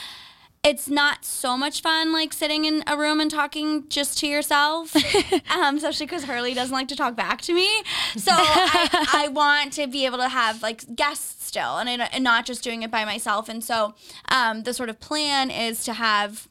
it's 0.64 0.88
not 0.88 1.26
so 1.26 1.58
much 1.58 1.82
fun 1.82 2.14
like 2.14 2.32
sitting 2.32 2.64
in 2.64 2.84
a 2.88 2.96
room 2.96 3.20
and 3.20 3.30
talking 3.32 3.84
just 3.90 4.18
to 4.20 4.28
yourself 4.28 4.96
um, 5.58 5.76
especially 5.78 6.06
because 6.06 6.24
hurley 6.26 6.54
doesn't 6.54 6.74
like 6.80 6.88
to 6.88 6.96
talk 6.96 7.16
back 7.16 7.42
to 7.42 7.54
me. 7.54 7.68
So 8.16 8.32
I, 8.38 9.24
I 9.26 9.28
want 9.30 9.74
to 9.74 9.88
be 9.88 10.06
able 10.06 10.20
to 10.20 10.30
have 10.30 10.62
like 10.62 10.96
guests 10.96 11.46
still 11.48 11.78
and, 11.80 11.90
I- 12.02 12.10
and 12.14 12.24
not 12.24 12.46
just 12.46 12.64
doing 12.64 12.84
it 12.84 12.92
by 12.92 13.04
myself. 13.06 13.50
And 13.50 13.62
so 13.64 13.96
um, 14.30 14.64
the 14.64 14.74
sort 14.74 14.90
of 14.90 15.00
plan 15.00 15.52
is 15.52 15.84
to 15.86 15.94
have 15.94 16.48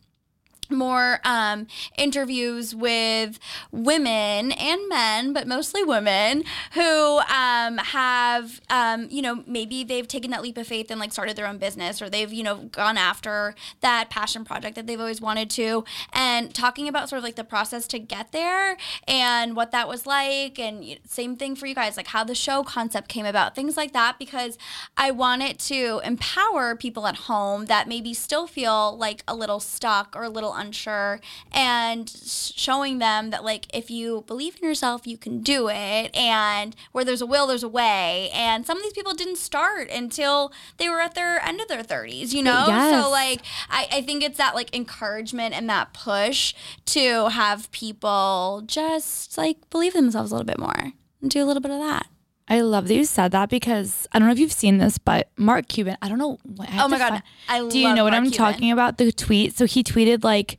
more 0.72 1.20
um, 1.24 1.66
interviews 1.96 2.74
with 2.74 3.38
women 3.70 4.52
and 4.52 4.88
men, 4.88 5.32
but 5.32 5.46
mostly 5.46 5.82
women 5.82 6.44
who 6.74 7.18
um, 7.18 7.78
have, 7.78 8.60
um, 8.70 9.08
you 9.10 9.22
know, 9.22 9.42
maybe 9.46 9.84
they've 9.84 10.08
taken 10.08 10.30
that 10.30 10.42
leap 10.42 10.56
of 10.58 10.66
faith 10.66 10.90
and 10.90 11.00
like 11.00 11.12
started 11.12 11.36
their 11.36 11.46
own 11.46 11.58
business 11.58 12.00
or 12.00 12.08
they've, 12.08 12.32
you 12.32 12.42
know, 12.42 12.56
gone 12.72 12.96
after 12.96 13.54
that 13.80 14.10
passion 14.10 14.44
project 14.44 14.74
that 14.76 14.86
they've 14.86 15.00
always 15.00 15.20
wanted 15.20 15.50
to 15.50 15.84
and 16.12 16.54
talking 16.54 16.88
about 16.88 17.08
sort 17.08 17.18
of 17.18 17.24
like 17.24 17.36
the 17.36 17.44
process 17.44 17.86
to 17.86 17.98
get 17.98 18.32
there 18.32 18.76
and 19.06 19.56
what 19.56 19.70
that 19.72 19.88
was 19.88 20.06
like. 20.06 20.58
And 20.58 20.98
same 21.06 21.36
thing 21.36 21.56
for 21.56 21.66
you 21.66 21.74
guys, 21.74 21.96
like 21.96 22.08
how 22.08 22.24
the 22.24 22.34
show 22.34 22.62
concept 22.62 23.08
came 23.08 23.26
about, 23.26 23.54
things 23.54 23.76
like 23.76 23.92
that, 23.92 24.18
because 24.18 24.58
I 24.96 25.10
want 25.10 25.42
it 25.42 25.58
to 25.60 26.00
empower 26.04 26.76
people 26.76 27.06
at 27.06 27.16
home 27.16 27.66
that 27.66 27.88
maybe 27.88 28.14
still 28.14 28.46
feel 28.46 28.96
like 28.96 29.22
a 29.26 29.34
little 29.34 29.60
stuck 29.60 30.14
or 30.16 30.24
a 30.24 30.28
little 30.28 30.52
unsure 30.66 31.20
and 31.52 32.08
showing 32.08 32.98
them 32.98 33.30
that 33.30 33.44
like 33.44 33.66
if 33.74 33.90
you 33.90 34.24
believe 34.26 34.56
in 34.60 34.68
yourself 34.68 35.06
you 35.06 35.16
can 35.16 35.40
do 35.40 35.68
it 35.68 36.14
and 36.16 36.74
where 36.92 37.04
there's 37.04 37.20
a 37.20 37.26
will 37.26 37.46
there's 37.46 37.62
a 37.62 37.68
way. 37.68 38.30
And 38.32 38.66
some 38.66 38.76
of 38.76 38.82
these 38.82 38.92
people 38.92 39.12
didn't 39.14 39.36
start 39.36 39.90
until 39.90 40.52
they 40.78 40.88
were 40.88 41.00
at 41.00 41.14
their 41.14 41.44
end 41.44 41.60
of 41.60 41.68
their 41.68 41.82
30s 41.82 42.32
you 42.32 42.42
know? 42.42 42.64
Yes. 42.68 43.02
so 43.02 43.10
like 43.10 43.42
I, 43.68 43.88
I 43.92 44.02
think 44.02 44.22
it's 44.22 44.38
that 44.38 44.54
like 44.54 44.74
encouragement 44.74 45.54
and 45.54 45.68
that 45.68 45.92
push 45.92 46.54
to 46.86 47.28
have 47.28 47.70
people 47.72 48.62
just 48.66 49.36
like 49.36 49.58
believe 49.70 49.92
themselves 49.92 50.30
a 50.30 50.34
little 50.34 50.46
bit 50.46 50.58
more 50.58 50.92
and 51.20 51.30
do 51.30 51.42
a 51.42 51.46
little 51.46 51.62
bit 51.62 51.70
of 51.70 51.80
that 51.80 52.06
I 52.52 52.60
love 52.60 52.88
that 52.88 52.94
you 52.94 53.04
said 53.04 53.32
that 53.32 53.48
because 53.48 54.06
I 54.12 54.18
don't 54.18 54.28
know 54.28 54.32
if 54.32 54.38
you've 54.38 54.52
seen 54.52 54.78
this, 54.78 54.98
but 54.98 55.30
Mark 55.36 55.68
Cuban, 55.68 55.96
I 56.02 56.08
don't 56.08 56.18
know. 56.18 56.38
I 56.60 56.66
have 56.66 56.84
Oh 56.84 56.88
my 56.88 56.98
God, 56.98 57.08
find- 57.10 57.22
I 57.48 57.68
Do 57.68 57.78
you 57.78 57.94
know 57.94 58.04
what 58.04 58.10
Mark 58.12 58.24
I'm 58.24 58.30
Cuban. 58.30 58.52
talking 58.52 58.70
about? 58.72 58.98
The 58.98 59.10
tweet. 59.12 59.56
So 59.56 59.64
he 59.66 59.82
tweeted 59.82 60.22
like, 60.24 60.58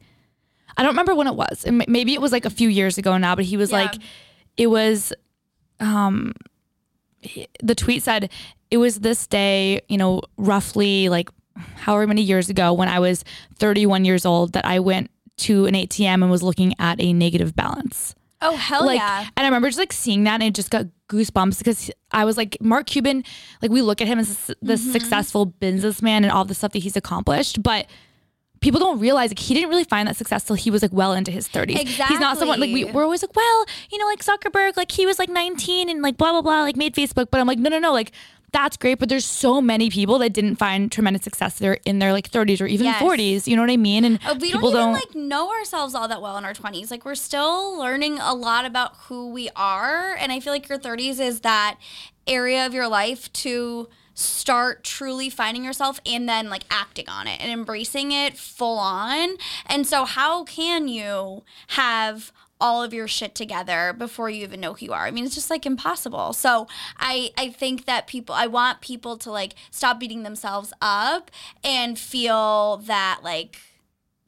I 0.75 0.81
don't 0.81 0.91
remember 0.91 1.13
when 1.13 1.27
it 1.27 1.35
was. 1.35 1.65
Maybe 1.69 2.13
it 2.13 2.21
was 2.21 2.31
like 2.31 2.45
a 2.45 2.49
few 2.49 2.67
years 2.69 2.97
ago 2.97 3.17
now, 3.17 3.35
but 3.35 3.45
he 3.45 3.57
was 3.57 3.69
Yeah. 3.71 3.77
like, 3.77 3.95
it 4.57 4.67
was, 4.67 5.13
um, 5.79 6.33
he- 7.21 7.47
the 7.61 7.75
tweet 7.75 8.01
said 8.03 8.29
it 8.71 8.77
was 8.77 8.99
this 9.01 9.27
day, 9.27 9.81
you 9.87 9.97
know, 9.97 10.21
roughly 10.37 11.09
like 11.09 11.29
however 11.75 12.07
many 12.07 12.23
years 12.23 12.49
ago 12.49 12.73
when 12.73 12.87
I 12.87 12.99
was 12.99 13.23
31 13.59 14.03
years 14.05 14.25
old 14.25 14.53
that 14.53 14.65
I 14.65 14.79
went 14.79 15.11
to 15.37 15.65
an 15.67 15.75
ATM 15.75 16.21
and 16.23 16.31
was 16.31 16.41
looking 16.41 16.73
at 16.79 16.99
a 16.99 17.13
negative 17.13 17.55
balance. 17.55 18.15
Oh 18.43 18.55
hell 18.55 18.85
like 18.85 18.99
yeah. 18.99 19.21
and 19.37 19.45
I 19.45 19.49
remember 19.49 19.67
just 19.69 19.79
like 19.79 19.93
seeing 19.93 20.23
that 20.25 20.35
and 20.35 20.43
it 20.43 20.53
just 20.53 20.69
got 20.69 20.85
goosebumps 21.09 21.57
because 21.59 21.89
I 22.11 22.25
was 22.25 22.37
like 22.37 22.57
Mark 22.61 22.87
Cuban 22.87 23.23
like 23.61 23.71
we 23.71 23.81
look 23.81 24.01
at 24.01 24.07
him 24.07 24.19
as 24.19 24.47
the 24.47 24.55
Mm-hmm. 24.73 24.91
successful 24.91 25.45
businessman 25.45 26.23
and 26.23 26.31
all 26.31 26.45
the 26.45 26.53
stuff 26.55 26.71
that 26.73 26.79
he's 26.79 26.95
accomplished 26.97 27.61
but 27.63 27.87
people 28.61 28.79
don't 28.79 28.99
realize 28.99 29.29
like 29.29 29.39
he 29.39 29.53
didn't 29.53 29.69
really 29.69 29.83
find 29.83 30.07
that 30.07 30.15
success 30.15 30.43
till 30.45 30.55
he 30.55 30.71
was 30.71 30.81
like 30.81 30.93
well 30.93 31.13
into 31.13 31.31
his 31.31 31.47
30s 31.49 31.77
he's 31.77 32.19
not 32.19 32.37
someone 32.37 32.59
like 32.59 32.69
we, 32.69 32.81
Exactly. 32.81 32.95
we're 32.95 33.03
always 33.03 33.21
like 33.21 33.35
well 33.35 33.65
you 33.91 33.97
know 33.97 34.05
like 34.05 34.23
Zuckerberg 34.23 34.77
like 34.77 34.91
he 34.91 35.05
was 35.05 35.19
like 35.19 35.29
19 35.29 35.89
and 35.89 36.01
like 36.01 36.17
blah 36.17 36.31
blah 36.31 36.41
blah 36.41 36.61
like 36.61 36.75
made 36.77 36.95
Facebook 36.95 37.27
but 37.29 37.39
I'm 37.41 37.47
like 37.47 37.59
no 37.59 37.69
no 37.69 37.79
no 37.79 37.91
like 37.91 38.11
that's 38.53 38.77
great 38.77 38.99
but 38.99 39.09
there's 39.09 39.25
so 39.25 39.59
many 39.59 39.89
people 39.89 40.17
that 40.19 40.31
didn't 40.31 40.55
find 40.55 40.91
tremendous 40.91 41.23
success 41.23 41.59
there 41.59 41.79
in 41.85 41.99
their 41.99 42.13
like 42.13 42.29
30s 42.31 42.61
or 42.61 42.65
even 42.67 42.85
Yes. 42.85 43.01
40s 43.01 43.47
you 43.47 43.55
know 43.57 43.61
what 43.63 43.71
I 43.71 43.77
mean 43.77 44.05
and 44.05 44.19
Uh, 44.25 44.35
we 44.39 44.51
people 44.51 44.71
don't 44.71 44.71
even 44.71 44.81
don't 44.83 44.93
like 44.93 45.15
know 45.15 45.49
ourselves 45.51 45.93
all 45.95 46.07
that 46.07 46.21
well 46.21 46.37
in 46.37 46.45
our 46.45 46.53
20s. 46.53 46.89
Like 46.91 47.03
we're 47.03 47.15
still 47.15 47.77
learning 47.77 48.19
a 48.19 48.33
lot 48.33 48.63
about 48.65 48.95
who 49.07 49.29
we 49.29 49.49
are, 49.55 50.15
and 50.15 50.31
I 50.31 50.39
feel 50.39 50.53
like 50.53 50.69
your 50.69 50.77
30s 50.77 51.19
is 51.19 51.41
that 51.41 51.77
area 52.27 52.65
of 52.65 52.73
your 52.73 52.87
life 52.87 53.31
to 53.33 53.89
start 54.13 54.83
truly 54.83 55.29
finding 55.29 55.63
yourself 55.63 55.99
and 56.05 56.29
then 56.29 56.49
like 56.49 56.63
acting 56.69 57.09
on 57.09 57.25
it 57.27 57.41
and 57.41 57.51
embracing 57.51 58.11
it 58.11 58.37
full 58.37 58.77
on. 58.77 59.35
And 59.65 59.87
so 59.87 60.05
how 60.05 60.43
can 60.43 60.87
you 60.87 61.43
have 61.69 62.31
all 62.63 62.81
of 62.81 62.93
your 62.93 63.09
shit 63.09 63.35
together 63.35 63.93
before 63.95 64.29
you 64.29 64.41
even 64.41 64.61
know 64.61 64.73
who 64.73 64.85
you 64.85 64.93
are. 64.93 65.05
I 65.05 65.11
mean, 65.11 65.25
it's 65.25 65.35
just 65.35 65.49
like 65.49 65.65
impossible. 65.65 66.31
So 66.31 66.65
I 66.97 67.31
I 67.37 67.49
think 67.49 67.85
that 67.85 68.07
people 68.07 68.33
I 68.33 68.47
want 68.47 68.79
people 68.79 69.17
to 69.17 69.29
like 69.31 69.55
stop 69.69 69.99
beating 69.99 70.23
themselves 70.23 70.71
up 70.81 71.29
and 71.61 71.99
feel 71.99 72.77
that 72.85 73.19
like 73.21 73.57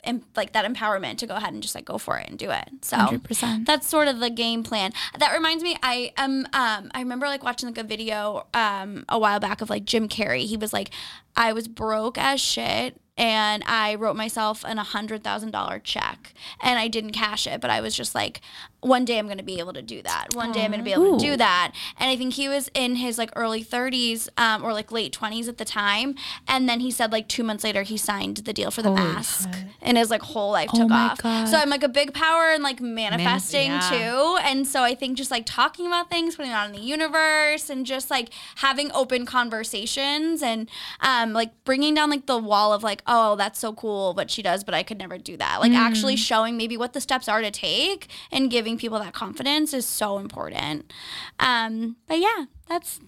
em- 0.04 0.26
like 0.36 0.52
that 0.52 0.66
empowerment 0.72 1.18
to 1.20 1.28
go 1.28 1.36
ahead 1.36 1.54
and 1.54 1.64
just 1.64 1.76
like 1.76 1.86
go 1.86 1.98
for 1.98 2.20
it 2.20 2.30
and 2.30 2.38
do 2.38 2.52
it. 2.52 2.70
So 2.82 2.98
100%. 2.98 3.66
that's 3.66 3.88
sort 3.88 4.10
of 4.10 4.20
the 4.20 4.30
game 4.30 4.64
plan. 4.64 4.92
That 5.18 5.34
reminds 5.34 5.64
me, 5.64 5.78
I 5.82 6.12
am 6.18 6.46
um 6.52 6.92
I 6.94 7.00
remember 7.00 7.28
like 7.28 7.42
watching 7.42 7.70
like 7.70 7.78
a 7.78 7.84
video 7.84 8.48
um 8.54 9.06
a 9.08 9.18
while 9.18 9.40
back 9.40 9.62
of 9.62 9.70
like 9.70 9.86
Jim 9.86 10.10
Carrey. 10.10 10.46
He 10.46 10.58
was 10.58 10.74
like, 10.74 10.90
I 11.38 11.54
was 11.54 11.70
broke 11.70 12.18
as 12.18 12.42
shit. 12.42 13.00
And 13.18 13.64
I 13.66 13.96
wrote 13.96 14.16
myself 14.16 14.64
an 14.66 14.78
hundred 14.78 15.24
thousand 15.24 15.52
dollar 15.52 15.80
check, 15.80 16.34
and 16.62 16.78
I 16.78 16.88
didn't 16.88 17.12
cash 17.12 17.48
it. 17.48 17.62
But 17.62 17.70
I 17.70 17.82
was 17.82 17.96
just 17.96 18.14
like, 18.14 18.42
one 18.82 19.06
day 19.06 19.18
I'm 19.18 19.28
gonna 19.28 19.42
be 19.44 19.60
able 19.60 19.74
to 19.74 19.82
do 19.82 20.02
that. 20.04 20.28
One 20.34 20.52
day 20.52 20.64
I'm 20.64 20.72
gonna 20.72 20.84
be 20.84 20.92
able 20.94 21.18
to 21.18 21.26
do 21.26 21.38
that. 21.38 21.72
And 21.98 22.10
I 22.10 22.16
think 22.16 22.34
he 22.34 22.48
was 22.48 22.70
in 22.74 22.96
his 22.98 23.18
like 23.18 23.32
early 23.36 23.64
30s 23.64 24.28
um, 24.38 24.64
or 24.64 24.74
like 24.74 24.92
late 24.92 25.18
20s 25.18 25.48
at 25.48 25.58
the 25.58 25.66
time. 25.66 26.16
And 26.48 26.68
then 26.70 26.82
he 26.82 26.92
said 26.92 27.12
like 27.12 27.28
two 27.28 27.44
months 27.44 27.64
later 27.64 27.84
he 27.84 27.98
signed 27.98 28.38
the 28.38 28.54
deal 28.54 28.70
for 28.70 28.82
the 28.82 28.92
mask, 28.92 29.50
and 29.82 29.98
his 29.98 30.10
like 30.10 30.22
whole 30.22 30.52
life 30.52 30.70
Oh 30.74 30.80
took 30.80 30.90
my 30.90 31.08
off. 31.10 31.22
God. 31.22 31.48
So 31.48 31.58
I'm 31.58 31.70
like 31.70 31.84
a 31.84 31.90
big 31.90 32.14
power 32.14 32.52
in 32.52 32.62
like 32.62 32.80
manifesting 32.82 33.68
yeah. 33.68 33.90
too. 33.90 34.38
And 34.44 34.68
so 34.68 34.84
I 34.84 34.94
think 34.94 35.18
just 35.18 35.32
like 35.32 35.46
talking 35.46 35.88
about 35.88 36.10
things, 36.10 36.36
putting 36.36 36.52
it 36.52 36.56
out 36.56 36.68
in 36.68 36.74
the 36.74 36.82
universe, 36.86 37.70
and 37.70 37.86
just 37.86 38.12
like 38.12 38.30
having 38.58 38.92
open 38.92 39.26
conversations 39.26 40.44
and 40.44 40.70
um, 41.00 41.34
like 41.34 41.52
bringing 41.64 41.94
down 41.94 42.10
like 42.10 42.26
the 42.26 42.38
wall 42.38 42.74
of 42.74 42.84
like, 42.84 43.02
oh, 43.08 43.36
that's 43.36 43.60
so 43.60 43.72
cool 43.74 44.14
what 44.14 44.32
she 44.32 44.42
does, 44.42 44.64
but 44.64 44.74
I 44.74 44.82
could 44.84 44.98
never 44.98 45.18
do 45.18 45.38
that. 45.38 45.60
Like 45.62 45.72
Mm. 45.72 45.76
actually 45.78 46.16
showing 46.16 46.58
maybe 46.58 46.76
what 46.78 46.94
the 46.94 47.02
steps 47.02 47.28
are 47.30 47.42
to 47.42 47.52
take 47.52 48.08
and 48.32 48.50
giving 48.50 48.78
people 48.78 48.98
that 49.00 49.14
confidence 49.14 49.74
is 49.74 49.86
so 49.86 50.18
important. 50.18 50.92
Um, 51.40 51.98
but 52.08 52.20
yeah, 52.20 52.46
that's 52.68 53.00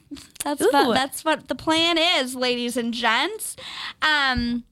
that's 0.43 0.61
Ooh. 0.61 0.69
what, 0.71 0.93
that's 0.93 1.25
what 1.25 1.47
the 1.47 1.55
plan 1.55 1.97
is, 1.97 2.35
ladies 2.35 2.77
and 2.77 2.93
gents. 2.93 3.55
Um, 4.01 4.63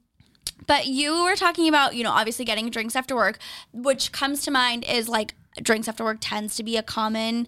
but 0.68 0.88
you 0.88 1.24
were 1.24 1.36
talking 1.36 1.68
about, 1.68 1.96
you 1.96 2.04
know, 2.04 2.12
obviously 2.12 2.46
getting 2.46 2.70
drinks 2.70 2.96
after 2.96 3.16
work, 3.16 3.40
which 3.74 4.12
comes 4.12 4.44
to 4.44 4.52
mind 4.52 4.84
is 4.86 5.08
like 5.10 5.34
drinks 5.62 5.88
after 5.88 6.04
work 6.04 6.18
tends 6.22 6.56
to 6.56 6.64
be 6.64 6.78
a 6.78 6.84
common 6.84 7.48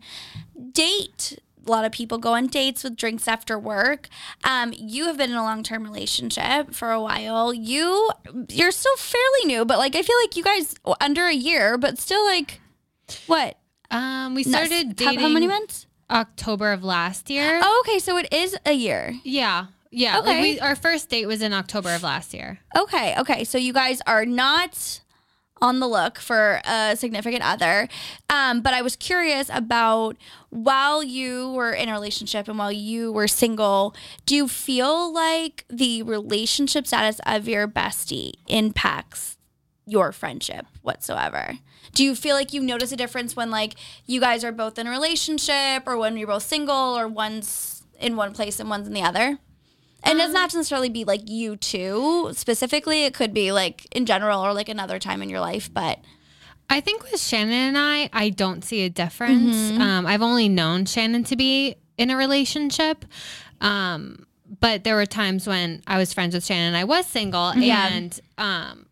date. 0.72 1.40
A 1.68 1.72
lot 1.72 1.86
of 1.86 1.92
people 1.92 2.18
go 2.18 2.34
on 2.34 2.48
dates 2.48 2.84
with 2.84 2.96
drinks 2.96 3.28
after 3.28 3.60
work. 3.60 4.08
Um, 4.44 4.74
you 4.78 5.06
have 5.08 5.18
been 5.18 5.32
in 5.32 5.36
a 5.36 5.44
long 5.44 5.64
term 5.64 5.84
relationship 5.84 6.74
for 6.74 6.92
a 6.92 7.02
while. 7.02 7.54
You 7.54 8.10
you're 8.50 8.72
still 8.72 8.96
fairly 8.96 9.46
new, 9.46 9.66
but 9.66 9.78
like 9.78 9.96
I 9.96 10.02
feel 10.02 10.16
like 10.24 10.38
you 10.38 10.44
guys 10.44 10.76
under 11.02 11.26
a 11.26 11.34
year, 11.34 11.78
but 11.78 11.98
still 12.00 12.24
like 12.26 12.62
what? 13.28 13.58
Um, 13.92 14.36
we 14.36 14.44
started 14.44 14.88
how- 14.88 14.94
dating 15.12 15.20
how 15.20 15.28
many 15.30 15.48
months? 15.48 15.86
October 16.10 16.72
of 16.72 16.84
last 16.86 17.30
year. 17.30 17.60
Oh, 17.62 17.84
okay, 17.86 18.00
so 18.00 18.18
it 18.18 18.34
is 18.34 18.58
a 18.66 18.72
year. 18.72 19.14
Yeah. 19.26 19.66
Yeah. 19.92 20.20
Okay. 20.20 20.28
Like 20.28 20.42
we, 20.42 20.60
our 20.62 20.76
first 20.76 21.10
date 21.10 21.26
was 21.26 21.42
in 21.42 21.52
October 21.54 21.94
of 21.94 22.04
last 22.04 22.34
year. 22.34 22.60
Okay, 22.78 23.14
okay. 23.20 23.44
So 23.44 23.58
you 23.58 23.74
guys 23.74 24.02
are 24.08 24.26
not 24.26 25.02
on 25.62 25.80
the 25.80 25.88
look 25.88 26.20
for 26.20 26.62
a 26.66 26.96
significant 26.96 27.44
other. 27.44 27.88
Um, 28.30 28.62
but 28.62 28.74
I 28.74 28.82
was 28.82 28.96
curious 28.96 29.50
about 29.54 30.18
while 30.50 31.04
you 31.04 31.52
were 31.52 31.72
in 31.72 31.90
a 31.90 31.94
relationship 31.94 32.48
and 32.48 32.58
while 32.58 32.72
you 32.72 33.12
were 33.12 33.28
single, 33.28 33.96
do 34.26 34.36
you 34.36 34.48
feel 34.48 35.12
like 35.14 35.66
the 35.70 36.04
relationship 36.04 36.88
status 36.88 37.20
of 37.26 37.48
your 37.48 37.68
bestie 37.68 38.34
impacts 38.48 39.38
your 39.86 40.12
friendship 40.12 40.66
whatsoever? 40.82 41.60
Do 41.94 42.04
you 42.04 42.14
feel 42.16 42.36
like 42.36 42.54
you 42.54 42.62
notice 42.62 42.92
a 42.92 42.98
difference 42.98 43.36
when 43.36 43.50
like 43.50 43.76
you 44.06 44.20
guys 44.20 44.44
are 44.44 44.52
both 44.52 44.78
in 44.78 44.88
a 44.88 44.92
relationship 44.92 45.84
or 45.88 45.98
when 45.98 46.18
you're 46.18 46.28
both 46.28 46.44
single 46.44 46.98
or 46.98 47.08
one's 47.08 47.84
in 48.00 48.16
one 48.16 48.34
place 48.34 48.60
and 48.60 48.70
one's 48.70 48.88
in 48.88 48.94
the 48.94 49.02
other? 49.02 49.40
And 50.04 50.18
it 50.18 50.22
doesn't 50.22 50.36
have 50.36 50.52
to 50.52 50.58
necessarily 50.58 50.90
be 50.90 51.04
like 51.04 51.30
you 51.30 51.56
two 51.56 52.32
specifically. 52.34 53.06
It 53.06 53.14
could 53.14 53.34
be 53.34 53.52
like 53.52 53.88
in 53.96 54.06
general 54.06 54.42
or 54.42 54.54
like 54.54 54.70
another 54.70 55.00
time 55.00 55.22
in 55.22 55.30
your 55.30 55.40
life. 55.40 55.74
But 55.74 56.00
I 56.70 56.82
think 56.82 57.04
with 57.04 57.20
Shannon 57.20 57.54
and 57.54 57.78
I, 57.78 58.10
I 58.14 58.30
don't 58.30 58.64
see 58.64 58.84
a 58.84 58.90
difference. 58.90 59.56
Mm-hmm. 59.56 59.82
Um, 59.82 60.06
I've 60.06 60.22
only 60.22 60.50
known 60.50 60.86
Shannon 60.86 61.24
to 61.26 61.36
be 61.36 61.76
in 61.98 62.10
a 62.10 62.18
relationship. 62.18 63.06
Um, 63.62 64.26
but 64.60 64.84
there 64.84 64.96
were 64.96 65.06
times 65.06 65.48
when 65.48 65.82
I 65.88 65.98
was 65.98 66.14
friends 66.14 66.34
with 66.34 66.46
Shannon 66.46 66.68
and 66.68 66.78
I 66.78 66.84
was 66.84 67.06
single. 67.06 67.56
Yeah. 67.56 67.88
And 67.88 68.20
um, 68.38 68.87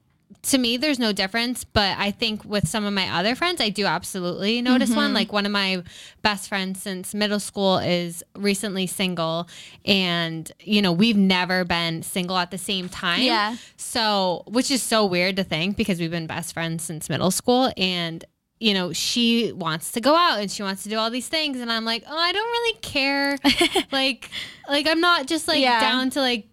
to 0.45 0.58
me, 0.58 0.77
there's 0.77 0.99
no 0.99 1.12
difference. 1.12 1.63
But 1.63 1.97
I 1.97 2.12
think 2.12 2.43
with 2.45 2.67
some 2.67 2.86
of 2.86 2.93
my 2.93 3.10
other 3.10 3.36
friends, 3.36 3.62
I 3.62 3.69
do 3.69 3.86
absolutely 3.86 4.62
notice 4.62 4.89
one. 4.89 5.08
Mm-hmm. 5.08 5.15
Like 5.15 5.34
one 5.34 5.45
of 5.45 5.51
my 5.51 5.84
best 6.21 6.49
friends 6.49 6.81
since 6.81 7.13
middle 7.13 7.39
school 7.39 7.77
is 7.79 8.23
recently 8.36 8.88
single. 8.88 9.47
And, 9.86 10.51
you 10.60 10.81
know, 10.81 10.91
we've 10.91 11.17
never 11.17 11.65
been 11.65 12.03
single 12.03 12.38
at 12.38 12.51
the 12.51 12.58
same 12.58 12.89
time. 12.89 13.21
Yeah. 13.21 13.58
So, 13.77 14.43
which 14.47 14.71
is 14.71 14.84
so 14.84 15.05
weird 15.05 15.36
to 15.38 15.43
think 15.43 15.77
because 15.77 15.99
we've 15.99 16.12
been 16.12 16.27
best 16.27 16.53
friends 16.53 16.84
since 16.84 17.10
middle 17.10 17.31
school. 17.31 17.71
And, 17.77 18.23
you 18.59 18.73
know, 18.73 18.93
she 18.93 19.51
wants 19.51 19.91
to 19.91 20.01
go 20.01 20.15
out 20.15 20.39
and 20.39 20.49
she 20.49 20.63
wants 20.63 20.83
to 20.83 20.89
do 20.89 20.97
all 20.97 21.09
these 21.09 21.27
things. 21.27 21.59
And 21.59 21.69
I'm 21.71 21.83
like, 21.83 22.03
oh, 22.07 22.17
I 22.17 22.31
don't 22.31 22.45
really 22.47 22.79
care. 22.79 23.37
like, 23.91 24.29
like 24.69 24.87
I'm 24.87 25.01
not 25.01 25.27
just 25.27 25.47
like 25.47 25.59
Yeah. 25.61 25.81
down 25.81 26.09
to 26.11 26.21
like, 26.21 26.47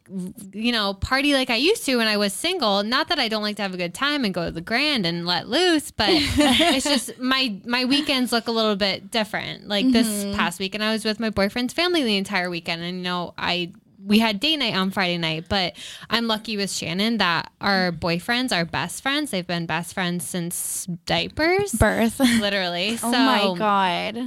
you 0.53 0.73
know, 0.73 0.95
party 0.95 1.33
like 1.33 1.49
I 1.49 1.55
used 1.57 1.85
to 1.87 1.97
when 1.97 2.09
I 2.09 2.17
was 2.17 2.33
single. 2.33 2.83
Not 2.83 3.09
that 3.09 3.21
I 3.21 3.29
don't 3.29 3.43
like 3.43 3.57
to 3.57 3.63
have 3.63 3.73
a 3.73 3.77
good 3.77 3.95
time 3.95 4.25
and 4.25 4.35
go 4.35 4.45
to 4.47 4.51
the 4.51 4.61
grand 4.61 5.07
and 5.07 5.27
let 5.27 5.49
loose, 5.49 5.93
but 5.93 6.09
it's 6.11 6.85
just 6.85 7.19
my 7.21 7.57
my 7.65 7.85
weekends 7.85 8.33
look 8.33 8.49
a 8.49 8.53
little 8.53 8.77
bit 8.77 9.11
different. 9.11 9.69
Like 9.69 9.85
Mm-hmm. 9.87 9.93
this 9.93 10.37
past 10.37 10.59
weekend, 10.59 10.83
I 10.83 10.93
was 10.93 11.05
with 11.05 11.21
my 11.21 11.31
boyfriend's 11.31 11.73
family 11.73 12.03
the 12.03 12.17
entire 12.17 12.51
weekend, 12.51 12.83
and 12.83 12.97
you 12.99 13.03
know, 13.05 13.33
I 13.39 13.73
we 14.05 14.19
had 14.19 14.41
date 14.41 14.57
night 14.57 14.75
on 14.75 14.91
Friday 14.91 15.19
night, 15.19 15.47
but 15.49 15.75
I'm 16.11 16.27
lucky 16.27 16.57
with 16.57 16.71
Shannon 16.71 17.19
that 17.19 17.51
our 17.61 17.93
boyfriends 17.93 18.55
are 18.57 18.65
best 18.65 19.03
friends. 19.03 19.31
They've 19.31 19.47
been 19.47 19.67
best 19.67 19.95
friends 19.95 20.27
since 20.29 20.87
diapers, 21.07 21.73
birth 21.73 22.19
literally. 22.41 22.97
So 22.97 23.09
oh 23.09 23.11
my 23.13 23.55
god! 23.59 24.19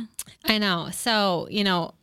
I 0.46 0.58
know. 0.58 0.90
So 0.92 1.48
you 1.52 1.64
know, 1.64 1.94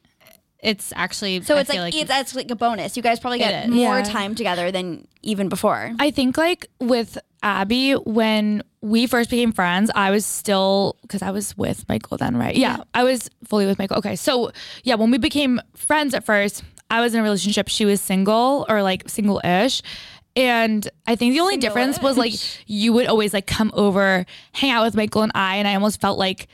it's 0.58 0.92
actually 0.96 1.42
So 1.42 1.56
I 1.56 1.61
it's 1.61 1.70
like, 1.70 1.92
feel 1.92 2.02
it's 2.02 2.08
that's 2.08 2.35
like 2.35 2.50
a 2.50 2.56
bonus. 2.56 2.96
You 2.96 3.02
guys 3.02 3.18
probably 3.20 3.38
get 3.38 3.68
more 3.68 3.98
Yeah. 3.98 4.04
time 4.04 4.35
together 4.35 4.70
than 4.70 5.06
even 5.22 5.48
before. 5.48 5.92
I 5.98 6.11
think 6.11 6.37
like 6.37 6.66
with 6.80 7.18
Abby, 7.42 7.92
when 7.94 8.62
we 8.80 9.06
first 9.06 9.30
became 9.30 9.52
friends, 9.52 9.90
I 9.94 10.11
was 10.11 10.24
still 10.26 10.96
because 11.02 11.22
I 11.22 11.30
was 11.30 11.56
with 11.56 11.88
Michael 11.88 12.16
then, 12.18 12.37
right? 12.37 12.54
Yeah, 12.54 12.78
I 12.94 13.02
was 13.04 13.30
fully 13.48 13.66
with 13.66 13.78
Michael. 13.78 13.96
Okay, 13.98 14.14
so 14.16 14.52
yeah, 14.85 14.94
when 14.96 15.11
we 15.11 15.18
became 15.18 15.61
friends 15.76 16.14
at 16.14 16.24
first, 16.24 16.62
I 16.92 17.00
was 17.00 17.14
in 17.14 17.20
a 17.20 17.22
relationship. 17.22 17.68
She 17.68 17.87
was 17.87 18.00
single 18.00 18.66
or 18.68 18.83
like 18.83 19.09
single-ish. 19.09 19.83
And 20.37 20.88
I 21.07 21.16
think 21.16 21.35
the 21.35 21.40
only 21.40 21.57
difference 21.57 22.00
was 22.00 22.16
like 22.16 22.35
you 22.66 22.92
would 22.92 23.07
always 23.07 23.35
like 23.35 23.46
come 23.46 23.70
over, 23.74 24.24
hang 24.52 24.70
out 24.70 24.85
with 24.85 24.94
Michael 24.94 25.22
and 25.22 25.33
I, 25.35 25.57
and 25.57 25.67
I 25.67 25.75
almost 25.75 26.00
felt 26.00 26.19
like 26.19 26.48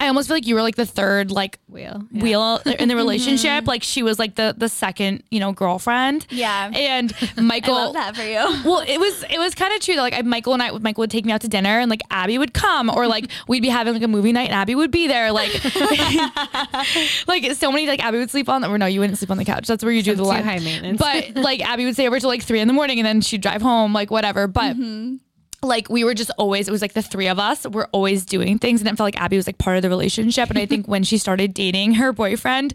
I 0.00 0.08
almost 0.08 0.28
feel 0.28 0.36
like 0.36 0.46
you 0.46 0.54
were 0.54 0.60
like 0.62 0.74
the 0.74 0.84
third 0.84 1.30
like 1.30 1.58
Wheel. 1.68 2.02
Yeah. 2.10 2.22
wheel 2.22 2.60
in 2.78 2.88
the 2.88 2.96
relationship. 3.04 3.66
Like 3.66 3.82
she 3.82 4.02
was 4.02 4.18
like 4.18 4.34
the 4.34 4.54
the 4.56 4.68
second, 4.68 5.22
you 5.30 5.40
know, 5.40 5.52
girlfriend. 5.52 6.26
Yeah. 6.30 6.70
And 6.74 7.14
Michael. 7.36 7.74
I 7.76 7.84
love 7.84 7.94
that 7.94 8.16
for 8.16 8.22
you. 8.22 8.34
Well, 8.64 8.80
it 8.86 8.98
was 8.98 9.24
it 9.30 9.38
was 9.38 9.54
kind 9.54 9.72
of 9.72 9.80
true 9.80 9.94
though. 9.94 10.02
Like 10.02 10.14
I, 10.14 10.22
Michael 10.22 10.52
and 10.52 10.62
I, 10.62 10.70
Michael 10.78 11.02
would 11.02 11.10
take 11.10 11.24
me 11.24 11.32
out 11.32 11.40
to 11.42 11.48
dinner, 11.48 11.78
and 11.78 11.88
like 11.90 12.02
Abby 12.10 12.38
would 12.38 12.54
come, 12.54 12.90
or 12.90 13.06
like 13.06 13.30
we'd 13.46 13.60
be 13.62 13.68
having 13.68 13.94
like 13.94 14.02
a 14.02 14.08
movie 14.08 14.32
night, 14.32 14.44
and 14.50 14.54
Abby 14.54 14.74
would 14.74 14.90
be 14.90 15.06
there. 15.06 15.30
Like, 15.32 15.52
like 17.26 17.52
so 17.54 17.70
many 17.70 17.86
like 17.86 18.02
Abby 18.04 18.18
would 18.18 18.30
sleep 18.30 18.48
on. 18.48 18.64
Or 18.64 18.76
no, 18.78 18.86
you 18.86 19.00
wouldn't 19.00 19.18
sleep 19.18 19.30
on 19.30 19.38
the 19.38 19.44
couch. 19.44 19.66
That's 19.66 19.84
where 19.84 19.92
you 19.92 20.02
do 20.02 20.14
the 20.14 20.24
high 20.24 20.58
maintenance. 20.58 20.98
But 20.98 21.36
like 21.36 21.60
Abby 21.62 21.84
would 21.84 21.94
stay 21.94 22.06
over 22.06 22.18
till 22.20 22.28
like 22.28 22.42
three 22.42 22.60
in 22.60 22.68
the 22.68 22.74
morning, 22.74 22.98
and 22.98 23.06
then 23.06 23.20
she'd 23.20 23.40
drive 23.40 23.62
home, 23.62 23.92
like 23.92 24.10
whatever. 24.10 24.46
But. 24.46 24.76
Mm-hmm. 24.76 25.16
Like 25.64 25.88
we 25.88 26.04
were 26.04 26.14
just 26.14 26.30
always, 26.38 26.68
it 26.68 26.70
was 26.70 26.82
like 26.82 26.92
the 26.92 27.02
three 27.02 27.28
of 27.28 27.38
us 27.38 27.66
were 27.66 27.88
always 27.92 28.24
doing 28.24 28.58
things, 28.58 28.80
and 28.80 28.88
it 28.88 28.96
felt 28.96 29.06
like 29.06 29.20
Abby 29.20 29.36
was 29.36 29.46
like 29.46 29.58
part 29.58 29.76
of 29.76 29.82
the 29.82 29.88
relationship. 29.88 30.50
And 30.50 30.58
I 30.58 30.66
think 30.66 30.86
when 30.88 31.02
she 31.02 31.18
started 31.18 31.54
dating 31.54 31.94
her 31.94 32.12
boyfriend, 32.12 32.74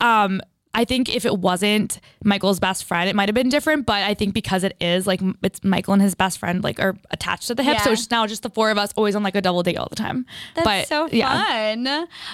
um, 0.00 0.40
I 0.74 0.84
think 0.84 1.14
if 1.14 1.24
it 1.24 1.38
wasn't 1.38 2.00
Michael's 2.24 2.58
best 2.60 2.84
friend, 2.84 3.08
it 3.08 3.14
might 3.16 3.28
have 3.28 3.34
been 3.34 3.48
different. 3.48 3.86
But 3.86 4.02
I 4.02 4.14
think 4.14 4.34
because 4.34 4.64
it 4.64 4.76
is 4.80 5.06
like 5.06 5.20
it's 5.42 5.62
Michael 5.62 5.94
and 5.94 6.02
his 6.02 6.14
best 6.14 6.38
friend 6.38 6.62
like 6.64 6.80
are 6.80 6.96
attached 7.10 7.46
to 7.46 7.54
the 7.54 7.62
hip, 7.62 7.78
so 7.80 7.90
Yeah. 7.90 7.92
it's 7.94 8.10
now 8.10 8.26
just 8.26 8.42
the 8.42 8.50
four 8.50 8.70
of 8.70 8.78
us 8.78 8.92
always 8.96 9.14
on 9.16 9.22
like 9.22 9.36
a 9.36 9.40
double 9.40 9.62
date 9.62 9.76
all 9.76 9.88
the 9.88 9.96
time. 9.96 10.26
That's 10.54 10.64
but 10.64 10.88
so 10.88 11.08
fun. 11.08 11.84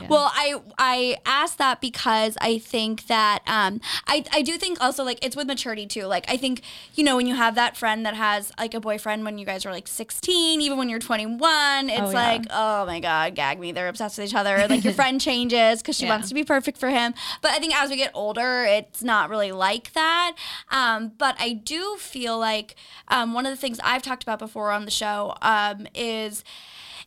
Well, 0.08 0.30
I 0.34 0.54
I 0.78 1.16
asked 1.26 1.58
that 1.58 1.80
because 1.80 2.36
I 2.40 2.58
think 2.58 3.06
that 3.08 3.40
um 3.46 3.80
I 4.06 4.24
I 4.32 4.42
do 4.42 4.56
think 4.56 4.80
also 4.80 5.04
like 5.04 5.24
it's 5.24 5.36
with 5.36 5.46
maturity 5.46 5.86
too. 5.86 6.04
Like 6.06 6.24
I 6.30 6.36
think 6.36 6.62
you 6.94 7.04
know 7.04 7.16
when 7.16 7.26
you 7.26 7.34
have 7.34 7.54
that 7.56 7.76
friend 7.76 8.06
that 8.06 8.14
has 8.14 8.52
like 8.58 8.74
a 8.74 8.80
boyfriend 8.80 9.24
when 9.24 9.36
you 9.38 9.44
guys 9.46 9.66
are 9.66 9.70
like 9.72 9.86
16, 9.88 10.60
even 10.60 10.78
when 10.78 10.88
you're 10.88 10.98
21, 10.98 11.90
it's 11.90 12.00
Oh, 12.00 12.06
yeah. 12.06 12.12
like 12.12 12.42
oh 12.50 12.86
my 12.86 13.00
god, 13.00 13.34
gag 13.34 13.58
me. 13.60 13.72
They're 13.72 13.88
obsessed 13.88 14.18
with 14.18 14.28
each 14.28 14.34
other. 14.34 14.66
Like 14.68 14.84
your 14.84 14.92
friend 14.94 15.20
changes 15.28 15.82
because 15.82 15.96
she 15.96 16.04
Yeah. 16.06 16.12
wants 16.12 16.28
to 16.28 16.34
be 16.34 16.44
perfect 16.44 16.78
for 16.78 16.88
him. 16.90 17.12
But 17.42 17.50
I 17.52 17.58
think 17.58 17.74
as 17.80 17.90
we 17.90 17.96
get 17.96 18.10
older, 18.14 18.29
it's 18.38 19.02
not 19.02 19.30
really 19.30 19.52
like 19.52 19.92
that. 19.92 20.34
Um, 20.70 21.12
but 21.18 21.36
I 21.38 21.52
do 21.52 21.96
feel 21.98 22.38
like 22.38 22.76
um, 23.08 23.32
one 23.32 23.46
of 23.46 23.50
the 23.50 23.56
things 23.56 23.80
I've 23.82 24.02
talked 24.02 24.22
about 24.22 24.38
before 24.38 24.70
on 24.70 24.84
the 24.84 24.90
show 24.90 25.34
um, 25.42 25.86
is 25.94 26.44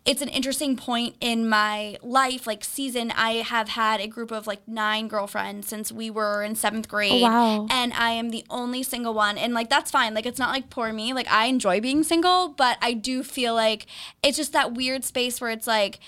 it's 0.05 0.21
an 0.21 0.27
interesting 0.27 0.75
point 0.75 1.15
in 1.21 1.47
my 1.47 1.97
life 2.01 2.45
like 2.45 2.63
season. 2.63 3.11
I 3.11 3.35
have 3.35 3.69
had 3.69 4.01
a 4.01 4.07
group 4.07 4.31
of 4.31 4.47
like 4.47 4.67
nine 4.67 5.07
girlfriends 5.07 5.67
since 5.67 5.91
we 5.91 6.09
were 6.09 6.43
in 6.43 6.55
seventh 6.55 6.89
grade. 6.89 7.21
Wow. 7.21 7.67
and 7.69 7.93
i 7.93 8.11
am 8.11 8.29
the 8.29 8.43
only 8.49 8.83
single 8.83 9.13
one. 9.13 9.37
And 9.37 9.53
like 9.53 9.69
that's 9.69 9.91
fine. 9.91 10.13
Like 10.13 10.25
it's 10.25 10.39
not 10.39 10.51
like 10.51 10.69
poor 10.69 10.91
me. 10.91 11.13
Like 11.13 11.31
i 11.31 11.45
enjoy 11.45 11.79
being 11.79 12.03
single 12.03 12.49
but 12.49 12.77
i 12.81 12.93
do 12.93 13.23
feel 13.23 13.53
like 13.53 13.85
it's 14.21 14.37
just 14.37 14.51
that 14.53 14.73
weird 14.73 15.05
space 15.05 15.39
where 15.39 15.51
it's 15.51 15.67
like 15.67 15.99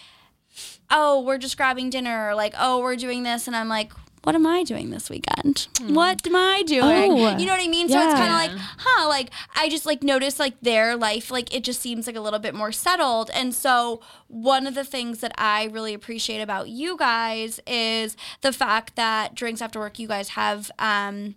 oh 0.90 1.22
we're 1.22 1.38
just 1.38 1.56
grabbing 1.58 1.90
dinner 1.90 2.30
or 2.30 2.36
like 2.36 2.54
oh 2.60 2.80
we're 2.82 2.98
doing 2.98 3.24
this. 3.24 3.48
And 3.48 3.56
i'm 3.56 3.70
like 3.70 3.94
what 4.26 4.36
am 4.36 4.46
I 4.46 4.64
doing 4.64 4.90
this 4.90 5.10
weekend? 5.10 5.68
What 5.94 6.26
am 6.26 6.36
I 6.36 6.64
doing? 6.66 7.12
Oh. 7.12 7.38
you 7.38 7.46
know 7.46 7.54
what 7.54 7.64
I 7.64 7.68
mean? 7.68 7.88
So 7.88 7.96
it's 8.04 8.14
kind 8.16 8.34
of 8.52 8.58
like, 8.58 8.66
huh, 8.80 9.08
like 9.08 9.30
I 9.56 9.70
just 9.70 9.86
like 9.86 10.04
noticed 10.04 10.40
like 10.40 10.60
their 10.62 10.96
life, 10.96 11.30
like 11.32 11.54
it 11.56 11.64
just 11.64 11.80
seems 11.80 12.08
like 12.08 12.16
a 12.16 12.22
little 12.22 12.40
bit 12.40 12.56
more 12.56 12.72
settled. 12.72 13.30
And 13.34 13.54
so 13.54 14.02
one 14.28 14.66
of 14.68 14.74
the 14.76 14.84
things 14.84 15.20
that 15.20 15.32
I 15.38 15.66
really 15.66 15.94
appreciate 15.94 16.42
about 16.42 16.70
you 16.70 16.98
guys 16.98 17.60
is 17.68 18.18
the 18.42 18.52
fact 18.52 18.96
that 18.96 19.36
drinks 19.36 19.62
after 19.62 19.80
work, 19.80 20.00
you 20.00 20.08
guys 20.08 20.30
have 20.30 20.72
um 20.80 21.36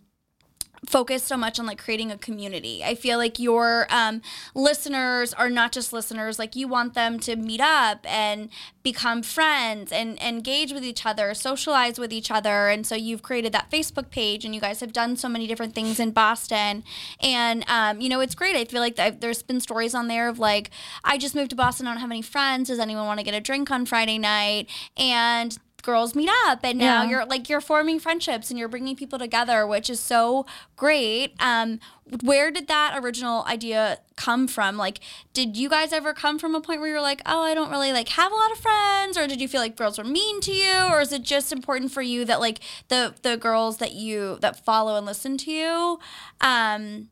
focused 0.86 1.26
so 1.26 1.36
much 1.36 1.58
on 1.58 1.66
like 1.66 1.78
creating 1.78 2.10
a 2.10 2.18
community. 2.18 2.82
I 2.84 2.94
feel 2.94 3.18
like 3.18 3.38
your 3.38 3.86
um, 3.90 4.22
listeners 4.54 5.32
are 5.34 5.50
not 5.50 5.72
just 5.72 5.92
listeners; 5.92 6.38
like 6.38 6.56
you 6.56 6.68
want 6.68 6.94
them 6.94 7.18
to 7.20 7.36
meet 7.36 7.60
up 7.60 8.00
and 8.04 8.48
become 8.82 9.22
friends 9.22 9.92
and 9.92 10.18
engage 10.20 10.72
with 10.72 10.84
each 10.84 11.04
other, 11.04 11.34
socialize 11.34 11.98
with 11.98 12.12
each 12.12 12.30
other. 12.30 12.68
And 12.68 12.86
so 12.86 12.94
you've 12.94 13.22
created 13.22 13.52
that 13.52 13.70
Facebook 13.70 14.10
page, 14.10 14.44
and 14.44 14.54
you 14.54 14.60
guys 14.60 14.80
have 14.80 14.92
done 14.92 15.16
so 15.16 15.28
many 15.28 15.46
different 15.46 15.74
things 15.74 16.00
in 16.00 16.10
Boston. 16.10 16.84
And 17.20 17.64
um, 17.68 18.00
you 18.00 18.08
know, 18.08 18.20
it's 18.20 18.34
great. 18.34 18.56
I 18.56 18.64
feel 18.64 18.80
like 18.80 18.96
th- 18.96 19.20
there's 19.20 19.42
been 19.42 19.60
stories 19.60 19.94
on 19.94 20.08
there 20.08 20.28
of 20.28 20.38
like, 20.38 20.70
I 21.04 21.18
just 21.18 21.34
moved 21.34 21.50
to 21.50 21.56
Boston. 21.56 21.86
I 21.86 21.92
don't 21.92 22.00
have 22.00 22.10
any 22.10 22.22
friends. 22.22 22.68
Does 22.68 22.78
anyone 22.78 23.06
want 23.06 23.20
to 23.20 23.24
get 23.24 23.34
a 23.34 23.40
drink 23.40 23.70
on 23.70 23.86
Friday 23.86 24.18
night? 24.18 24.68
And 24.96 25.56
girls 25.82 26.14
meet 26.14 26.28
up 26.46 26.60
and 26.64 26.78
now 26.78 27.02
Yeah. 27.02 27.08
you're 27.10 27.24
like 27.26 27.48
you're 27.48 27.60
forming 27.60 27.98
friendships 28.00 28.50
and 28.50 28.58
you're 28.58 28.68
bringing 28.68 28.96
people 28.96 29.18
together 29.18 29.66
which 29.66 29.88
is 29.88 30.00
so 30.00 30.44
great. 30.76 31.34
Um 31.40 31.80
where 32.22 32.50
did 32.50 32.68
that 32.68 32.94
original 33.02 33.44
idea 33.44 33.98
come 34.16 34.48
from? 34.48 34.76
Like 34.76 35.00
did 35.32 35.56
you 35.56 35.68
guys 35.68 35.92
ever 35.92 36.12
come 36.12 36.38
from 36.38 36.54
a 36.54 36.60
point 36.60 36.80
where 36.80 36.90
you're 36.90 37.00
like 37.00 37.22
oh 37.26 37.42
i 37.42 37.54
don't 37.54 37.70
really 37.70 37.92
like 37.92 38.08
have 38.10 38.32
a 38.32 38.34
lot 38.34 38.50
of 38.52 38.58
friends 38.58 39.16
or 39.16 39.26
did 39.26 39.40
you 39.40 39.48
feel 39.48 39.60
like 39.60 39.76
girls 39.76 39.98
were 39.98 40.04
mean 40.04 40.40
to 40.42 40.52
you? 40.52 40.88
Or 40.90 41.00
is 41.00 41.12
it 41.12 41.22
just 41.22 41.52
important 41.52 41.92
for 41.92 42.02
you 42.02 42.24
that 42.24 42.40
like 42.40 42.60
the 42.88 43.14
the 43.22 43.36
girls 43.36 43.76
that 43.78 43.92
you 43.92 44.38
that 44.40 44.64
follow 44.64 44.96
and 44.96 45.06
listen 45.06 45.36
to 45.38 45.50
you 45.50 45.98
um 46.40 47.08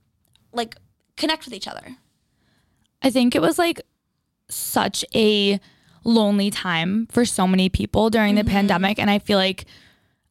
like 0.52 0.76
connect 1.16 1.44
with 1.44 1.54
each 1.54 1.68
other? 1.68 1.96
I 3.02 3.10
think 3.10 3.34
it 3.34 3.42
was 3.42 3.58
like 3.58 3.80
such 4.48 5.04
a 5.14 5.60
lonely 6.06 6.50
time 6.50 7.06
for 7.10 7.24
so 7.24 7.46
many 7.46 7.68
people 7.68 8.08
during 8.10 8.34
the 8.34 8.42
mm-hmm. 8.42 8.50
pandemic. 8.50 8.98
And 8.98 9.10
I 9.10 9.18
feel 9.18 9.38
like 9.38 9.66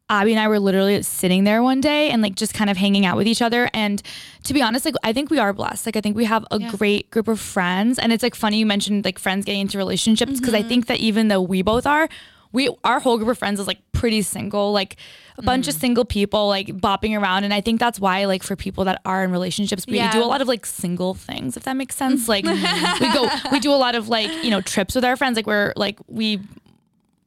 Abby 0.10 0.32
and 0.32 0.40
I 0.40 0.48
were 0.48 0.60
literally 0.60 1.02
sitting 1.02 1.46
there 1.46 1.64
one 1.64 1.82
day 1.82 2.12
and 2.12 2.22
like 2.22 2.36
just 2.36 2.54
kind 2.54 2.70
of 2.70 2.78
hanging 2.78 3.06
out 3.06 3.18
with 3.18 3.28
each 3.28 3.42
other. 3.42 3.70
And 3.74 4.02
to 4.44 4.54
be 4.54 4.62
honest, 4.62 4.86
like 4.86 4.96
I 5.04 5.14
think 5.14 5.30
we 5.30 5.40
are 5.40 5.52
blessed. 5.52 5.86
Like 5.86 5.96
I 5.96 6.02
think 6.02 6.16
we 6.16 6.26
have 6.26 6.46
a 6.52 6.60
great 6.60 7.10
group 7.10 7.28
of 7.28 7.40
friends. 7.40 7.98
And 7.98 8.14
it's 8.14 8.24
like 8.24 8.36
funny 8.36 8.60
you 8.60 8.66
mentioned 8.66 9.04
like 9.04 9.20
friends 9.20 9.46
getting 9.46 9.62
into 9.62 9.78
relationships 9.78 10.40
because 10.40 10.54
I 10.54 10.60
mm-hmm. 10.60 10.70
think 10.70 10.86
that 10.88 11.00
even 11.00 11.28
though 11.28 11.42
we 11.42 11.62
both 11.62 11.88
are, 11.88 12.08
we 12.52 12.70
our 12.84 13.00
whole 13.00 13.18
group 13.18 13.30
of 13.30 13.38
friends 13.38 13.60
is 13.60 13.68
like 13.68 13.80
pretty 13.92 14.22
single, 14.22 14.72
like 14.72 14.96
a 15.38 15.42
bunch 15.42 15.68
of 15.68 15.76
mm. 15.76 15.80
single 15.80 16.06
people 16.06 16.48
like 16.48 16.68
bopping 16.68 17.20
around. 17.20 17.44
And 17.44 17.54
I 17.54 17.62
think 17.62 17.80
that's 17.80 18.00
why 18.00 18.26
like 18.26 18.44
for 18.44 18.56
people 18.56 18.86
that 18.86 19.02
are 19.06 19.24
in 19.24 19.32
relationships, 19.32 19.86
we 19.86 19.98
Yeah. 19.98 20.12
do 20.12 20.24
a 20.24 20.26
lot 20.26 20.42
of 20.42 20.48
like 20.48 20.66
single 20.66 21.14
things, 21.14 21.58
if 21.58 21.64
that 21.64 21.76
makes 21.76 21.96
sense. 21.96 22.30
Like 22.30 22.46
we 23.00 23.14
go 23.14 23.30
we 23.52 23.60
do 23.60 23.72
a 23.72 23.76
lot 23.76 23.96
of 23.96 24.08
like, 24.10 24.32
you 24.44 24.50
know, 24.50 24.62
trips 24.62 24.96
with 24.96 25.04
our 25.04 25.16
friends. 25.16 25.36
Like 25.36 25.48
we're 25.48 25.74
like 25.76 26.00
we 26.08 26.40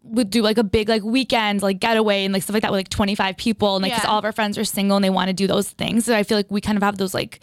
would 0.05 0.31
do 0.31 0.43
like 0.43 0.59
a 0.59 0.65
big 0.65 0.89
like 0.89 1.03
weekend 1.03 1.63
like 1.63 1.81
getaway 1.81 2.25
and 2.25 2.33
like 2.33 2.43
stuff 2.43 2.55
like 2.55 2.63
that 2.63 2.71
with 2.73 2.79
like 2.79 2.89
25 2.89 3.37
people 3.37 3.77
and 3.77 3.83
like 3.83 3.93
because 3.93 4.05
Yeah. 4.05 4.11
all 4.11 4.19
of 4.19 4.25
our 4.25 4.33
friends 4.33 4.57
are 4.57 4.65
single 4.65 4.97
and 4.97 5.05
they 5.05 5.11
want 5.11 5.29
to 5.29 5.35
do 5.35 5.47
those 5.47 5.69
things 5.69 6.07
so 6.07 6.17
i 6.17 6.23
feel 6.23 6.39
like 6.39 6.51
we 6.51 6.61
kind 6.61 6.77
of 6.77 6.83
have 6.83 6.97
those 6.97 7.13
like 7.13 7.41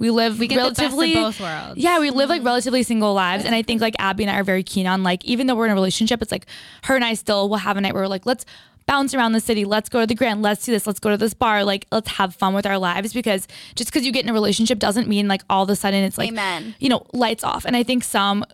we 0.00 0.10
live 0.10 0.38
We 0.38 0.46
get 0.46 0.56
the 0.56 0.68
best 0.70 0.80
of 0.80 0.98
relatively 0.98 1.14
both 1.14 1.40
worlds. 1.40 1.76
yeah 1.76 2.00
we 2.00 2.10
live 2.10 2.28
like 2.28 2.40
mm-hmm. 2.40 2.46
relatively 2.46 2.82
single 2.82 3.14
lives 3.14 3.44
and 3.44 3.54
i 3.54 3.62
think 3.62 3.80
like 3.80 3.94
abby 4.00 4.24
and 4.24 4.30
i 4.30 4.38
are 4.38 4.44
very 4.44 4.62
keen 4.64 4.86
on 4.86 5.02
like 5.04 5.24
even 5.24 5.46
though 5.46 5.54
we're 5.54 5.66
in 5.66 5.70
a 5.70 5.74
relationship 5.74 6.20
it's 6.20 6.32
like 6.32 6.46
her 6.84 6.96
and 6.96 7.04
i 7.04 7.14
still 7.14 7.48
will 7.48 7.56
have 7.58 7.76
a 7.76 7.80
night 7.80 7.94
where 7.94 8.02
we're 8.02 8.08
like 8.08 8.26
let's 8.26 8.44
bounce 8.88 9.14
around 9.14 9.32
the 9.32 9.40
city. 9.40 9.64
Let's 9.64 9.88
go 9.88 10.00
to 10.00 10.06
the 10.06 10.16
grand. 10.16 10.42
Let's 10.42 10.64
do 10.64 10.72
this. 10.72 10.86
Let's 10.86 10.98
go 10.98 11.10
to 11.10 11.16
this 11.16 11.34
bar. 11.34 11.62
Like 11.62 11.86
let's 11.92 12.08
have 12.12 12.34
fun 12.34 12.54
with 12.54 12.66
our 12.66 12.78
lives 12.78 13.12
because 13.12 13.46
just 13.76 13.90
because 13.90 14.04
you 14.04 14.10
get 14.10 14.24
in 14.24 14.30
a 14.30 14.32
relationship 14.32 14.80
doesn't 14.80 15.06
mean 15.06 15.28
like 15.28 15.42
all 15.48 15.62
of 15.62 15.70
a 15.70 15.76
sudden 15.76 16.02
it's 16.02 16.18
like 16.18 16.30
Amen. 16.30 16.74
you 16.80 16.88
know 16.88 17.06
lights 17.12 17.44
off. 17.44 17.64
And 17.64 17.76
i 17.76 17.84
think 17.84 18.02
some 18.02 18.44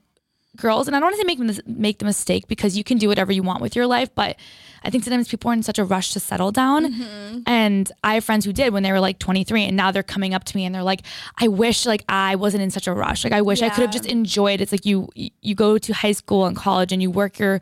girls 0.57 0.87
and 0.87 0.95
i 0.95 1.01
don't 1.01 1.07
want 1.07 1.15
to 1.17 1.21
say 1.21 1.27
make 1.27 1.39
them 1.39 1.75
make 1.79 1.99
the 1.99 2.05
mistake 2.05 2.47
because 2.47 2.77
you 2.77 2.85
can 2.85 2.97
do 2.97 3.09
whatever 3.09 3.33
you 3.33 3.43
want 3.43 3.61
with 3.61 3.75
your 3.75 3.89
life 3.89 4.09
but 4.15 4.37
i 4.85 4.91
think 4.91 5.03
sometimes 5.03 5.27
people 5.27 5.51
are 5.51 5.55
in 5.55 5.65
such 5.65 5.81
a 5.81 5.85
rush 5.85 6.13
to 6.13 6.21
settle 6.21 6.53
down. 6.53 6.93
Mm-hmm. 6.93 7.39
and 7.47 7.91
i 8.05 8.15
have 8.15 8.25
friends 8.25 8.45
who 8.45 8.53
did 8.53 8.73
when 8.73 8.85
they 8.85 8.93
were 8.93 9.01
like 9.01 9.19
23 9.19 9.65
and 9.65 9.77
now 9.77 9.91
they're 9.91 10.05
coming 10.05 10.33
up 10.33 10.45
to 10.45 10.57
me 10.57 10.65
and 10.65 10.73
they're 10.73 10.85
like 10.85 11.01
i 11.39 11.49
wish 11.49 11.87
like 11.87 12.05
i 12.09 12.37
wasn't 12.37 12.63
in 12.63 12.71
such 12.71 12.87
a 12.87 12.93
rush. 12.93 13.25
Like 13.25 13.33
i 13.33 13.43
wish 13.43 13.63
i 13.63 13.69
could 13.69 13.83
have 13.83 13.91
just 13.91 14.07
enjoyed 14.07 14.61
it's 14.61 14.71
like 14.71 14.87
you 14.87 15.09
you 15.15 15.55
go 15.57 15.77
to 15.77 15.93
high 15.93 16.13
school 16.13 16.47
and 16.47 16.57
college 16.57 16.93
and 16.93 17.03
you 17.03 17.11
work 17.11 17.41
your 17.41 17.61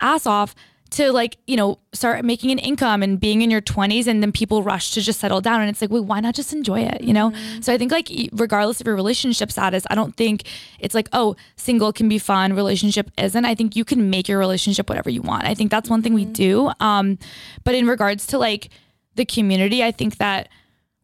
ass 0.00 0.26
off 0.26 0.54
to 0.90 1.12
like 1.12 1.36
you 1.46 1.56
know 1.56 1.78
start 1.92 2.24
making 2.24 2.50
an 2.50 2.58
income 2.58 3.02
and 3.02 3.18
being 3.18 3.42
in 3.42 3.50
your 3.50 3.60
20s 3.60 4.06
and 4.06 4.22
then 4.22 4.32
people 4.32 4.62
rush 4.62 4.92
to 4.92 5.00
just 5.00 5.20
settle 5.20 5.40
down. 5.40 5.60
And 5.60 5.68
it's 5.70 5.80
like 5.80 5.90
well 5.90 6.04
why 6.04 6.20
not 6.20 6.34
just 6.34 6.52
enjoy 6.52 6.80
it 6.80 7.02
you 7.02 7.12
know? 7.12 7.32
So 7.60 7.72
i 7.72 7.78
think 7.78 7.92
like 7.92 8.10
regardless 8.32 8.80
of 8.80 8.86
your 8.86 8.96
relationship 8.96 9.50
status 9.50 9.84
i 9.90 9.94
don't 9.94 10.16
think 10.16 10.44
it's 10.78 10.94
like 10.94 11.08
oh 11.12 11.36
single 11.56 11.92
can 11.92 12.08
be 12.08 12.18
fun 12.18 12.54
relationship 12.54 13.10
isn't. 13.18 13.44
I 13.44 13.54
think 13.54 13.76
you 13.76 13.84
can 13.84 14.10
make 14.10 14.28
your 14.28 14.38
relationship 14.38 14.88
whatever 14.88 15.10
you 15.10 15.22
want. 15.22 15.44
I 15.44 15.54
think 15.54 15.70
that's 15.70 15.90
one 15.90 16.02
thing 16.02 16.14
we 16.14 16.24
do. 16.24 16.70
Um 16.80 17.18
but 17.64 17.74
in 17.74 17.86
regards 17.86 18.26
to 18.28 18.38
like 18.38 18.70
the 19.14 19.24
community 19.24 19.82
i 19.82 19.90
think 19.90 20.18
that 20.18 20.48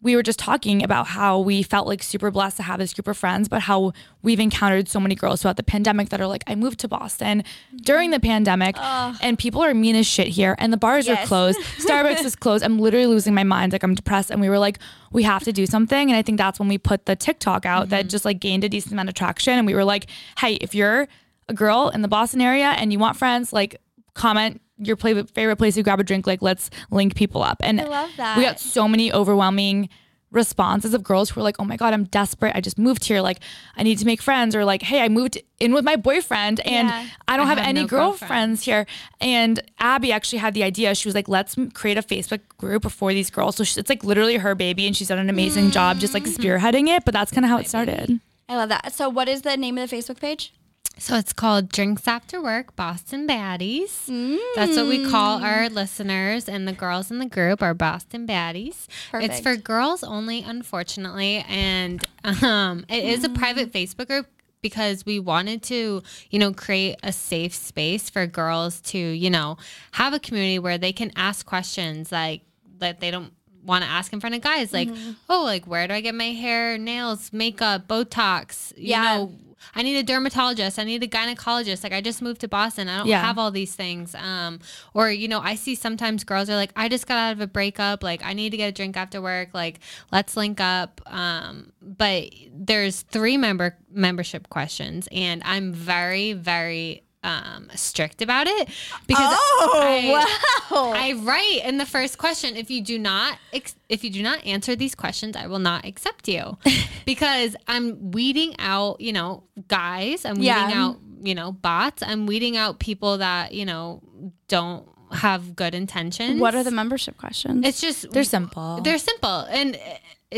we 0.02 0.16
were 0.16 0.22
just 0.22 0.38
talking 0.38 0.82
about 0.82 1.06
how 1.06 1.38
we 1.38 1.62
felt 1.62 1.86
like 1.86 2.02
super 2.02 2.30
blessed 2.30 2.56
to 2.56 2.62
have 2.64 2.80
this 2.80 2.92
group 2.92 3.06
of 3.06 3.16
friends, 3.16 3.48
but 3.48 3.62
how 3.62 3.92
we've 4.22 4.40
encountered 4.40 4.88
so 4.88 4.98
many 4.98 5.14
girls 5.14 5.42
throughout 5.42 5.56
the 5.56 5.62
pandemic 5.62 6.08
that 6.08 6.20
are 6.20 6.26
like, 6.26 6.42
I 6.48 6.56
moved 6.56 6.80
to 6.80 6.88
Boston 6.88 7.44
during 7.76 8.10
the 8.10 8.18
pandemic 8.18 8.76
and 8.80 9.38
people 9.38 9.62
are 9.62 9.72
mean 9.74 9.94
as 9.94 10.06
shit 10.06 10.28
here 10.28 10.56
and 10.58 10.72
the 10.72 10.76
bars 10.76 11.08
are 11.08 11.16
closed. 11.26 11.60
Starbucks 11.78 12.24
is 12.24 12.34
closed. 12.44 12.64
I'm 12.64 12.80
literally 12.80 13.06
losing 13.06 13.32
my 13.32 13.44
mind. 13.44 13.72
Like 13.72 13.84
I'm 13.84 13.94
depressed. 13.94 14.30
And 14.30 14.40
we 14.40 14.48
were 14.48 14.58
like, 14.58 14.78
we 15.12 15.22
have 15.22 15.44
to 15.44 15.52
do 15.52 15.66
something. 15.66 16.10
And 16.10 16.16
I 16.16 16.22
think 16.22 16.38
that's 16.38 16.58
when 16.58 16.68
we 16.68 16.78
put 16.78 17.06
the 17.06 17.14
TikTok 17.14 17.64
out 17.64 17.90
that 17.90 18.06
mhm. 18.06 18.10
just 18.10 18.24
like 18.24 18.40
gained 18.40 18.64
a 18.64 18.68
decent 18.68 18.92
amount 18.92 19.08
of 19.08 19.14
traction. 19.14 19.56
And 19.56 19.66
we 19.66 19.74
were 19.74 19.84
like, 19.84 20.06
hey, 20.38 20.54
if 20.54 20.74
you're 20.74 21.06
a 21.48 21.54
girl 21.54 21.90
in 21.94 22.02
the 22.02 22.08
Boston 22.08 22.40
area 22.40 22.70
and 22.70 22.92
you 22.92 22.98
want 22.98 23.16
friends, 23.16 23.52
like 23.52 23.80
comment 24.14 24.61
your 24.86 24.96
play, 24.96 25.20
favorite 25.22 25.56
place 25.56 25.74
to 25.74 25.82
grab 25.82 26.00
a 26.00 26.04
drink. 26.04 26.26
Like 26.26 26.42
let's 26.42 26.70
link 26.90 27.14
people 27.14 27.42
up. 27.42 27.58
And 27.60 27.80
I 27.80 27.84
love 27.84 28.10
that. 28.16 28.36
we 28.36 28.44
got 28.44 28.60
so 28.60 28.88
many 28.88 29.12
overwhelming 29.12 29.88
responses 30.32 30.94
of 30.94 31.02
girls 31.02 31.30
who 31.30 31.40
were 31.40 31.44
like, 31.44 31.56
"Oh 31.58 31.64
my 31.64 31.76
god, 31.76 31.92
I'm 31.92 32.04
desperate. 32.04 32.56
I 32.56 32.60
just 32.60 32.78
moved 32.78 33.04
here. 33.04 33.20
Like, 33.20 33.40
I 33.76 33.82
need 33.82 33.98
to 33.98 34.06
make 34.06 34.22
friends." 34.22 34.56
Or 34.56 34.64
like, 34.64 34.82
"Hey, 34.82 35.00
I 35.02 35.08
moved 35.08 35.38
in 35.60 35.72
with 35.72 35.84
my 35.84 35.96
boyfriend 35.96 36.60
and 36.60 36.88
Yeah. 36.88 37.06
I 37.28 37.36
don't 37.36 37.46
I 37.46 37.50
have, 37.50 37.58
have 37.58 37.66
any 37.68 37.82
no 37.82 37.86
girlfriends 37.86 38.64
here." 38.64 38.86
And 39.20 39.62
Abby 39.78 40.10
actually 40.10 40.38
had 40.38 40.54
the 40.54 40.62
idea. 40.64 40.94
She 40.94 41.06
was 41.06 41.14
like, 41.14 41.28
"Let's 41.28 41.56
create 41.74 41.98
a 41.98 42.02
Facebook 42.02 42.40
group 42.58 42.90
for 42.90 43.12
these 43.12 43.30
girls." 43.30 43.56
So 43.56 43.64
she, 43.64 43.78
it's 43.78 43.90
like 43.90 44.02
literally 44.02 44.38
her 44.38 44.54
baby, 44.54 44.86
and 44.86 44.96
she's 44.96 45.08
done 45.08 45.18
an 45.18 45.30
amazing 45.30 45.70
job 45.70 45.98
just 45.98 46.14
like 46.14 46.24
mm-hmm. 46.24 46.42
spearheading 46.42 46.88
it. 46.88 47.04
But 47.04 47.12
that's 47.12 47.30
kind 47.30 47.44
of 47.44 47.50
how 47.50 47.58
it 47.58 47.68
started. 47.68 48.20
I 48.48 48.56
love 48.56 48.70
that. 48.70 48.92
So, 48.92 49.08
what 49.08 49.28
is 49.28 49.42
the 49.42 49.56
name 49.56 49.78
of 49.78 49.88
the 49.88 49.96
Facebook 49.96 50.20
page? 50.20 50.52
So 50.98 51.16
it's 51.16 51.32
called 51.32 51.70
Drinks 51.70 52.06
After 52.06 52.40
Work 52.40 52.76
Boston 52.76 53.26
Baddies. 53.26 54.06
That's 54.54 54.76
what 54.76 54.86
we 54.86 54.98
mm. 55.00 55.10
call 55.10 55.42
our 55.42 55.68
listeners 55.68 56.48
and 56.48 56.68
the 56.68 56.72
girls 56.72 57.10
in 57.10 57.18
the 57.18 57.26
group 57.26 57.62
are 57.62 57.74
Boston 57.74 58.26
Baddies. 58.26 58.86
It's 59.14 59.40
for 59.40 59.56
girls 59.56 60.04
only, 60.04 60.42
unfortunately, 60.42 61.44
and 61.48 62.04
um, 62.42 62.84
it 62.88 63.04
is 63.04 63.24
a 63.24 63.30
private 63.30 63.72
mm. 63.72 63.82
Facebook 63.82 64.06
group 64.06 64.26
because 64.60 65.04
we 65.04 65.18
wanted 65.18 65.62
to, 65.64 66.02
you 66.30 66.38
know, 66.38 66.52
create 66.52 66.96
a 67.02 67.12
safe 67.12 67.54
space 67.54 68.08
for 68.08 68.26
girls 68.26 68.80
to, 68.82 68.98
you 68.98 69.28
know, 69.28 69.56
have 69.92 70.14
a 70.14 70.20
community 70.20 70.58
where 70.58 70.78
they 70.78 70.92
can 70.92 71.10
ask 71.16 71.44
questions 71.44 72.12
like 72.12 72.42
that 72.78 73.00
they 73.00 73.10
don't 73.10 73.32
want 73.64 73.84
to 73.84 73.90
ask 73.90 74.12
in 74.12 74.20
front 74.20 74.34
of 74.34 74.40
guys 74.40 74.72
like 74.72 74.88
mm-hmm. 74.88 75.12
oh 75.28 75.44
like 75.44 75.68
where 75.68 75.86
do 75.86 75.94
i 75.94 76.00
get 76.00 76.16
my 76.16 76.32
hair 76.32 76.76
nails 76.76 77.32
makeup 77.32 77.86
botox 77.86 78.72
you 78.76 78.90
Yeah. 78.90 79.18
know 79.18 79.32
I 79.74 79.82
need 79.82 79.96
a 79.96 80.02
dermatologist. 80.02 80.78
I 80.78 80.84
need 80.84 81.02
a 81.02 81.08
gynecologist. 81.08 81.82
Like 81.82 81.92
I 81.92 82.00
just 82.00 82.22
moved 82.22 82.40
to 82.42 82.48
Boston. 82.48 82.88
I 82.88 82.98
don't 82.98 83.06
Yeah. 83.06 83.22
have 83.22 83.38
all 83.38 83.50
these 83.50 83.74
things. 83.74 84.14
Um, 84.14 84.60
or 84.94 85.10
you 85.10 85.28
know, 85.28 85.40
I 85.40 85.54
see 85.54 85.74
sometimes 85.74 86.24
girls 86.24 86.48
are 86.50 86.56
like, 86.56 86.72
I 86.76 86.88
just 86.88 87.06
got 87.06 87.16
out 87.18 87.32
of 87.32 87.40
a 87.40 87.46
breakup. 87.46 88.02
Like 88.02 88.24
I 88.24 88.32
need 88.32 88.50
to 88.50 88.56
get 88.56 88.68
a 88.68 88.72
drink 88.72 88.96
after 88.96 89.20
work. 89.22 89.50
Like 89.52 89.80
let's 90.10 90.36
link 90.36 90.60
up. 90.60 91.00
Um, 91.06 91.72
but 91.80 92.30
there's 92.52 93.02
three 93.02 93.36
member 93.36 93.76
membership 93.90 94.48
questions, 94.48 95.08
and 95.12 95.42
I'm 95.44 95.72
very 95.72 96.32
very 96.32 97.02
um 97.24 97.68
strict 97.74 98.20
about 98.22 98.46
it 98.48 98.68
because 99.06 99.28
Oh, 99.30 99.80
I, 99.80 100.70
wow. 100.70 100.92
I 100.94 101.12
write 101.22 101.60
in 101.64 101.78
the 101.78 101.86
first 101.86 102.18
question 102.18 102.56
if 102.56 102.70
you 102.70 102.82
do 102.82 102.98
not 102.98 103.38
ex- 103.52 103.76
if 103.88 104.02
you 104.02 104.10
do 104.10 104.22
not 104.22 104.44
answer 104.44 104.74
these 104.74 104.94
questions 104.94 105.36
I 105.36 105.46
will 105.46 105.60
not 105.60 105.84
accept 105.84 106.26
you 106.28 106.58
because 107.06 107.54
I'm 107.68 108.10
weeding 108.10 108.54
out 108.58 109.00
you 109.00 109.12
know 109.12 109.44
guys 109.68 110.24
I'm 110.24 110.34
weeding 110.34 110.46
Yeah. 110.46 110.84
out 110.86 110.98
you 111.22 111.34
know 111.34 111.52
bots 111.52 112.02
I'm 112.02 112.26
weeding 112.26 112.56
out 112.56 112.80
people 112.80 113.18
that 113.18 113.52
you 113.54 113.66
know 113.66 114.02
don't 114.48 114.88
have 115.12 115.54
good 115.54 115.74
intentions 115.74 116.40
what 116.40 116.54
are 116.54 116.64
the 116.64 116.70
membership 116.70 117.18
questions? 117.18 117.66
it's 117.66 117.80
just 117.80 118.10
They're 118.12 118.24
simple. 118.24 118.80
they're 118.82 118.98
simple 118.98 119.40
and 119.50 119.76
uh, 119.76 119.78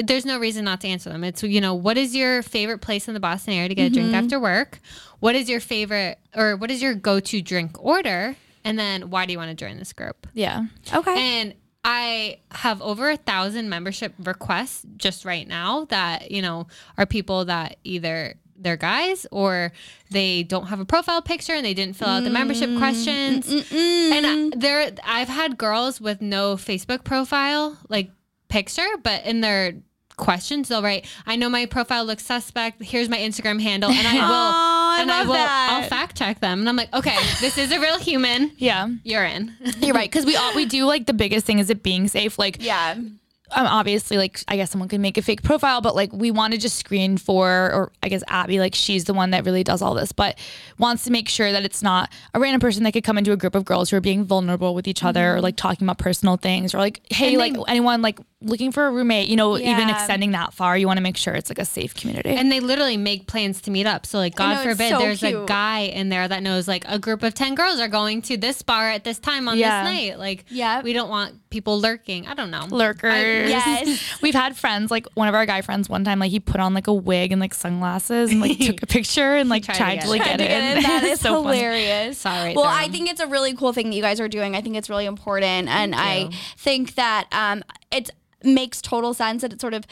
there's 0.02 0.24
no 0.24 0.38
reason 0.38 0.64
not 0.64 0.80
to 0.82 0.88
answer 0.88 1.10
them. 1.10 1.24
It's 1.24 1.42
you 1.42 1.60
know 1.60 1.74
what 1.74 1.96
is 1.96 2.14
your 2.14 2.42
favorite 2.42 2.78
place 2.78 3.08
in 3.08 3.14
the 3.14 3.20
Boston 3.20 3.54
area 3.54 3.68
to 3.68 3.74
get 3.74 3.86
a 3.86 3.90
drink 3.90 4.14
after 4.14 4.38
work? 4.40 4.80
What 5.20 5.34
is 5.34 5.48
your 5.48 5.60
favorite 5.60 6.18
or 6.34 6.56
what 6.56 6.70
is 6.70 6.82
your 6.82 6.94
go-to 6.94 7.40
drink 7.40 7.82
order? 7.82 8.36
And 8.64 8.78
then 8.78 9.10
why 9.10 9.26
do 9.26 9.32
you 9.32 9.38
want 9.38 9.50
to 9.50 9.64
join 9.64 9.78
this 9.78 9.92
group? 9.92 10.26
yeah. 10.32 10.64
okay. 10.92 11.14
And 11.16 11.54
I 11.84 12.38
have 12.50 12.80
over 12.80 13.10
a 13.10 13.16
thousand 13.18 13.68
membership 13.68 14.14
requests 14.18 14.86
just 14.96 15.26
right 15.26 15.46
now 15.46 15.84
that 15.86 16.30
you 16.30 16.40
know 16.40 16.66
are 16.96 17.06
people 17.06 17.44
that 17.44 17.76
either 17.84 18.36
they're 18.56 18.76
guys 18.76 19.26
or 19.30 19.72
they 20.10 20.42
don't 20.42 20.66
have 20.66 20.80
a 20.80 20.84
profile 20.84 21.20
picture 21.20 21.52
and 21.52 21.64
they 21.64 21.74
didn't 21.74 21.96
fill 21.96 22.08
out 22.08 22.24
the 22.24 22.30
membership 22.30 22.76
questions. 22.78 23.50
And 23.50 24.54
uh, 24.54 24.56
there, 24.56 24.92
I've 25.04 25.28
had 25.28 25.58
girls 25.58 26.00
with 26.00 26.22
no 26.22 26.56
Facebook 26.56 27.04
profile 27.04 27.76
like 27.88 28.10
picture, 28.54 28.86
but 29.02 29.24
in 29.26 29.40
their 29.40 29.74
questions 30.16 30.68
they'll 30.68 30.82
write, 30.82 31.06
"I 31.26 31.34
know 31.36 31.48
my 31.48 31.66
profile 31.66 32.04
looks 32.04 32.24
suspect. 32.24 32.82
Here's 32.82 33.08
my 33.08 33.18
Instagram 33.18 33.60
handle," 33.60 33.90
and 33.90 34.06
I 34.06 34.12
will, 34.14 34.20
I 34.94 34.98
and 35.02 35.10
I 35.10 35.18
love 35.18 35.26
will, 35.26 35.34
that. 35.34 35.68
I'll 35.82 35.88
fact 35.88 36.16
check 36.16 36.40
them, 36.40 36.60
and 36.60 36.68
I'm 36.68 36.76
like, 36.76 36.92
"Okay, 36.94 37.16
this 37.40 37.58
is 37.58 37.72
a 37.72 37.80
real 37.80 37.98
human. 37.98 38.52
Yeah. 38.56 38.88
You're 39.02 39.24
in." 39.24 39.52
You're 39.80 39.94
right. 39.94 40.10
Because 40.10 40.24
we 40.24 40.36
all 40.36 40.54
we 40.54 40.66
do 40.66 40.84
like 40.84 41.06
the 41.06 41.14
biggest 41.14 41.44
thing 41.46 41.58
is 41.58 41.68
it 41.68 41.82
being 41.82 42.06
safe. 42.08 42.38
Like 42.38 42.58
yeah. 42.60 42.94
um, 42.96 43.66
obviously, 43.66 44.16
like 44.16 44.40
I 44.46 44.54
guess 44.56 44.70
someone 44.70 44.88
could 44.88 45.00
make 45.00 45.18
a 45.18 45.22
fake 45.22 45.42
profile, 45.42 45.80
but 45.80 45.96
like 45.96 46.12
we 46.12 46.30
want 46.30 46.52
to 46.54 46.60
just 46.60 46.76
screen 46.78 47.18
for, 47.18 47.48
or 47.74 47.92
I 48.02 48.08
guess 48.08 48.22
Abby, 48.28 48.60
like 48.60 48.74
she's 48.76 49.04
the 49.04 49.14
one 49.14 49.30
that 49.32 49.44
really 49.44 49.64
does 49.64 49.82
all 49.82 49.94
this, 49.94 50.12
but 50.12 50.38
wants 50.78 51.02
to 51.04 51.10
make 51.10 51.28
sure 51.28 51.50
that 51.50 51.64
it's 51.64 51.82
not 51.82 52.08
a 52.34 52.38
random 52.40 52.60
person 52.60 52.84
that 52.84 52.92
could 52.92 53.04
come 53.04 53.18
into 53.18 53.32
a 53.32 53.36
group 53.36 53.54
of 53.56 53.64
girls 53.64 53.90
who 53.90 53.96
are 53.96 54.00
being 54.00 54.24
vulnerable 54.24 54.76
with 54.76 54.86
each 54.86 55.02
other, 55.02 55.34
or 55.36 55.40
like 55.40 55.56
talking 55.56 55.84
about 55.86 55.98
personal 55.98 56.36
things, 56.36 56.72
or 56.72 56.78
like 56.78 57.00
hey, 57.10 57.30
And 57.30 57.38
like 57.38 57.54
they- 57.54 57.62
anyone 57.68 58.00
like 58.00 58.20
looking 58.44 58.70
for 58.72 58.86
a 58.86 58.90
roommate, 58.90 59.28
you 59.28 59.36
know, 59.36 59.58
even 59.58 59.88
extending 59.90 60.32
that 60.32 60.54
far, 60.54 60.76
you 60.78 60.86
want 60.86 60.98
to 60.98 61.02
make 61.02 61.16
sure 61.16 61.34
it's 61.34 61.50
like 61.50 61.58
a 61.58 61.64
safe 61.64 61.94
community. 61.94 62.30
And 62.30 62.50
they 62.52 62.60
literally 62.60 62.96
make 62.96 63.26
plans 63.26 63.60
to 63.62 63.70
meet 63.70 63.86
up. 63.86 64.06
So 64.06 64.18
like 64.18 64.34
God 64.36 64.56
know, 64.56 64.62
forbid 64.72 64.90
so 64.90 64.98
there's 64.98 65.22
a 65.22 65.44
guy 65.46 65.80
in 65.80 66.08
there 66.10 66.28
that 66.28 66.42
knows 66.42 66.68
like 66.68 66.84
a 66.88 66.98
group 66.98 67.22
of 67.22 67.34
10 67.34 67.54
girls 67.54 67.80
are 67.80 67.88
going 67.88 68.22
to 68.22 68.36
this 68.36 68.62
bar 68.62 68.90
at 68.90 69.04
this 69.04 69.18
time 69.18 69.48
on 69.48 69.58
Yeah. 69.58 69.82
this 69.84 69.92
night. 69.92 70.18
Like 70.18 70.44
Yeah. 70.48 70.82
we 70.82 70.92
don't 70.92 71.08
want 71.08 71.48
people 71.50 71.80
lurking. 71.80 72.26
I 72.26 72.34
don't 72.34 72.50
know. 72.50 72.66
Lurkers. 72.70 73.12
yes. 73.50 74.20
We've 74.22 74.34
had 74.34 74.56
friends, 74.56 74.90
like 74.90 75.06
one 75.14 75.28
of 75.28 75.34
our 75.34 75.46
guy 75.46 75.60
friends 75.62 75.88
one 75.88 76.04
time, 76.04 76.18
like 76.18 76.30
he 76.30 76.40
put 76.40 76.60
on 76.60 76.74
like 76.74 76.86
a 76.86 76.92
wig 76.94 77.32
and 77.32 77.40
like 77.40 77.54
sunglasses 77.54 78.30
and 78.30 78.40
like 78.40 78.58
took 78.58 78.82
a 78.82 78.86
picture 78.88 79.36
and 79.36 79.48
like 79.48 79.64
tried 79.64 79.74
to 79.74 79.78
tried 79.78 79.94
get 79.96 80.02
to 80.04 80.08
like 80.10 80.20
it. 80.20 80.24
get, 80.24 80.36
Tried 80.38 80.46
to 80.48 80.54
in. 80.54 80.60
get 80.60 80.76
in. 80.76 80.82
That 80.82 81.04
is 81.12 81.20
So 81.20 81.42
funny. 81.42 81.56
hilarious. 81.58 82.18
Saw 82.18 82.30
right 82.42 82.56
well, 82.56 82.64
through 82.64 82.72
I 82.74 82.84
'em. 82.84 82.92
think 82.92 83.10
it's 83.10 83.20
a 83.20 83.26
really 83.26 83.54
cool 83.54 83.72
thing 83.72 83.90
that 83.90 83.96
you 83.96 84.02
guys 84.02 84.20
are 84.20 84.28
doing. 84.28 84.54
I 84.56 84.60
think 84.60 84.76
it's 84.76 84.90
really 84.90 85.06
important, 85.06 85.68
and 85.68 85.94
I 85.94 86.30
think 86.58 86.94
that 86.96 87.26
um, 87.32 87.62
it 87.92 88.10
makes 88.44 88.80
total 88.80 89.14
sense 89.14 89.42
that 89.42 89.52
it 89.52 89.60
sort 89.60 89.74
of 89.74 89.84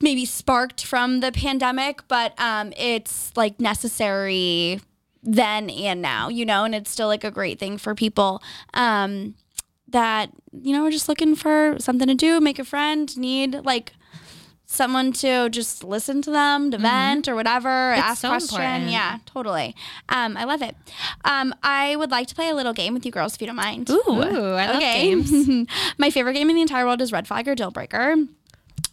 maybe 0.00 0.24
sparked 0.24 0.84
from 0.84 1.20
the 1.20 1.32
pandemic, 1.32 2.06
but 2.08 2.38
um, 2.38 2.72
it's 2.76 3.32
like 3.36 3.60
necessary 3.60 4.80
then 5.22 5.70
and 5.70 6.02
now, 6.02 6.28
you 6.28 6.44
know, 6.44 6.64
and 6.64 6.74
it's 6.74 6.90
still 6.90 7.06
like 7.06 7.24
a 7.24 7.30
great 7.30 7.58
thing 7.58 7.78
for 7.78 7.94
people. 7.94 8.42
Um, 8.74 9.34
that 9.88 10.30
you 10.52 10.74
know 10.74 10.86
are 10.86 10.90
just 10.90 11.08
looking 11.08 11.36
for 11.36 11.76
something 11.78 12.08
to 12.08 12.14
do, 12.14 12.40
make 12.40 12.58
a 12.58 12.64
friend, 12.64 13.14
need 13.16 13.64
like 13.64 13.92
someone 14.72 15.12
to 15.12 15.48
just 15.50 15.84
listen 15.84 16.22
to 16.22 16.30
them, 16.30 16.70
to 16.70 16.78
vent 16.78 17.28
or 17.28 17.34
whatever, 17.34 17.68
ask 17.68 18.22
so 18.22 18.28
question. 18.28 18.56
important. 18.60 18.90
Yeah, 18.90 19.18
totally. 19.26 19.76
Um, 20.08 20.36
I 20.36 20.44
love 20.44 20.62
it. 20.62 20.76
Um, 21.24 21.54
I 21.62 21.96
would 21.96 22.10
like 22.10 22.26
to 22.28 22.34
play 22.34 22.48
a 22.48 22.54
little 22.54 22.72
game 22.72 22.94
with 22.94 23.04
you 23.06 23.12
girls 23.12 23.34
if 23.34 23.40
you 23.40 23.46
don't 23.46 23.56
mind. 23.56 23.90
Ooh. 23.90 24.02
Ooh, 24.08 24.54
I 24.54 24.66
love 24.66 24.80
games. 24.80 25.68
My 25.98 26.10
favorite 26.10 26.34
game 26.34 26.48
in 26.50 26.56
the 26.56 26.62
entire 26.62 26.84
world 26.84 27.00
is 27.00 27.12
Red 27.12 27.26
Flag 27.28 27.46
or 27.48 27.54
Deal 27.54 27.70
Breaker. 27.70 28.16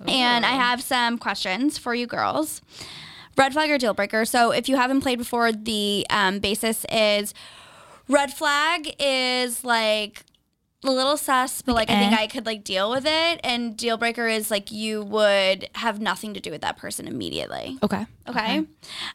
And 0.08 0.46
I 0.46 0.52
have 0.52 0.82
some 0.82 1.18
questions 1.18 1.78
for 1.78 1.94
you 1.94 2.08
girls. 2.08 2.62
Red 3.38 3.54
flag 3.54 3.70
or 3.70 3.78
deal 3.78 3.94
breaker. 3.94 4.26
So 4.26 4.52
if 4.52 4.68
you 4.70 4.76
haven't 4.76 5.02
played 5.02 5.18
before, 5.18 5.52
the 5.52 6.06
um, 6.10 6.40
basis 6.40 6.86
is 6.92 7.34
red 8.08 8.34
flag 8.34 8.96
is 9.00 9.64
like 9.64 10.24
a 10.84 10.92
little 10.92 11.18
sus, 11.18 11.62
but 11.62 11.76
like 11.76 11.90
I 11.90 12.00
think 12.00 12.14
eh. 12.14 12.24
I 12.24 12.28
could 12.28 12.46
like 12.46 12.64
deal 12.64 12.90
with 12.90 13.06
it. 13.06 13.42
And 13.44 13.76
deal 13.76 13.98
breaker 13.98 14.28
is 14.28 14.50
like 14.50 14.72
you 14.72 15.04
would 15.04 15.70
have 15.76 16.00
nothing 16.00 16.34
to 16.34 16.40
do 16.40 16.52
with 16.52 16.62
that 16.62 16.78
person 16.78 17.08
immediately. 17.08 17.78
Okay. 17.84 18.06
Okay. 18.28 18.66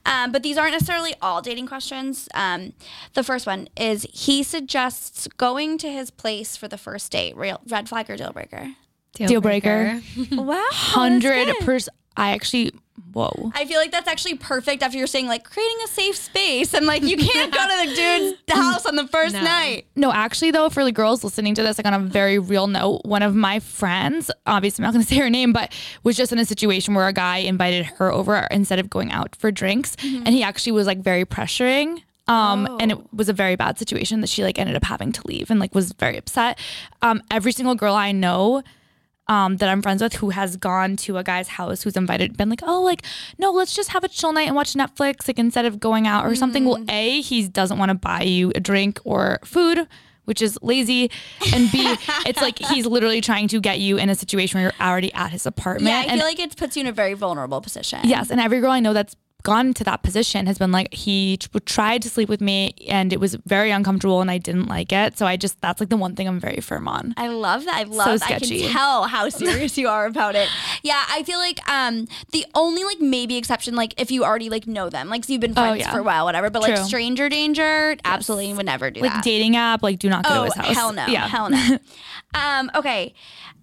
Um, 0.05 0.33
but 0.33 0.43
these 0.43 0.59
aren't 0.59 0.73
necessarily 0.73 1.15
all 1.23 1.41
dating 1.41 1.67
questions. 1.67 2.29
Um, 2.35 2.75
the 3.15 3.23
first 3.23 3.47
one 3.47 3.69
is 3.77 4.07
he 4.13 4.43
suggests 4.43 5.27
going 5.37 5.79
to 5.79 5.91
his 5.91 6.11
place 6.11 6.57
for 6.57 6.69
the 6.69 6.79
first 6.79 7.11
date. 7.13 7.37
Real 7.37 7.61
red 7.69 7.89
flag 7.89 8.11
or 8.11 8.17
deal 8.17 8.33
breaker? 8.33 8.75
Deal 9.15 9.41
breaker. 9.41 10.03
wow. 10.33 10.67
Hundred 10.71 11.55
percent. 11.61 11.97
I 12.17 12.31
actually. 12.31 12.73
Whoa. 13.15 13.53
I 13.55 13.65
feel 13.65 13.79
like 13.79 13.91
that's 13.93 14.09
actually 14.09 14.35
perfect 14.35 14.83
after 14.83 14.99
you're 14.99 15.07
saying 15.07 15.27
like 15.29 15.45
creating 15.45 15.77
a 15.85 15.89
safe 15.89 16.17
space 16.17 16.75
and 16.75 16.85
like 16.87 17.03
you 17.03 17.17
can't 17.17 17.53
go 17.53 17.59
to 17.59 17.89
the 17.89 17.95
dude's 17.97 18.39
house 18.51 18.85
on 18.87 18.97
the 18.97 19.07
first 19.09 19.35
No. 19.35 19.43
night. 19.43 19.87
No, 19.97 20.13
actually, 20.13 20.51
though, 20.51 20.69
for 20.69 20.85
the 20.85 20.93
girls 20.93 21.25
listening 21.25 21.55
to 21.55 21.63
this, 21.63 21.79
like 21.79 21.87
on 21.87 21.95
a 21.95 21.99
very 22.01 22.39
real 22.39 22.67
note, 22.67 23.03
one 23.05 23.23
of 23.23 23.35
my 23.35 23.61
friends, 23.61 24.31
obviously 24.47 24.83
I'm 24.85 24.89
not 24.89 24.93
going 24.95 25.05
to 25.07 25.09
say 25.09 25.19
her 25.21 25.31
name, 25.31 25.53
but 25.53 25.73
was 26.03 26.17
just 26.17 26.33
in 26.33 26.39
a 26.39 26.45
situation 26.45 26.95
where 26.95 27.07
a 27.09 27.13
guy 27.13 27.39
invited 27.39 27.87
her 27.87 28.13
over 28.13 28.47
instead 28.51 28.79
of 28.79 28.91
going 28.91 29.13
out 29.13 29.35
for 29.37 29.51
drinks, 29.51 29.97
and 30.03 30.29
he 30.29 30.43
actually 30.43 30.73
was 30.73 30.87
like 30.87 30.99
very 30.99 31.25
pressuring. 31.25 32.03
Um, 32.27 32.79
and 32.81 32.91
it 32.91 32.99
was 33.15 33.29
a 33.29 33.35
very 33.35 33.55
bad 33.55 33.79
situation 33.79 34.23
that 34.23 34.29
she 34.31 34.43
like 34.43 34.59
ended 34.59 34.77
up 34.77 34.85
having 34.85 35.13
to 35.13 35.23
leave 35.27 35.51
and 35.51 35.61
like 35.61 35.75
was 35.75 35.93
very 35.93 36.17
upset. 36.17 36.59
Um, 37.03 37.23
every 37.31 37.53
single 37.53 37.75
girl 37.75 37.95
I 37.95 38.13
know 38.13 38.63
um, 39.27 39.57
that 39.57 39.69
I'm 39.69 39.83
friends 39.83 40.03
with 40.03 40.15
who 40.15 40.31
has 40.31 40.57
gone 40.57 40.97
to 40.97 41.17
a 41.17 41.25
guy's 41.25 41.49
house 41.49 41.83
who's 41.83 41.97
invited, 41.97 42.37
been 42.37 42.51
like, 42.51 42.63
oh, 42.63 42.83
like, 42.83 43.03
no, 43.39 43.51
let's 43.51 43.75
just 43.75 43.91
have 43.91 44.05
a 44.05 44.09
chill 44.09 44.33
night 44.33 44.47
and 44.47 44.57
watch 44.57 44.75
Netflix, 44.75 45.27
like, 45.27 45.39
instead 45.39 45.65
of 45.65 45.81
going 45.81 46.07
out 46.07 46.27
or 46.27 46.35
something. 46.35 46.65
Well, 46.65 46.85
A, 46.89 47.21
he 47.21 47.49
doesn't 47.49 47.79
want 47.79 47.91
to 47.91 47.95
buy 47.95 48.23
you 48.23 48.53
a 48.55 48.61
drink 48.61 49.01
or 49.05 49.39
food, 49.45 49.87
which 50.25 50.43
is 50.43 50.59
lazy. 50.63 51.11
And 51.55 51.71
B, 51.73 51.79
it's 52.27 52.41
like 52.43 52.59
he's 52.59 52.87
literally 52.87 53.21
trying 53.21 53.49
to 53.49 53.61
get 53.61 53.81
you 53.81 53.97
in 53.97 54.11
a 54.11 54.15
situation 54.15 54.59
where 54.59 54.71
you're 54.71 54.87
already 54.87 55.13
at 55.15 55.31
his 55.31 55.47
apartment. 55.47 55.89
Yeah, 55.89 56.01
I 56.01 56.03
and 56.03 56.21
feel 56.21 56.27
like 56.27 56.39
it 56.39 56.57
puts 56.57 56.77
you 56.77 56.83
in 56.83 56.87
a 56.87 56.93
very 56.93 57.15
vulnerable 57.15 57.61
position. 57.61 58.01
Yes, 58.05 58.31
and 58.31 58.41
every 58.41 58.61
girl 58.61 58.71
I 58.71 58.81
know 58.81 58.93
that's 58.93 59.17
gone 59.45 59.73
to 59.75 59.85
that 59.85 60.03
position 60.03 60.47
has 60.47 60.59
been 60.59 60.73
like 60.73 60.93
he 60.93 61.37
tried 61.67 62.03
to 62.03 62.09
sleep 62.11 62.29
with 62.29 62.41
me 62.41 62.75
and 62.89 63.13
it 63.13 63.21
was 63.21 63.37
very 63.47 63.71
uncomfortable 63.71 64.21
and 64.21 64.31
I 64.31 64.39
didn't 64.39 64.67
like 64.67 64.91
it. 64.93 65.17
So 65.17 65.27
I 65.27 65.37
just 65.37 65.61
that's 65.61 65.79
like 65.81 65.91
the 65.91 65.97
one 65.97 66.17
thing 66.17 66.27
I'm 66.27 66.41
very 66.41 66.61
firm 66.61 66.89
on. 66.89 67.15
I 67.17 67.29
love 67.29 67.65
that. 67.67 67.77
I 67.77 67.83
love. 67.85 68.19
That. 68.21 68.31
I 68.33 68.39
can 68.39 68.73
tell 68.73 69.05
how 69.05 69.29
serious 69.45 69.79
you 69.79 69.87
are 69.89 70.07
about 70.07 70.35
it. 70.35 70.49
Yeah, 70.83 71.05
I 71.09 71.23
feel 71.23 71.39
like 71.39 71.61
um 71.71 72.09
the 72.33 72.45
only 72.55 72.83
like 72.85 73.01
maybe 73.01 73.37
exception 73.37 73.77
like 73.77 73.95
if 74.01 74.11
you 74.11 74.25
already 74.25 74.49
like 74.51 74.67
know 74.67 74.89
them, 74.89 75.09
like 75.09 75.25
so 75.25 75.33
you've 75.33 75.41
been 75.41 75.55
friends 75.55 75.73
Oh, 75.73 75.75
yeah. 75.75 75.93
for 75.93 75.99
a 75.99 76.03
while, 76.03 76.25
whatever. 76.25 76.49
But 76.51 76.63
like 76.63 76.77
stranger 76.79 77.29
danger, 77.29 77.97
absolutely 78.05 78.53
would 78.55 78.67
never 78.67 78.91
do 78.91 79.01
Like 79.01 79.11
that. 79.11 79.17
Like 79.19 79.25
dating 79.25 79.57
app, 79.57 79.83
like 79.83 79.99
do 79.99 80.09
not 80.09 80.25
go 80.25 80.31
to 80.35 80.41
oh 80.41 80.45
his 80.45 80.55
house. 80.55 80.75
hell 80.75 80.93
no, 80.93 81.07
Yeah. 81.07 81.29
hell 81.29 81.51
no. 81.51 81.79
um, 82.35 82.71
okay, 82.75 83.13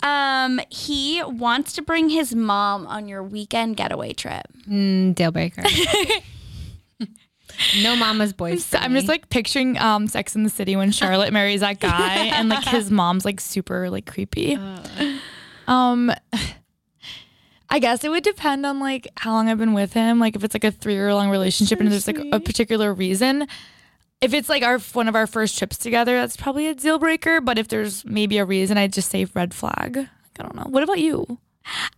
um, 0.04 0.60
he 0.70 1.22
wants 1.24 1.74
to 1.74 1.82
bring 1.82 2.10
his 2.10 2.34
mom 2.34 2.88
on 2.88 3.08
your 3.08 3.24
weekend 3.24 3.78
getaway 3.78 4.14
trip. 4.14 4.46
Mm, 4.68 5.16
deal 5.16 5.32
breaker. 5.32 5.64
no 7.82 7.96
mama's 7.96 8.34
boys. 8.34 8.66
So 8.66 8.78
I'm 8.78 8.94
just 8.94 9.08
like 9.08 9.30
picturing 9.30 9.78
um 9.78 10.08
Sex 10.08 10.36
in 10.36 10.44
the 10.44 10.50
City 10.50 10.76
when 10.76 10.92
Charlotte 10.92 11.34
marries 11.34 11.62
that 11.62 11.80
guy 11.80 12.26
and 12.26 12.50
like 12.50 12.66
his 12.66 12.92
mom's 12.92 13.26
like 13.26 13.40
super 13.40 13.90
like 13.90 14.06
creepy. 14.06 14.58
Um 15.68 16.12
I 17.70 17.80
guess 17.80 18.04
it 18.04 18.10
would 18.10 18.24
depend 18.24 18.66
on 18.66 18.80
like 18.80 19.08
how 19.16 19.32
long 19.32 19.48
I've 19.48 19.58
been 19.58 19.74
with 19.74 19.94
him. 19.94 20.20
Like 20.20 20.36
if 20.36 20.44
it's 20.44 20.54
like 20.54 20.66
a 20.66 20.72
three 20.72 20.94
year 20.94 21.14
long 21.14 21.30
relationship 21.30 21.80
and 21.80 21.92
there's 21.92 22.08
like 22.08 22.20
a 22.32 22.40
particular 22.40 22.94
reason. 22.94 23.48
If 24.22 24.34
it's 24.36 24.50
like 24.50 24.62
our 24.64 24.78
one 24.80 25.08
of 25.08 25.16
our 25.16 25.26
first 25.28 25.58
trips 25.58 25.78
together, 25.78 26.14
that's 26.20 26.38
probably 26.38 26.68
a 26.68 26.76
deal 26.76 27.00
breaker. 27.00 27.42
But 27.42 27.58
if 27.58 27.68
there's 27.68 28.06
maybe 28.06 28.38
a 28.38 28.46
reason, 28.46 28.78
I'd 28.78 28.94
just 28.94 29.10
say 29.10 29.26
red 29.34 29.54
flag. 29.54 29.96
Like, 29.98 30.08
I 30.40 30.44
don't 30.44 30.56
know. 30.56 30.66
What 30.70 30.84
about 30.84 31.00
you? 31.00 31.40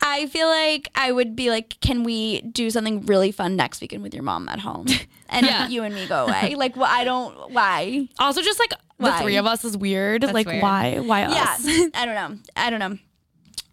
I 0.02 0.28
feel 0.28 0.48
like 0.48 0.90
I 0.96 1.12
would 1.12 1.36
be 1.36 1.50
like, 1.50 1.80
can 1.80 2.04
we 2.04 2.42
do 2.42 2.70
something 2.70 3.06
really 3.06 3.32
fun 3.32 3.56
next 3.56 3.80
weekend 3.82 4.04
with 4.04 4.14
your 4.14 4.24
mom 4.24 4.48
at 4.50 4.60
home, 4.60 4.88
and 5.30 5.46
Yeah. 5.46 5.68
you 5.68 5.84
and 5.84 5.94
me 5.96 6.06
go 6.08 6.26
away? 6.26 6.56
like, 6.58 6.76
well, 6.76 6.90
I 6.90 7.04
don't. 7.04 7.52
Why? 7.52 8.08
Also, 8.20 8.42
just 8.42 8.60
like 8.60 8.74
Why? 8.98 9.12
the 9.18 9.24
three 9.24 9.36
of 9.38 9.46
us 9.46 9.64
is 9.66 9.76
weird. 9.78 10.24
like 10.34 10.48
weird. 10.48 10.62
why? 10.62 11.00
Why 11.00 11.24
us? 11.24 11.34
Yeah, 11.34 11.44
us? 11.86 11.90
I 11.94 12.06
don't 12.06 12.16
know. 12.16 12.38
I 12.56 12.70
don't 12.70 12.80
know. 12.80 12.98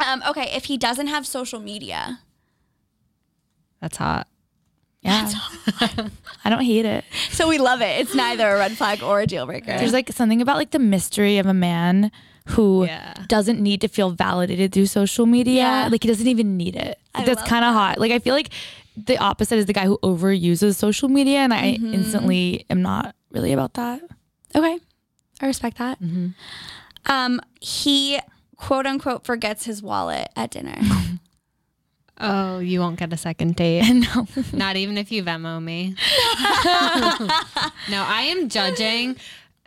Um, 0.04 0.22
okay, 0.28 0.50
if 0.56 0.64
he 0.64 0.76
doesn't 0.78 1.08
have 1.08 1.26
social 1.26 1.60
media, 1.60 2.20
That's 3.80 3.96
hot. 3.96 4.26
Yeah. 5.02 5.30
I 6.44 6.50
don't 6.50 6.62
hate 6.62 6.84
it. 6.84 7.04
so 7.30 7.48
we 7.48 7.58
love 7.58 7.80
it. 7.80 8.00
It's 8.00 8.14
neither 8.14 8.46
a 8.48 8.58
red 8.58 8.72
flag 8.72 9.02
or 9.02 9.20
a 9.20 9.26
deal 9.26 9.46
breaker. 9.46 9.66
There's 9.78 9.92
like 9.94 10.10
something 10.12 10.42
about 10.42 10.56
like 10.56 10.72
the 10.72 10.78
mystery 10.78 11.38
of 11.38 11.46
a 11.46 11.54
man 11.54 12.10
who 12.48 12.84
Yeah. 12.84 13.14
doesn't 13.28 13.60
need 13.60 13.80
to 13.82 13.88
feel 13.88 14.10
validated 14.10 14.72
through 14.72 14.86
social 14.86 15.24
media. 15.26 15.54
Yeah. 15.62 15.88
Like 15.90 16.02
he 16.02 16.08
doesn't 16.08 16.26
even 16.26 16.56
need 16.56 16.76
it. 16.76 16.98
I 17.14 17.24
That's 17.24 17.42
kind 17.48 17.64
of 17.64 17.72
hot. 17.74 17.98
Like 17.98 18.12
I 18.12 18.18
feel 18.18 18.34
like 18.34 18.50
the 18.96 19.16
opposite 19.18 19.56
is 19.58 19.66
the 19.66 19.72
guy 19.72 19.86
who 19.86 19.98
overuses 20.02 20.74
social 20.76 21.08
media, 21.08 21.38
and 21.38 21.54
I 21.54 21.74
Mm-hmm. 21.76 21.94
instantly 21.94 22.66
am 22.68 22.82
not 22.82 23.14
really 23.30 23.52
about 23.52 23.74
that. 23.74 24.02
okay, 24.54 24.78
I 25.40 25.46
respect 25.46 25.78
that. 25.78 25.98
Um, 27.06 27.40
he 27.60 28.18
quote 28.56 28.84
unquote 28.86 29.24
forgets 29.24 29.64
his 29.64 29.82
wallet 29.82 30.28
at 30.36 30.50
dinner. 30.50 30.76
Oh, 32.22 32.58
you 32.58 32.80
won't 32.80 32.98
get 32.98 33.12
a 33.12 33.16
second 33.16 33.56
date. 33.56 33.90
no. 33.92 34.26
Not 34.52 34.76
even 34.76 34.98
if 34.98 35.10
you 35.10 35.24
Venmo 35.24 35.62
me. 35.62 35.94
no, 37.90 38.04
I 38.06 38.22
am 38.30 38.48
judging 38.48 39.16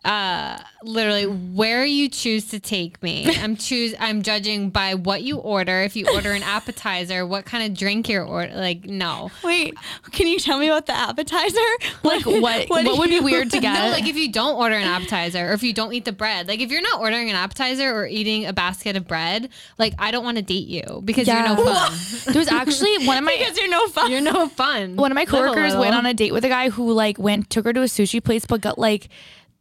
uh 0.06 0.58
literally 0.84 1.26
where 1.26 1.86
you 1.86 2.10
choose 2.10 2.48
to 2.50 2.60
take 2.60 3.02
me. 3.02 3.26
I'm 3.40 3.56
choose 3.56 3.96
I'm 4.00 4.22
judging 4.22 4.70
by 4.70 4.96
what 4.96 5.22
you 5.24 5.38
order. 5.38 5.82
If 5.82 5.96
you 5.96 6.06
order 6.14 6.34
an 6.34 6.44
appetizer, 6.58 7.26
what 7.26 7.46
kind 7.46 7.64
of 7.72 7.78
drink 7.78 8.10
you're 8.10 8.26
order 8.26 8.54
like 8.54 8.84
no. 8.86 9.32
Wait, 9.44 9.76
can 10.12 10.28
you 10.28 10.40
tell 10.40 10.60
me 10.60 10.68
about 10.68 10.86
the 10.88 10.94
appetizer? 10.96 11.58
Like 12.04 12.26
what? 12.26 12.70
what, 12.70 12.84
do 12.84 12.98
would 12.98 13.10
be 13.10 13.22
weird 13.22 13.50
to 13.52 13.60
get? 13.62 13.74
No, 13.74 13.90
like 13.90 14.06
if 14.08 14.18
you 14.18 14.30
don't 14.32 14.58
order 14.58 14.76
an 14.76 14.84
appetizer 14.84 15.50
or 15.50 15.54
if 15.54 15.64
you 15.64 15.72
don't 15.74 15.94
eat 15.94 16.04
the 16.04 16.12
bread. 16.12 16.48
Like 16.50 16.60
if 16.60 16.70
you're 16.70 16.82
not 16.82 17.00
ordering 17.00 17.30
an 17.30 17.36
appetizer 17.38 17.90
or 17.96 18.06
eating 18.06 18.46
a 18.46 18.52
basket 18.52 18.98
of 18.98 19.08
bread, 19.08 19.50
like 19.78 19.94
I 19.98 20.12
don't 20.12 20.24
want 20.26 20.36
to 20.38 20.44
date 20.44 20.68
you 20.68 21.02
because 21.06 21.28
Yeah. 21.28 21.48
you're 21.48 21.56
no 21.56 21.64
fun. 21.64 21.94
there 22.34 22.40
was 22.40 22.50
actually 22.50 23.08
one 23.08 23.18
of 23.18 23.24
my 23.24 23.36
because 23.38 23.58
you're 23.58 23.70
no 23.70 23.88
fun. 23.88 24.12
you're 24.12 24.22
no 24.22 24.50
fun. 24.50 24.98
one 24.98 25.12
of 25.12 25.16
my 25.16 25.24
coworkers 25.26 25.76
went 25.78 25.96
on 25.96 26.06
a 26.06 26.14
date 26.14 26.34
with 26.34 26.44
a 26.44 26.50
guy 26.50 26.70
who 26.70 26.92
like 26.92 27.18
went 27.18 27.50
took 27.50 27.64
her 27.66 27.72
to 27.74 27.82
a 27.82 27.86
sushi 27.86 28.22
place 28.22 28.46
but 28.46 28.60
got 28.60 28.78
like 28.78 29.08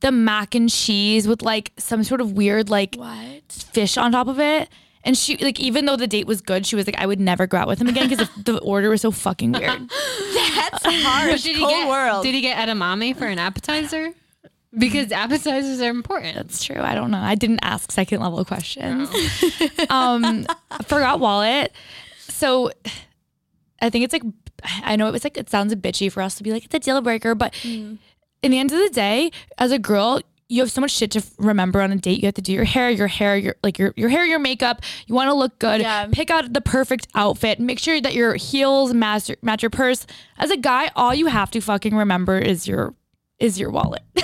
the 0.03 0.13
mac 0.13 0.55
and 0.55 0.69
cheese 0.69 1.27
with 1.27 1.43
like 1.43 1.73
some 1.79 2.05
sort 2.05 2.21
of 2.21 2.33
weird 2.33 2.69
like 2.69 2.97
what? 2.97 3.43
fish 3.49 3.97
on 3.97 4.13
top 4.13 4.29
of 4.29 4.39
it. 4.39 4.69
And 5.05 5.17
she 5.17 5.37
like 5.39 5.59
even 5.59 5.87
though 5.87 5.97
the 5.97 6.07
date 6.07 6.27
was 6.27 6.41
good, 6.41 6.67
she 6.67 6.77
was 6.77 6.87
like, 6.87 6.99
I 6.99 7.07
would 7.07 7.19
never 7.19 7.47
go 7.47 7.57
out 7.57 7.67
with 7.67 7.81
him 7.81 7.89
again 7.89 8.09
because 8.09 8.29
the 8.45 8.59
order 8.59 8.91
was 8.91 9.01
so 9.01 9.11
fucking 9.11 9.53
weird. 9.53 9.71
That's 10.35 10.85
harsh. 10.85 11.43
Did 11.43 11.57
he 11.57 11.63
Cold 11.63 11.71
get 11.71 11.89
world. 11.89 12.25
Did 12.25 12.35
he 12.35 12.41
get 12.41 12.57
edamame 12.57 13.17
for 13.17 13.27
an 13.27 13.39
appetizer? 13.39 14.13
Because 14.77 15.13
appetizers 15.13 15.81
are 15.81 15.91
important. 15.91 16.35
That's 16.35 16.65
true. 16.65 16.81
I 16.81 16.95
don't 16.95 17.11
know. 17.11 17.19
I 17.19 17.35
didn't 17.35 17.61
ask 17.63 17.93
second 17.93 18.21
level 18.21 18.45
questions. 18.45 19.11
um, 19.91 20.47
forgot 20.85 21.21
wallet. 21.21 21.73
So 22.21 22.71
I 23.81 23.91
think 23.91 24.05
it's 24.05 24.13
like 24.13 24.23
I 24.85 24.97
know 24.97 25.09
it 25.09 25.13
was 25.13 25.25
like 25.25 25.37
it 25.37 25.51
sounds 25.51 25.75
bitchy 25.75 26.11
for 26.11 26.23
us 26.23 26.37
to 26.37 26.43
be 26.43 26.53
like 26.53 26.65
it's 26.65 26.75
a 26.75 26.79
deal 26.79 27.01
breaker, 27.01 27.35
but 27.35 27.55
in 28.43 28.51
the 28.51 28.59
end 28.59 28.73
of 28.73 28.79
the 28.79 28.91
day, 28.91 29.31
as 29.59 29.73
a 29.73 29.79
girl, 29.79 30.21
you 30.49 30.61
have 30.61 30.71
so 30.71 30.83
much 30.83 30.91
shit 30.91 31.11
to 31.13 31.23
remember 31.39 31.81
on 31.81 31.93
a 31.93 31.97
date. 31.97 32.21
You 32.21 32.27
have 32.27 32.35
to 32.35 32.43
do 32.43 32.53
your 32.53 32.65
hair, 32.65 32.91
your 32.91 33.07
hair, 33.07 33.37
your 33.37 33.57
like 33.63 33.79
your 33.79 33.95
your 33.97 34.11
hair, 34.11 34.27
your 34.27 34.39
makeup. 34.39 34.83
You 35.07 35.15
want 35.15 35.29
to 35.29 35.35
look 35.35 35.59
good. 35.59 35.81
Yeah. 35.81 36.07
Pick 36.13 36.31
out 36.31 36.53
the 36.53 36.61
perfect 36.61 37.09
outfit. 37.15 37.59
Make 37.59 37.79
sure 37.79 38.01
that 38.01 38.13
your 38.13 38.35
heels 38.35 38.93
match 38.93 39.31
match 39.41 39.63
your 39.63 39.71
purse. 39.71 40.07
As 40.37 40.51
a 40.51 40.59
guy, 40.59 40.91
all 40.95 41.15
you 41.15 41.27
have 41.27 41.51
to 41.53 41.61
fucking 41.61 41.97
remember 41.97 42.39
is 42.39 42.69
your 42.69 42.95
is 43.43 43.59
your 43.59 43.71
wallet. 43.71 44.03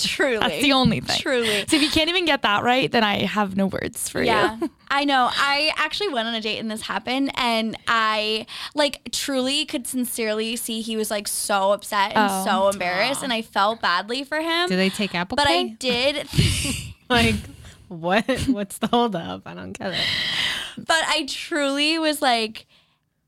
Truly. 0.00 0.38
That's 0.38 0.62
the 0.62 0.72
only 0.72 1.00
thing. 1.00 1.18
Truly. 1.20 1.64
So 1.68 1.76
if 1.76 1.82
you 1.82 1.90
can't 1.90 2.08
even 2.08 2.24
get 2.24 2.40
that 2.40 2.62
right, 2.64 2.90
then 2.90 3.04
I 3.04 3.24
have 3.26 3.54
no 3.54 3.66
words 3.66 4.08
for 4.08 4.22
Yeah, 4.22 4.54
you. 4.54 4.58
Yeah. 4.62 4.68
I 4.90 5.04
know. 5.04 5.28
I 5.30 5.72
actually 5.76 6.08
went 6.08 6.26
on 6.26 6.34
a 6.34 6.40
date 6.40 6.58
and 6.58 6.70
this 6.70 6.80
happened, 6.80 7.30
and 7.34 7.76
I 7.86 8.46
like 8.74 9.10
truly 9.12 9.66
could 9.66 9.86
sincerely 9.86 10.56
see 10.56 10.80
he 10.80 10.96
was 10.96 11.10
like 11.10 11.28
so 11.28 11.72
upset 11.72 12.12
and 12.16 12.30
Oh. 12.30 12.44
so 12.44 12.68
embarrassed, 12.70 13.22
and 13.22 13.32
I 13.32 13.42
felt 13.42 13.82
badly 13.82 14.24
for 14.24 14.40
him. 14.40 14.68
Do 14.68 14.76
they 14.76 14.88
take 14.88 15.14
Apple 15.14 15.36
but 15.36 15.46
I 15.46 15.76
did, 15.78 16.26
like 17.10 17.34
what? 17.88 18.24
What's 18.48 18.78
the 18.78 18.86
holdup? 18.86 19.42
I 19.46 19.52
don't 19.52 19.72
get 19.72 19.92
it. 19.92 20.06
but 20.78 21.02
I 21.06 21.26
truly 21.28 21.98
was 21.98 22.22
like 22.22 22.66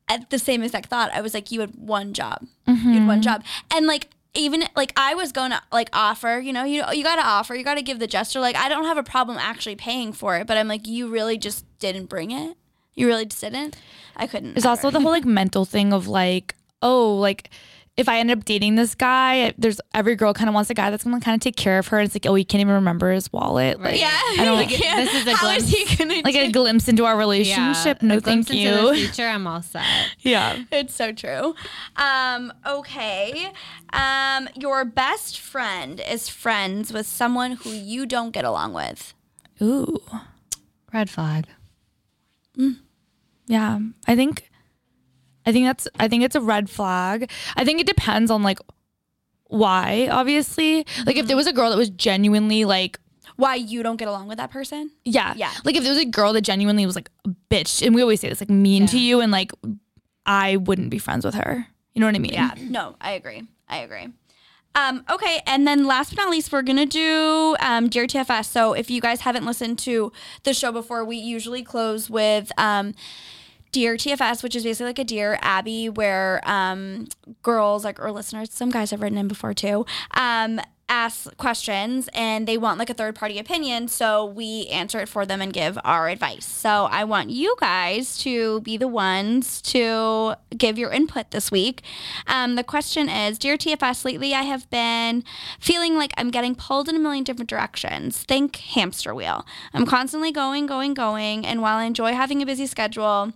at 0.09 0.31
the 0.31 0.39
same 0.39 0.63
exact 0.63 0.89
thought. 0.89 1.13
I 1.13 1.21
was 1.21 1.35
like, 1.35 1.53
you 1.53 1.61
had 1.61 1.75
one 1.77 2.15
job, 2.15 2.47
you 2.67 2.75
had 2.75 3.07
one 3.07 3.19
mm-hmm. 3.19 3.21
job, 3.21 3.45
and 3.71 3.87
like. 3.87 4.09
Even 4.35 4.65
like 4.75 4.93
I 4.97 5.15
was 5.15 5.31
going 5.31 5.51
to 5.51 5.61
like 5.71 5.91
offer, 5.93 6.41
you 6.43 6.53
know, 6.53 6.65
you 6.65 6.83
you 6.93 7.03
got 7.03 7.17
to 7.17 7.27
offer, 7.27 7.55
you 7.55 7.65
got 7.65 7.75
to 7.75 7.83
give 7.83 7.99
the 7.99 8.07
gesture. 8.07 8.41
Like 8.41 8.57
I 8.57 8.69
don't 8.69 8.85
have 8.85 8.97
a 8.97 9.03
problem 9.03 9.37
actually 9.39 9.77
paying 9.77 10.13
for 10.13 10.37
it, 10.37 10.47
but 10.47 10.57
I'm 10.57 10.69
like, 10.69 10.87
you 10.87 11.09
really 11.09 11.37
just 11.37 11.67
didn't 11.79 12.07
bring 12.07 12.31
it. 12.31 12.57
You 12.95 13.07
really 13.07 13.27
just 13.27 13.41
didn't. 13.41 13.77
I 14.17 14.27
couldn't. 14.27 14.55
There's 14.55 14.67
also 14.67 14.91
the 14.91 15.01
whole 15.01 15.11
like 15.11 15.25
mental 15.25 15.65
thing 15.65 15.93
of 15.93 16.09
like, 16.09 16.55
oh, 16.81 17.17
like 17.17 17.51
if 17.97 18.09
I 18.09 18.19
end 18.21 18.31
up 18.31 18.45
dating 18.47 18.77
this 18.77 18.95
guy, 18.95 19.53
there's 19.59 19.79
every 19.93 20.17
girl 20.17 20.33
kind 20.33 20.49
of 20.49 20.55
wants 20.55 20.71
a 20.71 20.75
guy 20.75 20.89
that's 20.91 21.05
gonna 21.05 21.21
kind 21.21 21.35
of 21.35 21.41
take 21.43 21.57
care 21.57 21.79
of 21.79 21.89
her. 21.89 21.99
And 21.99 22.07
it's 22.07 22.15
like, 22.15 22.25
oh, 22.27 22.35
he 22.35 22.43
can't 22.45 22.61
even 22.63 22.73
remember 22.75 23.13
his 23.13 23.31
wallet. 23.33 23.81
Like, 23.81 24.01
Yeah, 24.01 24.09
I 24.11 24.37
don't 24.45 24.57
like, 24.57 24.71
like 24.71 24.79
This 24.81 25.15
is 25.15 25.27
a 25.27 25.35
How 25.37 25.51
is 25.51 25.65
glimpse. 25.71 25.91
he 25.91 25.97
gonna 25.97 26.23
like 26.25 26.35
a 26.35 26.51
glimpse 26.51 26.89
into 26.89 27.05
our 27.05 27.19
relationship. 27.19 28.01
no, 28.03 28.17
a 28.17 28.21
glimpse 28.21 28.49
thank 28.49 28.61
into 28.61 28.77
the 28.83 28.97
you. 28.97 29.07
future, 29.07 29.27
I'm 29.29 29.47
all 29.47 29.61
set. 29.63 29.85
Yeah. 30.21 30.63
It's 30.73 30.95
so 30.95 31.13
true. 31.13 31.55
Um, 31.97 32.53
okay. 32.67 33.53
Um, 33.93 34.49
your 34.59 34.85
best 34.87 35.39
friend 35.39 36.01
is 36.09 36.29
friends 36.31 36.93
with 36.95 37.07
someone 37.07 37.53
who 37.53 37.71
you 37.71 38.07
don't 38.07 38.31
get 38.31 38.45
along 38.47 38.73
with. 38.73 39.13
Ooh. 39.61 40.01
Red 40.95 41.11
flag. 41.11 41.47
Mm. 42.57 42.77
Yeah. 43.47 43.81
I 44.07 44.17
think 44.17 44.51
I 45.47 45.53
think 45.53 45.67
that's 45.67 45.89
I 45.99 46.09
think 46.09 46.23
it's 46.25 46.35
a 46.37 46.41
red 46.41 46.71
flag. 46.71 47.31
I 47.57 47.65
think 47.65 47.81
it 47.81 47.87
depends 47.87 48.31
on 48.31 48.43
like 48.43 48.59
why, 49.47 50.09
obviously. 50.11 50.87
Like 51.07 51.17
if 51.17 51.27
there 51.27 51.37
was 51.37 51.47
a 51.47 51.53
girl 51.53 51.71
that 51.71 51.77
was 51.77 51.91
genuinely 51.91 52.65
like 52.65 52.99
Why 53.37 53.57
you 53.57 53.83
don't 53.83 53.97
get 53.97 54.09
along 54.09 54.29
with 54.29 54.39
that 54.39 54.51
person? 54.51 54.91
Yeah. 55.05 55.35
Yeah. 55.37 55.53
Like 55.65 55.77
if 55.77 55.83
there 55.83 55.93
was 55.93 56.01
a 56.01 56.07
girl 56.07 56.33
that 56.33 56.43
genuinely 56.43 56.87
was 56.87 56.95
like 56.97 57.11
a 57.27 57.31
bitch, 57.51 57.85
and 57.85 57.95
we 57.95 58.03
always 58.03 58.21
say 58.21 58.29
this, 58.29 58.41
like 58.41 58.51
mean 58.51 58.87
to 58.87 58.99
you, 58.99 59.21
and 59.21 59.31
like 59.33 59.53
I 60.27 60.57
wouldn't 60.57 60.91
be 60.91 60.99
friends 60.99 61.25
with 61.25 61.35
her. 61.35 61.67
You 61.95 62.01
know 62.01 62.07
what 62.07 62.15
I 62.15 62.19
mean? 62.21 62.33
Yeah. 62.33 62.55
No, 62.59 62.97
I 63.01 63.13
agree. 63.13 63.43
I 63.69 63.79
agree. 63.79 64.09
Um, 64.75 65.05
okay, 65.11 65.43
and 65.47 65.69
then 65.69 65.85
last 65.87 66.17
but 66.17 66.23
not 66.23 66.31
least, 66.31 66.51
we're 66.51 66.63
gonna 66.63 66.87
do 66.87 67.55
um, 67.61 67.89
Dear 67.91 68.07
TFS. 68.07 68.47
So 68.47 68.73
if 68.73 68.91
you 68.91 69.03
guys 69.03 69.21
haven't 69.21 69.45
listened 69.45 69.79
to 69.81 70.13
the 70.45 70.55
show 70.55 70.73
before, 70.73 71.05
we 71.05 71.17
usually 71.17 71.63
close 71.63 72.09
with 72.09 72.51
um, 72.57 72.95
Dear 73.73 73.97
TFS, 73.97 74.43
which 74.43 74.55
is 74.55 74.65
basically 74.65 74.87
like 74.87 74.99
a 74.99 75.05
Dear 75.05 75.39
Abby, 75.41 75.89
where 75.89 76.43
um, 76.45 77.09
girls 77.43 77.85
like 77.85 77.99
or 77.99 78.13
listeners, 78.13 78.53
some 78.53 78.71
guys 78.71 78.91
have 78.91 79.01
written 79.01 79.17
in 79.17 79.29
before 79.29 79.55
too, 79.55 79.87
um, 80.13 80.61
ask 80.91 81.35
questions 81.39 82.07
and 82.13 82.47
they 82.47 82.59
want 82.59 82.79
like 82.79 82.91
a 82.91 82.95
third 82.95 83.15
party 83.15 83.39
opinion. 83.39 83.89
So 83.89 84.27
we 84.27 84.67
answer 84.67 85.01
it 85.01 85.09
for 85.09 85.25
them 85.25 85.41
and 85.41 85.51
give 85.51 85.79
our 85.85 86.09
advice. 86.09 86.45
So 86.45 86.85
I 86.91 87.05
want 87.05 87.31
you 87.31 87.57
guys 87.59 88.19
to 88.19 88.61
be 88.61 88.77
the 88.77 88.89
ones 88.89 89.63
to 89.63 90.35
give 90.55 90.77
your 90.77 90.91
input 90.91 91.31
this 91.31 91.51
week. 91.51 91.83
Um, 92.27 92.57
the 92.57 92.65
question 92.65 93.09
is 93.09 93.39
Dear 93.39 93.57
TFS, 93.57 94.05
lately 94.05 94.35
I 94.35 94.43
have 94.43 94.69
been 94.69 95.25
feeling 95.59 95.97
like 95.97 96.13
I'm 96.19 96.31
getting 96.31 96.55
pulled 96.55 96.91
in 96.91 96.97
a 96.97 96.99
million 96.99 97.25
different 97.25 97.49
directions. 97.49 98.23
Think 98.23 98.57
hamster 98.57 99.15
wheel. 99.15 99.47
I'm 99.73 99.87
constantly 99.87 100.31
going, 100.31 100.67
going, 100.67 100.93
going. 100.93 101.47
And 101.47 101.63
while 101.63 101.79
I 101.79 101.85
enjoy 101.85 102.13
having 102.13 102.43
a 102.43 102.47
busy 102.47 102.67
schedule, 102.67 103.33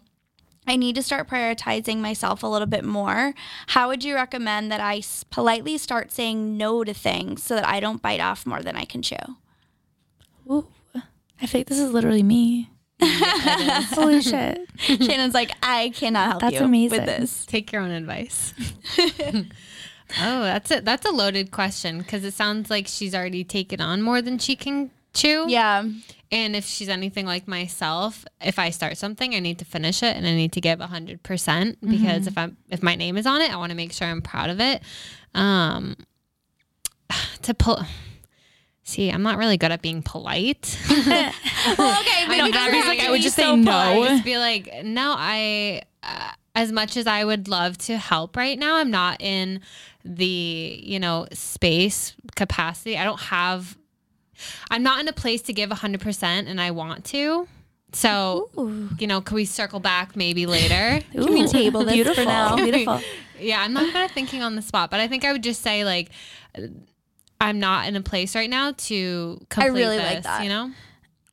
I 0.67 0.77
need 0.77 0.97
to 0.97 1.03
start 1.03 1.29
prioritizing 1.29 1.99
myself 1.99 2.43
a 2.43 2.47
little 2.47 2.67
bit 2.67 2.85
more. 2.85 3.35
How 3.69 3.89
would 3.89 4.03
you 4.03 4.15
recommend 4.15 4.71
that 4.73 4.81
I 4.81 5.03
politely 5.31 5.79
start 5.79 6.13
saying 6.13 6.57
no 6.57 6.83
to 6.85 6.93
things 6.93 7.43
so 7.43 7.55
that 7.55 7.67
I 7.67 7.81
don't 7.81 8.03
bite 8.03 8.21
off 8.21 8.47
more 8.47 8.63
than 8.63 8.77
I 8.77 8.85
can 8.85 9.03
chew? 9.03 9.17
Ooh, 10.51 10.67
I 11.41 11.47
feel 11.47 11.61
like 11.61 11.69
this 11.69 11.79
is 11.79 11.93
literally 11.93 12.23
me. 12.23 12.71
Holy 13.03 14.23
shit. 14.23 14.69
Shannon's 14.79 15.35
like, 15.35 15.51
I 15.63 15.91
cannot 15.95 16.29
help 16.29 16.41
That's 16.41 16.55
you 16.55 16.65
amazing. 16.65 16.99
with 16.99 17.07
this. 17.07 17.47
Take 17.47 17.73
your 17.73 17.83
own 17.83 17.91
advice. 17.91 18.55
oh, 18.99 19.45
that's 20.11 20.71
it. 20.71 20.85
That's 20.85 21.05
a 21.05 21.11
loaded 21.11 21.51
question 21.51 21.99
because 21.99 22.25
it 22.25 22.33
sounds 22.33 22.71
like 22.71 22.87
she's 22.87 23.15
already 23.15 23.45
taken 23.45 23.81
on 23.81 24.03
more 24.03 24.23
than 24.23 24.39
she 24.39 24.57
can 24.57 24.91
chew. 25.13 25.45
Yeah. 25.49 25.85
And 26.33 26.57
if 26.57 26.65
she's 26.65 26.89
anything 26.89 27.25
like 27.25 27.47
myself, 27.47 28.25
if 28.41 28.59
I 28.59 28.71
start 28.71 28.97
something, 28.97 29.35
I 29.35 29.39
need 29.39 29.59
to 29.61 29.65
finish 29.65 30.03
it 30.03 30.17
and 30.17 30.27
I 30.27 30.35
need 30.35 30.53
to 30.53 30.61
give 30.61 30.81
hundred 30.81 31.23
percent 31.23 31.79
because 31.81 32.27
if 32.27 32.37
I'm 32.37 32.57
if 32.69 32.83
my 32.83 32.97
name 32.97 33.17
is 33.17 33.27
on 33.27 33.41
it, 33.43 33.53
I 33.53 33.57
want 33.57 33.71
to 33.71 33.77
make 33.77 33.93
sure 33.93 34.09
I'm 34.09 34.23
proud 34.23 34.51
of 34.51 34.61
it. 34.61 34.83
Um, 35.35 35.97
to 37.43 37.55
pull. 37.55 37.81
See, 38.83 39.11
I'm 39.11 39.23
not 39.23 39.37
really 39.37 39.57
good 39.57 39.73
at 39.73 39.83
being 39.83 40.03
polite. 40.03 40.79
Well, 41.79 42.01
okay, 42.01 42.25
I 42.29 42.49
know, 42.49 42.57
Abby's 42.57 42.87
like, 42.87 43.01
I 43.01 43.11
would 43.11 43.21
just 43.21 43.35
say 43.35 43.57
no. 43.57 44.05
Just 44.07 44.25
be 44.25 44.39
like, 44.39 44.85
no, 44.85 45.17
I, 45.19 45.83
uh, 46.05 46.31
as 46.55 46.71
much 46.71 46.97
as 46.97 47.09
I 47.09 47.25
would 47.25 47.49
love 47.49 47.77
to 47.79 47.99
help 47.99 48.37
right 48.37 48.57
now, 48.57 48.77
I'm 48.77 48.93
not 48.93 49.21
in 49.21 49.61
the, 50.05 50.81
you 50.85 51.01
know, 51.01 51.27
space 51.33 52.15
capacity. 52.37 52.97
I 52.97 53.03
don't 53.03 53.19
have, 53.21 53.77
I'm 54.71 54.83
not 54.83 55.01
in 55.01 55.09
a 55.09 55.13
place 55.13 55.43
to 55.43 55.53
give 55.53 55.71
100% 55.71 56.23
and 56.23 56.61
I 56.61 56.71
want 56.71 57.05
to. 57.07 57.49
So, 57.93 58.51
you 58.99 59.07
know, 59.07 59.21
can 59.21 59.37
we 59.37 59.45
circle 59.45 59.81
back 59.81 60.17
maybe 60.17 60.45
later? 60.45 61.01
Can 61.13 61.33
we 61.33 61.47
table 61.47 61.83
this 61.85 61.95
Beautiful. 61.95 62.25
for 62.25 62.29
now? 62.29 62.57
Beautiful. 62.65 63.01
yeah, 63.41 63.63
I'm 63.63 63.73
not 63.73 63.87
good 63.87 63.97
at 64.03 64.11
thinking 64.11 64.43
on 64.43 64.55
the 64.55 64.61
spot, 64.61 64.91
but 64.91 65.01
I 65.01 65.09
think 65.09 65.25
I 65.25 65.33
would 65.33 65.43
just 65.43 65.63
say, 65.63 65.85
like, 65.85 66.11
I'm 67.41 67.59
not 67.59 67.89
in 67.89 67.97
a 67.97 68.03
place 68.03 68.35
right 68.35 68.51
now 68.51 68.73
to 68.73 69.41
complete 69.49 69.71
I 69.71 69.73
really 69.73 69.97
this, 69.99 70.15
like 70.15 70.23
that. 70.25 70.43
you 70.43 70.49
know? 70.49 70.73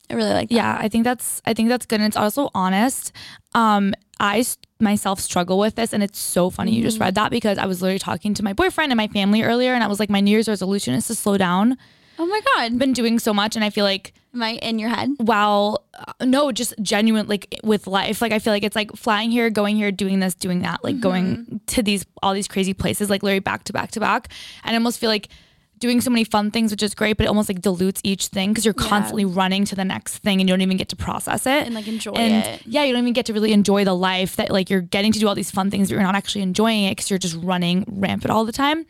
I 0.09 0.13
really 0.13 0.31
like 0.33 0.49
that. 0.49 0.55
Yeah, 0.55 0.77
I 0.79 0.89
think 0.89 1.03
that's 1.05 1.41
I 1.45 1.53
think 1.53 1.69
that's 1.69 1.85
good 1.85 1.99
and 1.99 2.07
it's 2.07 2.17
also 2.17 2.49
honest. 2.53 3.11
Um 3.55 3.93
I 4.19 4.39
s- 4.39 4.57
myself 4.79 5.19
struggle 5.19 5.57
with 5.57 5.75
this 5.75 5.91
and 5.93 6.03
it's 6.03 6.19
so 6.19 6.49
funny 6.49 6.73
you 6.75 6.83
just 6.83 6.99
read 6.99 7.15
that 7.15 7.31
because 7.31 7.57
I 7.57 7.65
was 7.65 7.81
literally 7.81 7.99
talking 7.99 8.33
to 8.35 8.43
my 8.43 8.53
boyfriend 8.53 8.91
and 8.91 8.97
my 8.97 9.07
family 9.07 9.41
earlier 9.41 9.73
and 9.73 9.83
I 9.83 9.87
was 9.87 9.99
like 9.99 10.09
my 10.09 10.19
New 10.19 10.31
Year's 10.31 10.47
resolution 10.49 10.93
is 10.93 11.07
to 11.07 11.15
slow 11.15 11.37
down. 11.37 11.77
Oh 12.19 12.25
my 12.25 12.41
God. 12.55 12.77
Been 12.77 12.93
doing 12.93 13.19
so 13.19 13.33
much 13.33 13.55
and 13.55 13.63
I 13.65 13.69
feel 13.69 13.85
like 13.85 14.13
Am 14.33 14.41
I 14.41 14.51
in 14.53 14.79
your 14.79 14.89
head? 14.89 15.11
while 15.17 15.83
uh, 15.93 16.25
no 16.25 16.51
just 16.51 16.73
genuine 16.81 17.27
like 17.27 17.53
with 17.63 17.85
life 17.85 18.19
like 18.19 18.31
i 18.31 18.39
feel 18.39 18.51
like 18.51 18.63
it's 18.63 18.75
like 18.75 18.91
flying 18.95 19.29
here 19.29 19.51
going 19.51 19.75
here 19.75 19.91
doing 19.91 20.19
this 20.21 20.33
doing 20.33 20.63
that 20.63 20.83
like 20.83 20.99
going 20.99 21.61
to 21.67 21.83
these 21.83 22.03
all 22.23 22.33
these 22.33 22.47
crazy 22.47 22.73
places 22.73 23.11
like 23.11 23.21
literally 23.21 23.39
back 23.39 23.63
to 23.65 23.71
back 23.73 23.91
to 23.91 23.99
back 23.99 24.29
and 24.63 24.73
i 24.73 24.75
almost 24.75 24.97
feel 24.99 25.09
like 25.11 25.27
doing 25.77 26.01
so 26.01 26.09
many 26.09 26.23
fun 26.23 26.49
things 26.49 26.71
which 26.71 26.81
is 26.81 26.95
great 26.95 27.15
but 27.15 27.25
it 27.25 27.27
almost 27.27 27.47
like 27.47 27.61
dilutes 27.61 28.01
each 28.03 28.27
thing 28.27 28.49
because 28.49 28.65
you're 28.65 28.73
Yeah. 28.75 28.87
constantly 28.87 29.25
running 29.25 29.65
to 29.65 29.75
the 29.75 29.85
next 29.85 30.17
thing 30.19 30.39
and 30.41 30.49
you 30.49 30.53
don't 30.55 30.61
even 30.61 30.77
get 30.77 30.89
to 30.89 30.95
process 30.95 31.45
it 31.45 31.67
And, 31.67 31.75
like, 31.75 31.87
enjoy 31.87 32.13
and 32.13 32.43
it. 32.55 32.65
yeah 32.65 32.83
you 32.83 32.91
don't 32.93 33.03
even 33.03 33.13
get 33.13 33.27
to 33.27 33.33
really 33.33 33.53
enjoy 33.53 33.85
the 33.85 33.93
life 33.95 34.35
that 34.37 34.49
like 34.49 34.67
you're 34.71 34.81
getting 34.81 35.11
to 35.11 35.19
do 35.19 35.27
all 35.27 35.35
these 35.35 35.51
fun 35.51 35.69
things 35.69 35.89
but 35.89 35.93
you're 35.93 36.03
not 36.03 36.15
actually 36.15 36.41
enjoying 36.41 36.85
it 36.85 36.91
because 36.91 37.11
you're 37.11 37.19
just 37.19 37.35
running 37.43 37.85
rampant 37.87 38.31
all 38.31 38.45
the 38.45 38.51
time 38.51 38.87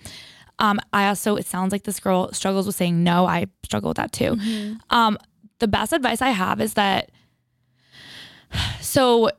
um, 0.59 0.79
I 0.91 1.07
also, 1.07 1.35
it 1.35 1.45
sounds 1.45 1.71
like 1.71 1.83
this 1.83 1.99
girl 1.99 2.31
struggles 2.33 2.67
with 2.67 2.75
saying 2.75 3.03
no. 3.03 3.25
I 3.25 3.47
struggle 3.63 3.89
with 3.89 3.97
that 3.97 4.11
too. 4.11 4.37
Um, 4.89 5.17
the 5.59 5.67
best 5.67 5.93
advice 5.93 6.21
I 6.21 6.29
have 6.29 6.61
is 6.61 6.73
that 6.75 7.09
so 8.81 9.29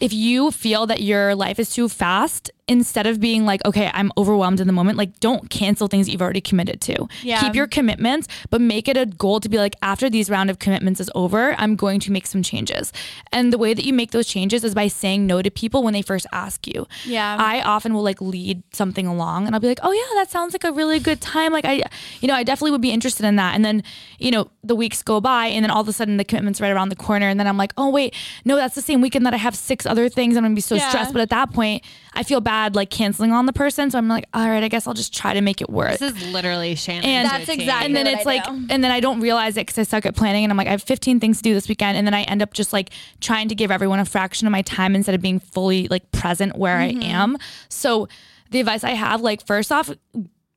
if 0.00 0.12
you 0.12 0.50
feel 0.50 0.86
that 0.86 1.02
your 1.02 1.34
life 1.34 1.58
is 1.58 1.70
too 1.70 1.88
fast, 1.88 2.50
instead 2.66 3.06
of 3.06 3.20
being 3.20 3.44
like, 3.44 3.62
okay, 3.66 3.90
I'm 3.92 4.10
overwhelmed 4.16 4.58
in 4.58 4.66
the 4.66 4.72
moment, 4.72 4.96
like 4.96 5.20
don't 5.20 5.50
cancel 5.50 5.86
things 5.86 6.08
you've 6.08 6.22
already 6.22 6.40
committed 6.40 6.80
to. 6.82 7.06
Yeah. 7.22 7.40
Keep 7.40 7.54
your 7.54 7.66
commitments, 7.66 8.26
but 8.48 8.60
make 8.60 8.88
it 8.88 8.96
a 8.96 9.04
goal 9.04 9.38
to 9.40 9.48
be 9.50 9.58
like, 9.58 9.76
after 9.82 10.08
these 10.08 10.30
round 10.30 10.48
of 10.48 10.58
commitments 10.58 10.98
is 10.98 11.10
over, 11.14 11.54
I'm 11.58 11.76
going 11.76 12.00
to 12.00 12.10
make 12.10 12.26
some 12.26 12.42
changes. 12.42 12.90
And 13.32 13.52
the 13.52 13.58
way 13.58 13.74
that 13.74 13.84
you 13.84 13.92
make 13.92 14.12
those 14.12 14.26
changes 14.26 14.64
is 14.64 14.74
by 14.74 14.88
saying 14.88 15.26
no 15.26 15.42
to 15.42 15.50
people 15.50 15.82
when 15.82 15.92
they 15.92 16.00
first 16.00 16.26
ask 16.32 16.66
you. 16.66 16.86
Yeah. 17.04 17.36
I 17.38 17.60
often 17.60 17.92
will 17.92 18.02
like 18.02 18.20
lead 18.22 18.62
something 18.72 19.06
along 19.06 19.46
and 19.46 19.54
I'll 19.54 19.60
be 19.60 19.68
like, 19.68 19.80
oh 19.82 19.92
yeah, 19.92 20.20
that 20.22 20.30
sounds 20.30 20.54
like 20.54 20.64
a 20.64 20.72
really 20.72 20.98
good 20.98 21.20
time. 21.20 21.52
Like 21.52 21.66
I, 21.66 21.82
you 22.20 22.28
know, 22.28 22.34
I 22.34 22.44
definitely 22.44 22.70
would 22.70 22.80
be 22.80 22.92
interested 22.92 23.26
in 23.26 23.36
that. 23.36 23.54
And 23.54 23.62
then, 23.62 23.82
you 24.18 24.30
know, 24.30 24.50
the 24.62 24.74
weeks 24.74 25.02
go 25.02 25.20
by 25.20 25.48
and 25.48 25.62
then 25.62 25.70
all 25.70 25.82
of 25.82 25.88
a 25.88 25.92
sudden 25.92 26.16
the 26.16 26.24
commitment's 26.24 26.62
right 26.62 26.72
around 26.72 26.88
the 26.88 26.96
corner. 26.96 27.28
And 27.28 27.38
then 27.38 27.46
I'm 27.46 27.58
like, 27.58 27.74
oh 27.76 27.90
wait, 27.90 28.14
no, 28.46 28.56
that's 28.56 28.74
the 28.74 28.80
same 28.82 29.02
weekend 29.02 29.26
that 29.26 29.34
I 29.34 29.38
have 29.38 29.54
six 29.54 29.84
other 29.84 30.08
things. 30.08 30.34
I'm 30.38 30.44
gonna 30.44 30.54
be 30.54 30.62
so 30.62 30.76
Yeah. 30.76 30.88
stressed. 30.88 31.12
But 31.12 31.20
at 31.20 31.28
that 31.30 31.52
point, 31.52 31.82
I 32.14 32.22
feel 32.22 32.40
bad 32.40 32.74
like 32.76 32.90
canceling 32.90 33.32
on 33.32 33.46
the 33.46 33.52
person. 33.52 33.90
So 33.90 33.98
I'm 33.98 34.08
like, 34.08 34.26
all 34.32 34.48
right, 34.48 34.62
I 34.62 34.68
guess 34.68 34.86
I'll 34.86 34.94
just 34.94 35.12
try 35.14 35.34
to 35.34 35.40
make 35.40 35.60
it 35.60 35.68
work. 35.68 35.98
This 35.98 36.14
is 36.14 36.32
literally 36.32 36.74
Shannon. 36.76 37.04
And 37.04 37.28
That's 37.28 37.46
to 37.46 37.52
a 37.52 37.56
T. 37.56 37.62
exactly- 37.62 37.86
and 37.86 37.96
then 37.96 38.04
what 38.06 38.14
it's 38.14 38.26
I 38.26 38.30
like, 38.30 38.44
do. 38.44 38.66
and 38.70 38.84
then 38.84 38.90
I 38.90 39.00
don't 39.00 39.20
realize 39.20 39.56
it 39.56 39.66
because 39.66 39.78
I 39.78 39.82
suck 39.82 40.06
at 40.06 40.14
planning. 40.16 40.44
And 40.44 40.50
I'm 40.52 40.56
like, 40.56 40.68
I 40.68 40.70
have 40.70 40.82
15 40.82 41.20
things 41.20 41.38
to 41.38 41.42
do 41.42 41.52
this 41.54 41.68
weekend. 41.68 41.98
And 41.98 42.06
then 42.06 42.14
I 42.14 42.22
end 42.22 42.40
up 42.42 42.52
just 42.54 42.72
like 42.72 42.90
trying 43.20 43.48
to 43.48 43.54
give 43.54 43.70
everyone 43.70 43.98
a 43.98 44.04
fraction 44.04 44.46
of 44.46 44.52
my 44.52 44.62
time 44.62 44.94
instead 44.94 45.14
of 45.14 45.20
being 45.20 45.40
fully 45.40 45.88
like 45.88 46.10
present 46.12 46.56
where 46.56 46.78
Mm-hmm. 46.78 47.02
I 47.02 47.04
am. 47.06 47.36
So 47.68 48.08
the 48.50 48.60
advice 48.60 48.84
I 48.84 48.90
have, 48.90 49.20
like, 49.20 49.44
first 49.46 49.72
off, 49.72 49.90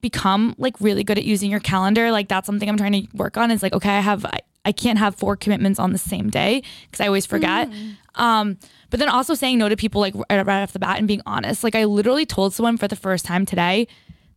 become 0.01 0.53
like 0.57 0.79
really 0.79 1.03
good 1.03 1.17
at 1.17 1.23
using 1.25 1.49
your 1.49 1.59
calendar. 1.59 2.11
Like, 2.11 2.27
that's 2.27 2.45
something 2.45 2.69
I'm 2.69 2.77
trying 2.77 2.91
to 2.93 3.07
work 3.17 3.35
on. 3.37 3.49
Is 3.51 3.63
like, 3.63 3.73
okay, 3.73 3.97
I 3.97 4.01
have, 4.01 4.25
I, 4.67 4.71
can't 4.71 4.99
have 4.99 5.15
four 5.15 5.35
commitments 5.35 5.79
on 5.79 5.91
the 5.91 5.97
same 5.97 6.29
day 6.29 6.61
because 6.85 7.01
I 7.01 7.07
always 7.07 7.25
forget. 7.25 7.69
Um, 8.15 8.57
but 8.89 8.99
then 8.99 9.09
also 9.09 9.33
saying 9.33 9.57
no 9.57 9.69
to 9.69 9.75
people 9.75 10.01
like 10.01 10.15
right, 10.15 10.45
right 10.45 10.63
off 10.63 10.73
the 10.73 10.79
bat 10.79 10.97
and 10.97 11.07
being 11.07 11.21
honest. 11.25 11.63
Like 11.63 11.75
I 11.75 11.85
literally 11.85 12.25
told 12.25 12.53
someone 12.53 12.77
for 12.77 12.87
the 12.87 12.95
first 12.95 13.25
time 13.25 13.45
today, 13.45 13.87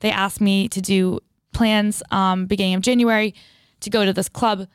they 0.01 0.11
asked 0.11 0.41
me 0.41 0.68
to 0.68 0.81
do 0.81 1.20
plans 1.53 2.03
um 2.11 2.47
beginning 2.47 2.74
of 2.74 2.83
January 2.83 3.35
to 3.81 3.91
go 3.91 4.05
to 4.05 4.12
this 4.12 4.28
club. 4.28 4.66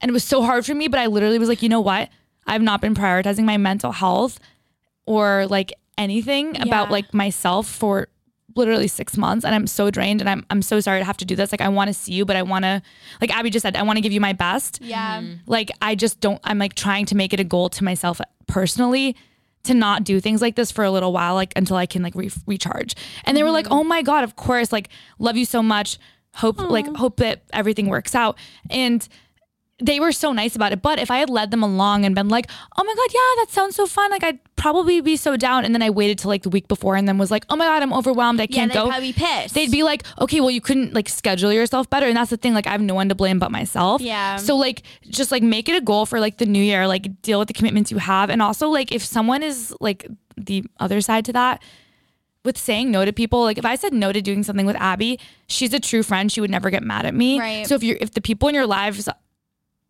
And 0.00 0.10
it 0.10 0.12
was 0.12 0.24
so 0.24 0.42
hard 0.42 0.66
for 0.66 0.74
me, 0.74 0.88
but 0.88 1.00
I 1.00 1.06
literally 1.06 1.38
was 1.38 1.48
like, 1.48 1.62
you 1.62 1.68
know 1.68 1.80
what? 1.80 2.08
I've 2.46 2.62
not 2.62 2.80
been 2.80 2.94
prioritizing 2.94 3.44
my 3.44 3.56
mental 3.56 3.92
health 3.92 4.38
or 5.06 5.46
like 5.46 5.72
anything 5.98 6.60
about 6.60 6.90
like 6.90 7.14
myself 7.14 7.66
for 7.66 8.08
literally 8.56 8.88
six 8.88 9.16
months 9.16 9.44
and 9.44 9.54
I'm 9.54 9.66
so 9.66 9.90
drained 9.90 10.20
and 10.20 10.28
I'm 10.30 10.44
I'm 10.50 10.62
so 10.62 10.80
sorry 10.80 11.00
to 11.00 11.04
have 11.04 11.16
to 11.18 11.24
do 11.24 11.36
this. 11.36 11.52
Like 11.52 11.60
I 11.60 11.68
want 11.68 11.88
to 11.88 11.94
see 11.94 12.12
you, 12.12 12.24
but 12.24 12.36
I 12.36 12.42
wanna 12.42 12.82
like 13.20 13.30
Abby 13.30 13.50
just 13.50 13.62
said, 13.62 13.76
I 13.76 13.82
want 13.82 13.96
to 13.98 14.00
give 14.00 14.12
you 14.12 14.20
my 14.20 14.32
best 14.32 14.80
Yeah. 14.82 15.20
Mm-hmm. 15.20 15.34
like 15.46 15.70
I 15.82 15.94
just 15.94 16.20
don't 16.20 16.40
I'm 16.44 16.58
like 16.58 16.74
trying 16.74 17.06
to 17.06 17.14
make 17.16 17.32
it 17.32 17.40
a 17.40 17.44
goal 17.44 17.68
to 17.70 17.84
myself 17.84 18.20
personally 18.46 19.16
to 19.64 19.74
not 19.74 20.04
do 20.04 20.20
things 20.20 20.40
like 20.40 20.54
this 20.54 20.70
for 20.70 20.84
a 20.84 20.90
little 20.90 21.12
while 21.12 21.34
like 21.34 21.52
until 21.56 21.76
I 21.76 21.86
can 21.86 22.02
like 22.02 22.14
re- 22.14 22.30
recharge. 22.46 22.94
And 23.24 23.36
they 23.36 23.42
were 23.42 23.50
like, 23.50 23.64
mm-hmm. 23.66 23.74
"Oh 23.74 23.84
my 23.84 24.00
god, 24.02 24.22
of 24.24 24.36
course, 24.36 24.72
like 24.72 24.88
love 25.18 25.36
you 25.36 25.44
so 25.44 25.62
much. 25.62 25.98
Hope 26.34 26.58
like 26.60 26.86
hope 26.96 27.16
that 27.16 27.42
everything 27.52 27.88
works 27.88 28.14
out." 28.14 28.38
And 28.70 29.06
they 29.78 30.00
were 30.00 30.12
so 30.12 30.32
nice 30.32 30.56
about 30.56 30.72
it. 30.72 30.80
But 30.80 30.98
if 30.98 31.10
I 31.10 31.18
had 31.18 31.28
led 31.28 31.50
them 31.50 31.62
along 31.62 32.04
and 32.04 32.14
been 32.14 32.28
like, 32.28 32.50
"Oh 32.78 32.82
my 32.84 32.94
god, 32.94 33.10
yeah, 33.12 33.44
that 33.44 33.50
sounds 33.50 33.76
so 33.76 33.86
fun." 33.86 34.10
Like 34.10 34.24
I'd 34.24 34.38
probably 34.56 35.02
be 35.02 35.16
so 35.16 35.36
down 35.36 35.66
and 35.66 35.74
then 35.74 35.82
I 35.82 35.90
waited 35.90 36.18
till 36.18 36.30
like 36.30 36.42
the 36.42 36.48
week 36.48 36.66
before 36.66 36.96
and 36.96 37.06
then 37.06 37.18
was 37.18 37.30
like, 37.30 37.44
"Oh 37.50 37.56
my 37.56 37.66
god, 37.66 37.82
I'm 37.82 37.92
overwhelmed. 37.92 38.40
I 38.40 38.46
can't 38.46 38.72
they'd 38.72 38.78
go." 38.78 38.88
probably 38.88 39.12
be 39.12 39.18
pissed. 39.18 39.54
they'd 39.54 39.70
be 39.70 39.82
like, 39.82 40.02
okay, 40.18 40.40
well, 40.40 40.50
you 40.50 40.62
couldn't 40.62 40.94
like 40.94 41.08
schedule 41.08 41.52
yourself 41.52 41.90
better. 41.90 42.06
And 42.06 42.16
that's 42.16 42.30
the 42.30 42.38
thing. 42.38 42.54
Like, 42.54 42.66
I 42.66 42.70
have 42.70 42.80
no 42.80 42.94
one 42.94 43.10
to 43.10 43.14
blame 43.14 43.38
but 43.38 43.50
myself. 43.50 44.00
Yeah. 44.00 44.36
So, 44.36 44.56
like, 44.56 44.82
just 45.08 45.30
like 45.30 45.42
make 45.42 45.68
it 45.68 45.76
a 45.76 45.80
goal 45.82 46.06
for 46.06 46.20
like 46.20 46.38
the 46.38 46.46
new 46.46 46.62
year, 46.62 46.86
like 46.86 47.20
deal 47.20 47.38
with 47.38 47.48
the 47.48 47.54
commitments 47.54 47.90
you 47.90 47.98
have. 47.98 48.30
And 48.30 48.40
also, 48.40 48.68
like, 48.68 48.92
if 48.92 49.04
someone 49.04 49.42
is 49.42 49.74
like 49.80 50.06
the 50.38 50.64
other 50.80 51.00
side 51.02 51.26
to 51.26 51.32
that, 51.34 51.62
with 52.44 52.56
saying 52.56 52.90
no 52.92 53.04
to 53.04 53.12
people, 53.12 53.42
like 53.42 53.58
if 53.58 53.66
I 53.66 53.74
said 53.74 53.92
no 53.92 54.12
to 54.12 54.22
doing 54.22 54.42
something 54.42 54.66
with 54.66 54.76
Abby, 54.76 55.18
she's 55.48 55.74
a 55.74 55.80
true 55.80 56.02
friend. 56.02 56.30
She 56.30 56.40
would 56.40 56.50
never 56.50 56.70
get 56.70 56.82
mad 56.82 57.04
at 57.04 57.12
me. 57.14 57.38
Right. 57.38 57.66
So 57.66 57.74
if 57.74 57.82
you're, 57.82 57.98
if 58.00 58.12
the 58.12 58.20
people 58.22 58.48
in 58.48 58.54
your 58.54 58.66
lives, 58.66 59.08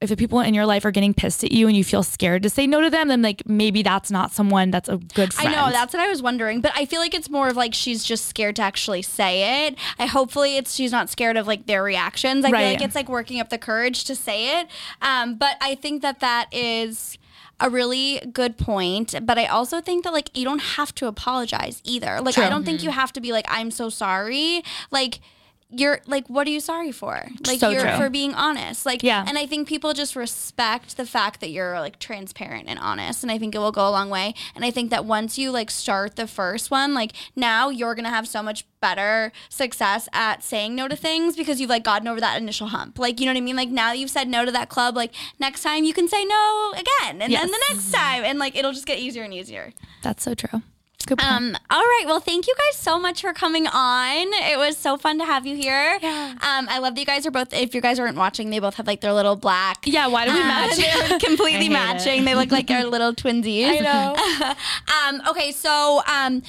if 0.03 0.11
the 0.11 0.17
people 0.17 0.41
in 0.41 0.53
your 0.53 0.67
life 0.67 0.85
are 0.85 0.91
getting 0.91 1.15
pissed 1.15 1.43
at 1.43 1.53
you 1.53 1.69
and 1.69 1.77
you 1.77 1.83
feel 1.83 2.03
scared 2.03 2.43
to 2.43 2.51
say 2.51 2.67
no 2.67 2.83
to 2.83 2.91
them, 2.91 3.09
then 3.09 3.23
like 3.23 3.43
maybe 3.47 3.83
that's 3.83 4.11
not 4.11 4.31
someone 4.31 4.71
that's 4.71 4.91
a 4.91 4.99
good 4.99 5.33
friend. 5.33 5.55
I 5.55 5.67
know 5.67 5.73
that's 5.73 5.95
what 5.95 6.03
I 6.03 6.09
was 6.09 6.21
wondering, 6.21 6.61
but 6.61 6.73
I 6.77 6.85
feel 6.85 7.01
like 7.01 7.15
it's 7.15 7.31
more 7.31 7.49
of 7.49 7.57
like 7.57 7.73
she's 7.73 8.05
just 8.05 8.27
scared 8.27 8.57
to 8.57 8.63
actually 8.63 9.01
say 9.01 9.67
it. 9.67 9.77
I 9.99 10.05
hopefully 10.05 10.59
it's 10.59 10.75
she's 10.75 10.93
not 10.93 11.09
scared 11.09 11.39
of 11.39 11.47
like 11.47 11.67
their 11.67 11.83
reactions. 11.83 12.45
I 12.45 12.51
feel 12.51 12.61
like 12.61 12.83
it's 12.83 12.95
like 12.95 13.09
working 13.09 13.41
up 13.41 13.49
the 13.49 13.57
courage 13.59 14.05
to 14.05 14.15
say 14.15 14.61
it. 14.61 14.69
Um, 15.01 15.37
but 15.37 15.57
I 15.63 15.75
think 15.75 16.03
that 16.03 16.21
that 16.21 16.53
is 16.53 17.17
a 17.59 17.71
really 17.71 18.21
good 18.35 18.59
point. 18.59 19.15
But 19.23 19.39
I 19.39 19.47
also 19.47 19.81
think 19.81 20.05
that 20.05 20.13
like 20.13 20.37
you 20.37 20.45
don't 20.45 20.61
have 20.61 20.95
to 20.97 21.07
apologize 21.07 21.81
either. 21.85 22.21
Like 22.21 22.37
I 22.37 22.51
don't 22.51 22.67
think 22.67 22.83
you 22.83 22.91
have 22.91 23.15
to 23.15 23.21
be 23.23 23.33
like 23.33 23.47
I'm 23.49 23.71
so 23.71 23.89
sorry. 23.89 24.63
Like 24.91 25.21
you're 25.69 26.01
like, 26.07 26.29
what 26.29 26.47
are 26.47 26.51
you 26.51 26.61
sorry 26.61 26.93
for? 26.93 27.27
Like, 27.47 27.59
So 27.59 27.71
you're 27.71 27.83
true. 27.83 27.97
for 27.97 28.09
being 28.09 28.35
honest. 28.35 28.87
Like, 28.87 29.03
Yeah. 29.03 29.25
And 29.27 29.37
I 29.37 29.47
think 29.47 29.67
people 29.67 29.93
just 29.95 30.15
respect 30.15 30.97
the 30.97 31.05
fact 31.07 31.41
that 31.41 31.51
you're 31.51 31.81
like 31.81 31.99
transparent 31.99 32.69
and 32.69 32.79
honest, 32.79 33.23
and 33.25 33.33
I 33.33 33.39
think 33.39 33.55
it 33.55 33.59
will 33.59 33.73
go 33.73 33.89
a 33.89 33.91
long 33.91 34.09
way. 34.09 34.35
And 34.55 34.65
I 34.65 34.71
think 34.71 34.91
that 34.91 35.05
once 35.05 35.39
you 35.39 35.51
like 35.51 35.71
start 35.71 36.15
the 36.17 36.27
first 36.29 36.71
one, 36.71 36.95
like 36.95 37.13
now 37.35 37.69
you're 37.69 37.95
gonna 37.97 38.11
have 38.11 38.29
so 38.29 38.43
much 38.43 38.65
better 38.81 39.33
success 39.49 40.09
at 40.13 40.45
saying 40.45 40.77
no 40.77 40.87
to 40.87 40.95
things 40.95 41.35
because 41.37 41.61
you've 41.61 41.71
like 41.71 41.83
gotten 41.83 42.07
over 42.07 42.21
that 42.21 42.41
initial 42.41 42.69
hump. 42.69 42.99
Like, 42.99 43.19
you 43.19 43.27
know 43.27 43.33
what 43.33 43.39
I 43.39 43.41
mean? 43.41 43.57
Like 43.57 43.71
now 43.71 43.91
you've 43.93 44.11
said 44.11 44.29
no 44.29 44.45
to 44.45 44.53
that 44.53 44.69
club. 44.69 44.95
Like 44.95 45.13
next 45.41 45.63
time 45.63 45.83
you 45.83 45.93
can 45.93 46.07
say 46.07 46.25
no 46.25 46.73
again, 46.75 47.21
and 47.23 47.33
Yes. 47.33 47.43
then 47.43 47.51
the 47.51 47.65
next 47.71 47.91
time, 47.93 48.23
and 48.25 48.39
like 48.39 48.55
it'll 48.57 48.73
just 48.73 48.87
get 48.87 48.99
easier 49.01 49.25
and 49.25 49.35
easier. 49.35 49.73
That's 50.03 50.23
so 50.23 50.35
true. 50.35 50.63
Good 51.07 51.19
point. 51.19 51.31
Um, 51.31 51.57
all 51.71 51.81
right. 51.81 52.03
Well, 52.07 52.21
thank 52.21 52.47
you 52.47 52.55
guys 52.57 52.77
so 52.79 52.99
much 52.99 53.21
for 53.23 53.33
coming 53.33 53.67
on. 53.67 54.27
It 54.33 54.59
was 54.59 54.77
so 54.77 54.97
fun 54.97 55.19
to 55.21 55.25
have 55.25 55.47
you 55.47 55.55
here. 55.57 55.99
Yeah. 56.03 56.33
Um, 56.35 56.69
I 56.69 56.79
love 56.81 56.95
that 56.95 57.01
you 57.01 57.07
guys 57.07 57.25
are 57.27 57.31
both. 57.31 57.55
If 57.55 57.75
you 57.75 57.81
guys 57.81 57.99
aren't 57.99 58.17
watching, 58.17 58.51
they 58.51 58.59
both 58.59 58.75
have 58.75 58.87
like 58.87 59.01
their 59.01 59.13
little 59.13 59.37
black. 59.37 59.79
yeah, 59.87 60.09
why 60.09 60.27
do 60.27 60.33
we 60.33 60.41
Uh, 60.41 60.45
match? 60.45 60.77
they're 61.09 61.19
completely 61.21 61.69
matching. 61.69 62.25
They 62.25 62.35
look 62.35 62.51
like 62.51 62.71
our 62.71 62.85
little 62.85 63.15
twinsies. 63.23 63.69
I 63.69 63.79
know. 63.79 65.15
um, 65.21 65.23
okay, 65.31 65.53
so 65.53 66.03
um, 66.07 66.43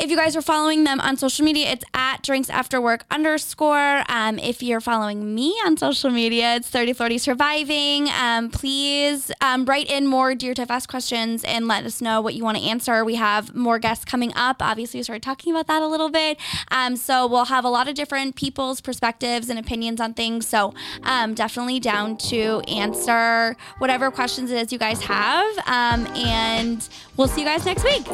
if 0.00 0.10
you 0.10 0.16
guys 0.16 0.34
are 0.34 0.42
following 0.42 0.84
them 0.84 1.00
on 1.00 1.16
social 1.16 1.44
media, 1.44 1.70
it's 1.70 1.84
at 1.94 2.22
drinks 2.22 2.50
after 2.50 2.80
work 2.80 3.04
underscore. 3.10 4.02
Um, 4.08 4.38
if 4.38 4.62
you're 4.62 4.80
following 4.80 5.34
me 5.34 5.50
on 5.64 5.76
social 5.76 6.10
media, 6.10 6.56
it's 6.56 6.68
30 6.68 6.94
Flirty 6.94 7.18
Surviving. 7.18 8.08
Um, 8.08 8.50
please 8.50 9.30
um, 9.40 9.64
write 9.64 9.88
in 9.88 10.06
more 10.06 10.34
Dear 10.34 10.54
TFS 10.54 10.88
questions 10.88 11.44
and 11.44 11.68
let 11.68 11.84
us 11.84 12.00
know 12.00 12.20
what 12.20 12.34
you 12.34 12.42
want 12.42 12.58
to 12.58 12.64
answer. 12.64 13.04
We 13.04 13.14
have 13.14 13.54
more 13.54 13.78
guests 13.78 14.04
coming 14.04 14.32
up. 14.34 14.56
Obviously, 14.60 14.98
we 14.98 15.04
started 15.04 15.22
talking 15.22 15.52
about 15.52 15.68
that 15.68 15.82
a 15.82 15.86
little 15.86 16.10
bit. 16.10 16.38
Um, 16.72 16.96
so 16.96 17.26
we'll 17.28 17.46
have 17.46 17.64
a 17.64 17.70
lot 17.70 17.88
of 17.88 17.94
different 17.94 18.34
people's 18.34 18.80
perspectives 18.80 19.48
and 19.48 19.58
opinions 19.58 20.00
on 20.00 20.14
things. 20.14 20.48
So 20.48 20.74
um, 21.04 21.34
definitely 21.34 21.78
down 21.78 22.16
to 22.16 22.60
answer 22.66 23.56
whatever 23.78 24.10
questions 24.10 24.50
it 24.50 24.60
is 24.60 24.72
you 24.72 24.78
guys 24.78 25.02
have. 25.02 25.56
Um, 25.66 26.06
and 26.16 26.88
we'll 27.16 27.28
see 27.28 27.42
you 27.42 27.46
guys 27.46 27.64
next 27.64 27.84
week. 27.84 28.04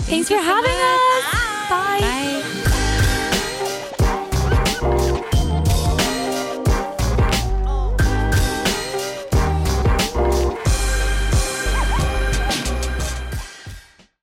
Thanks 0.00 0.28
for 0.28 0.38
having 0.38 0.70
us. 0.70 1.35
Bye. 1.68 2.00
Bye. 2.00 2.75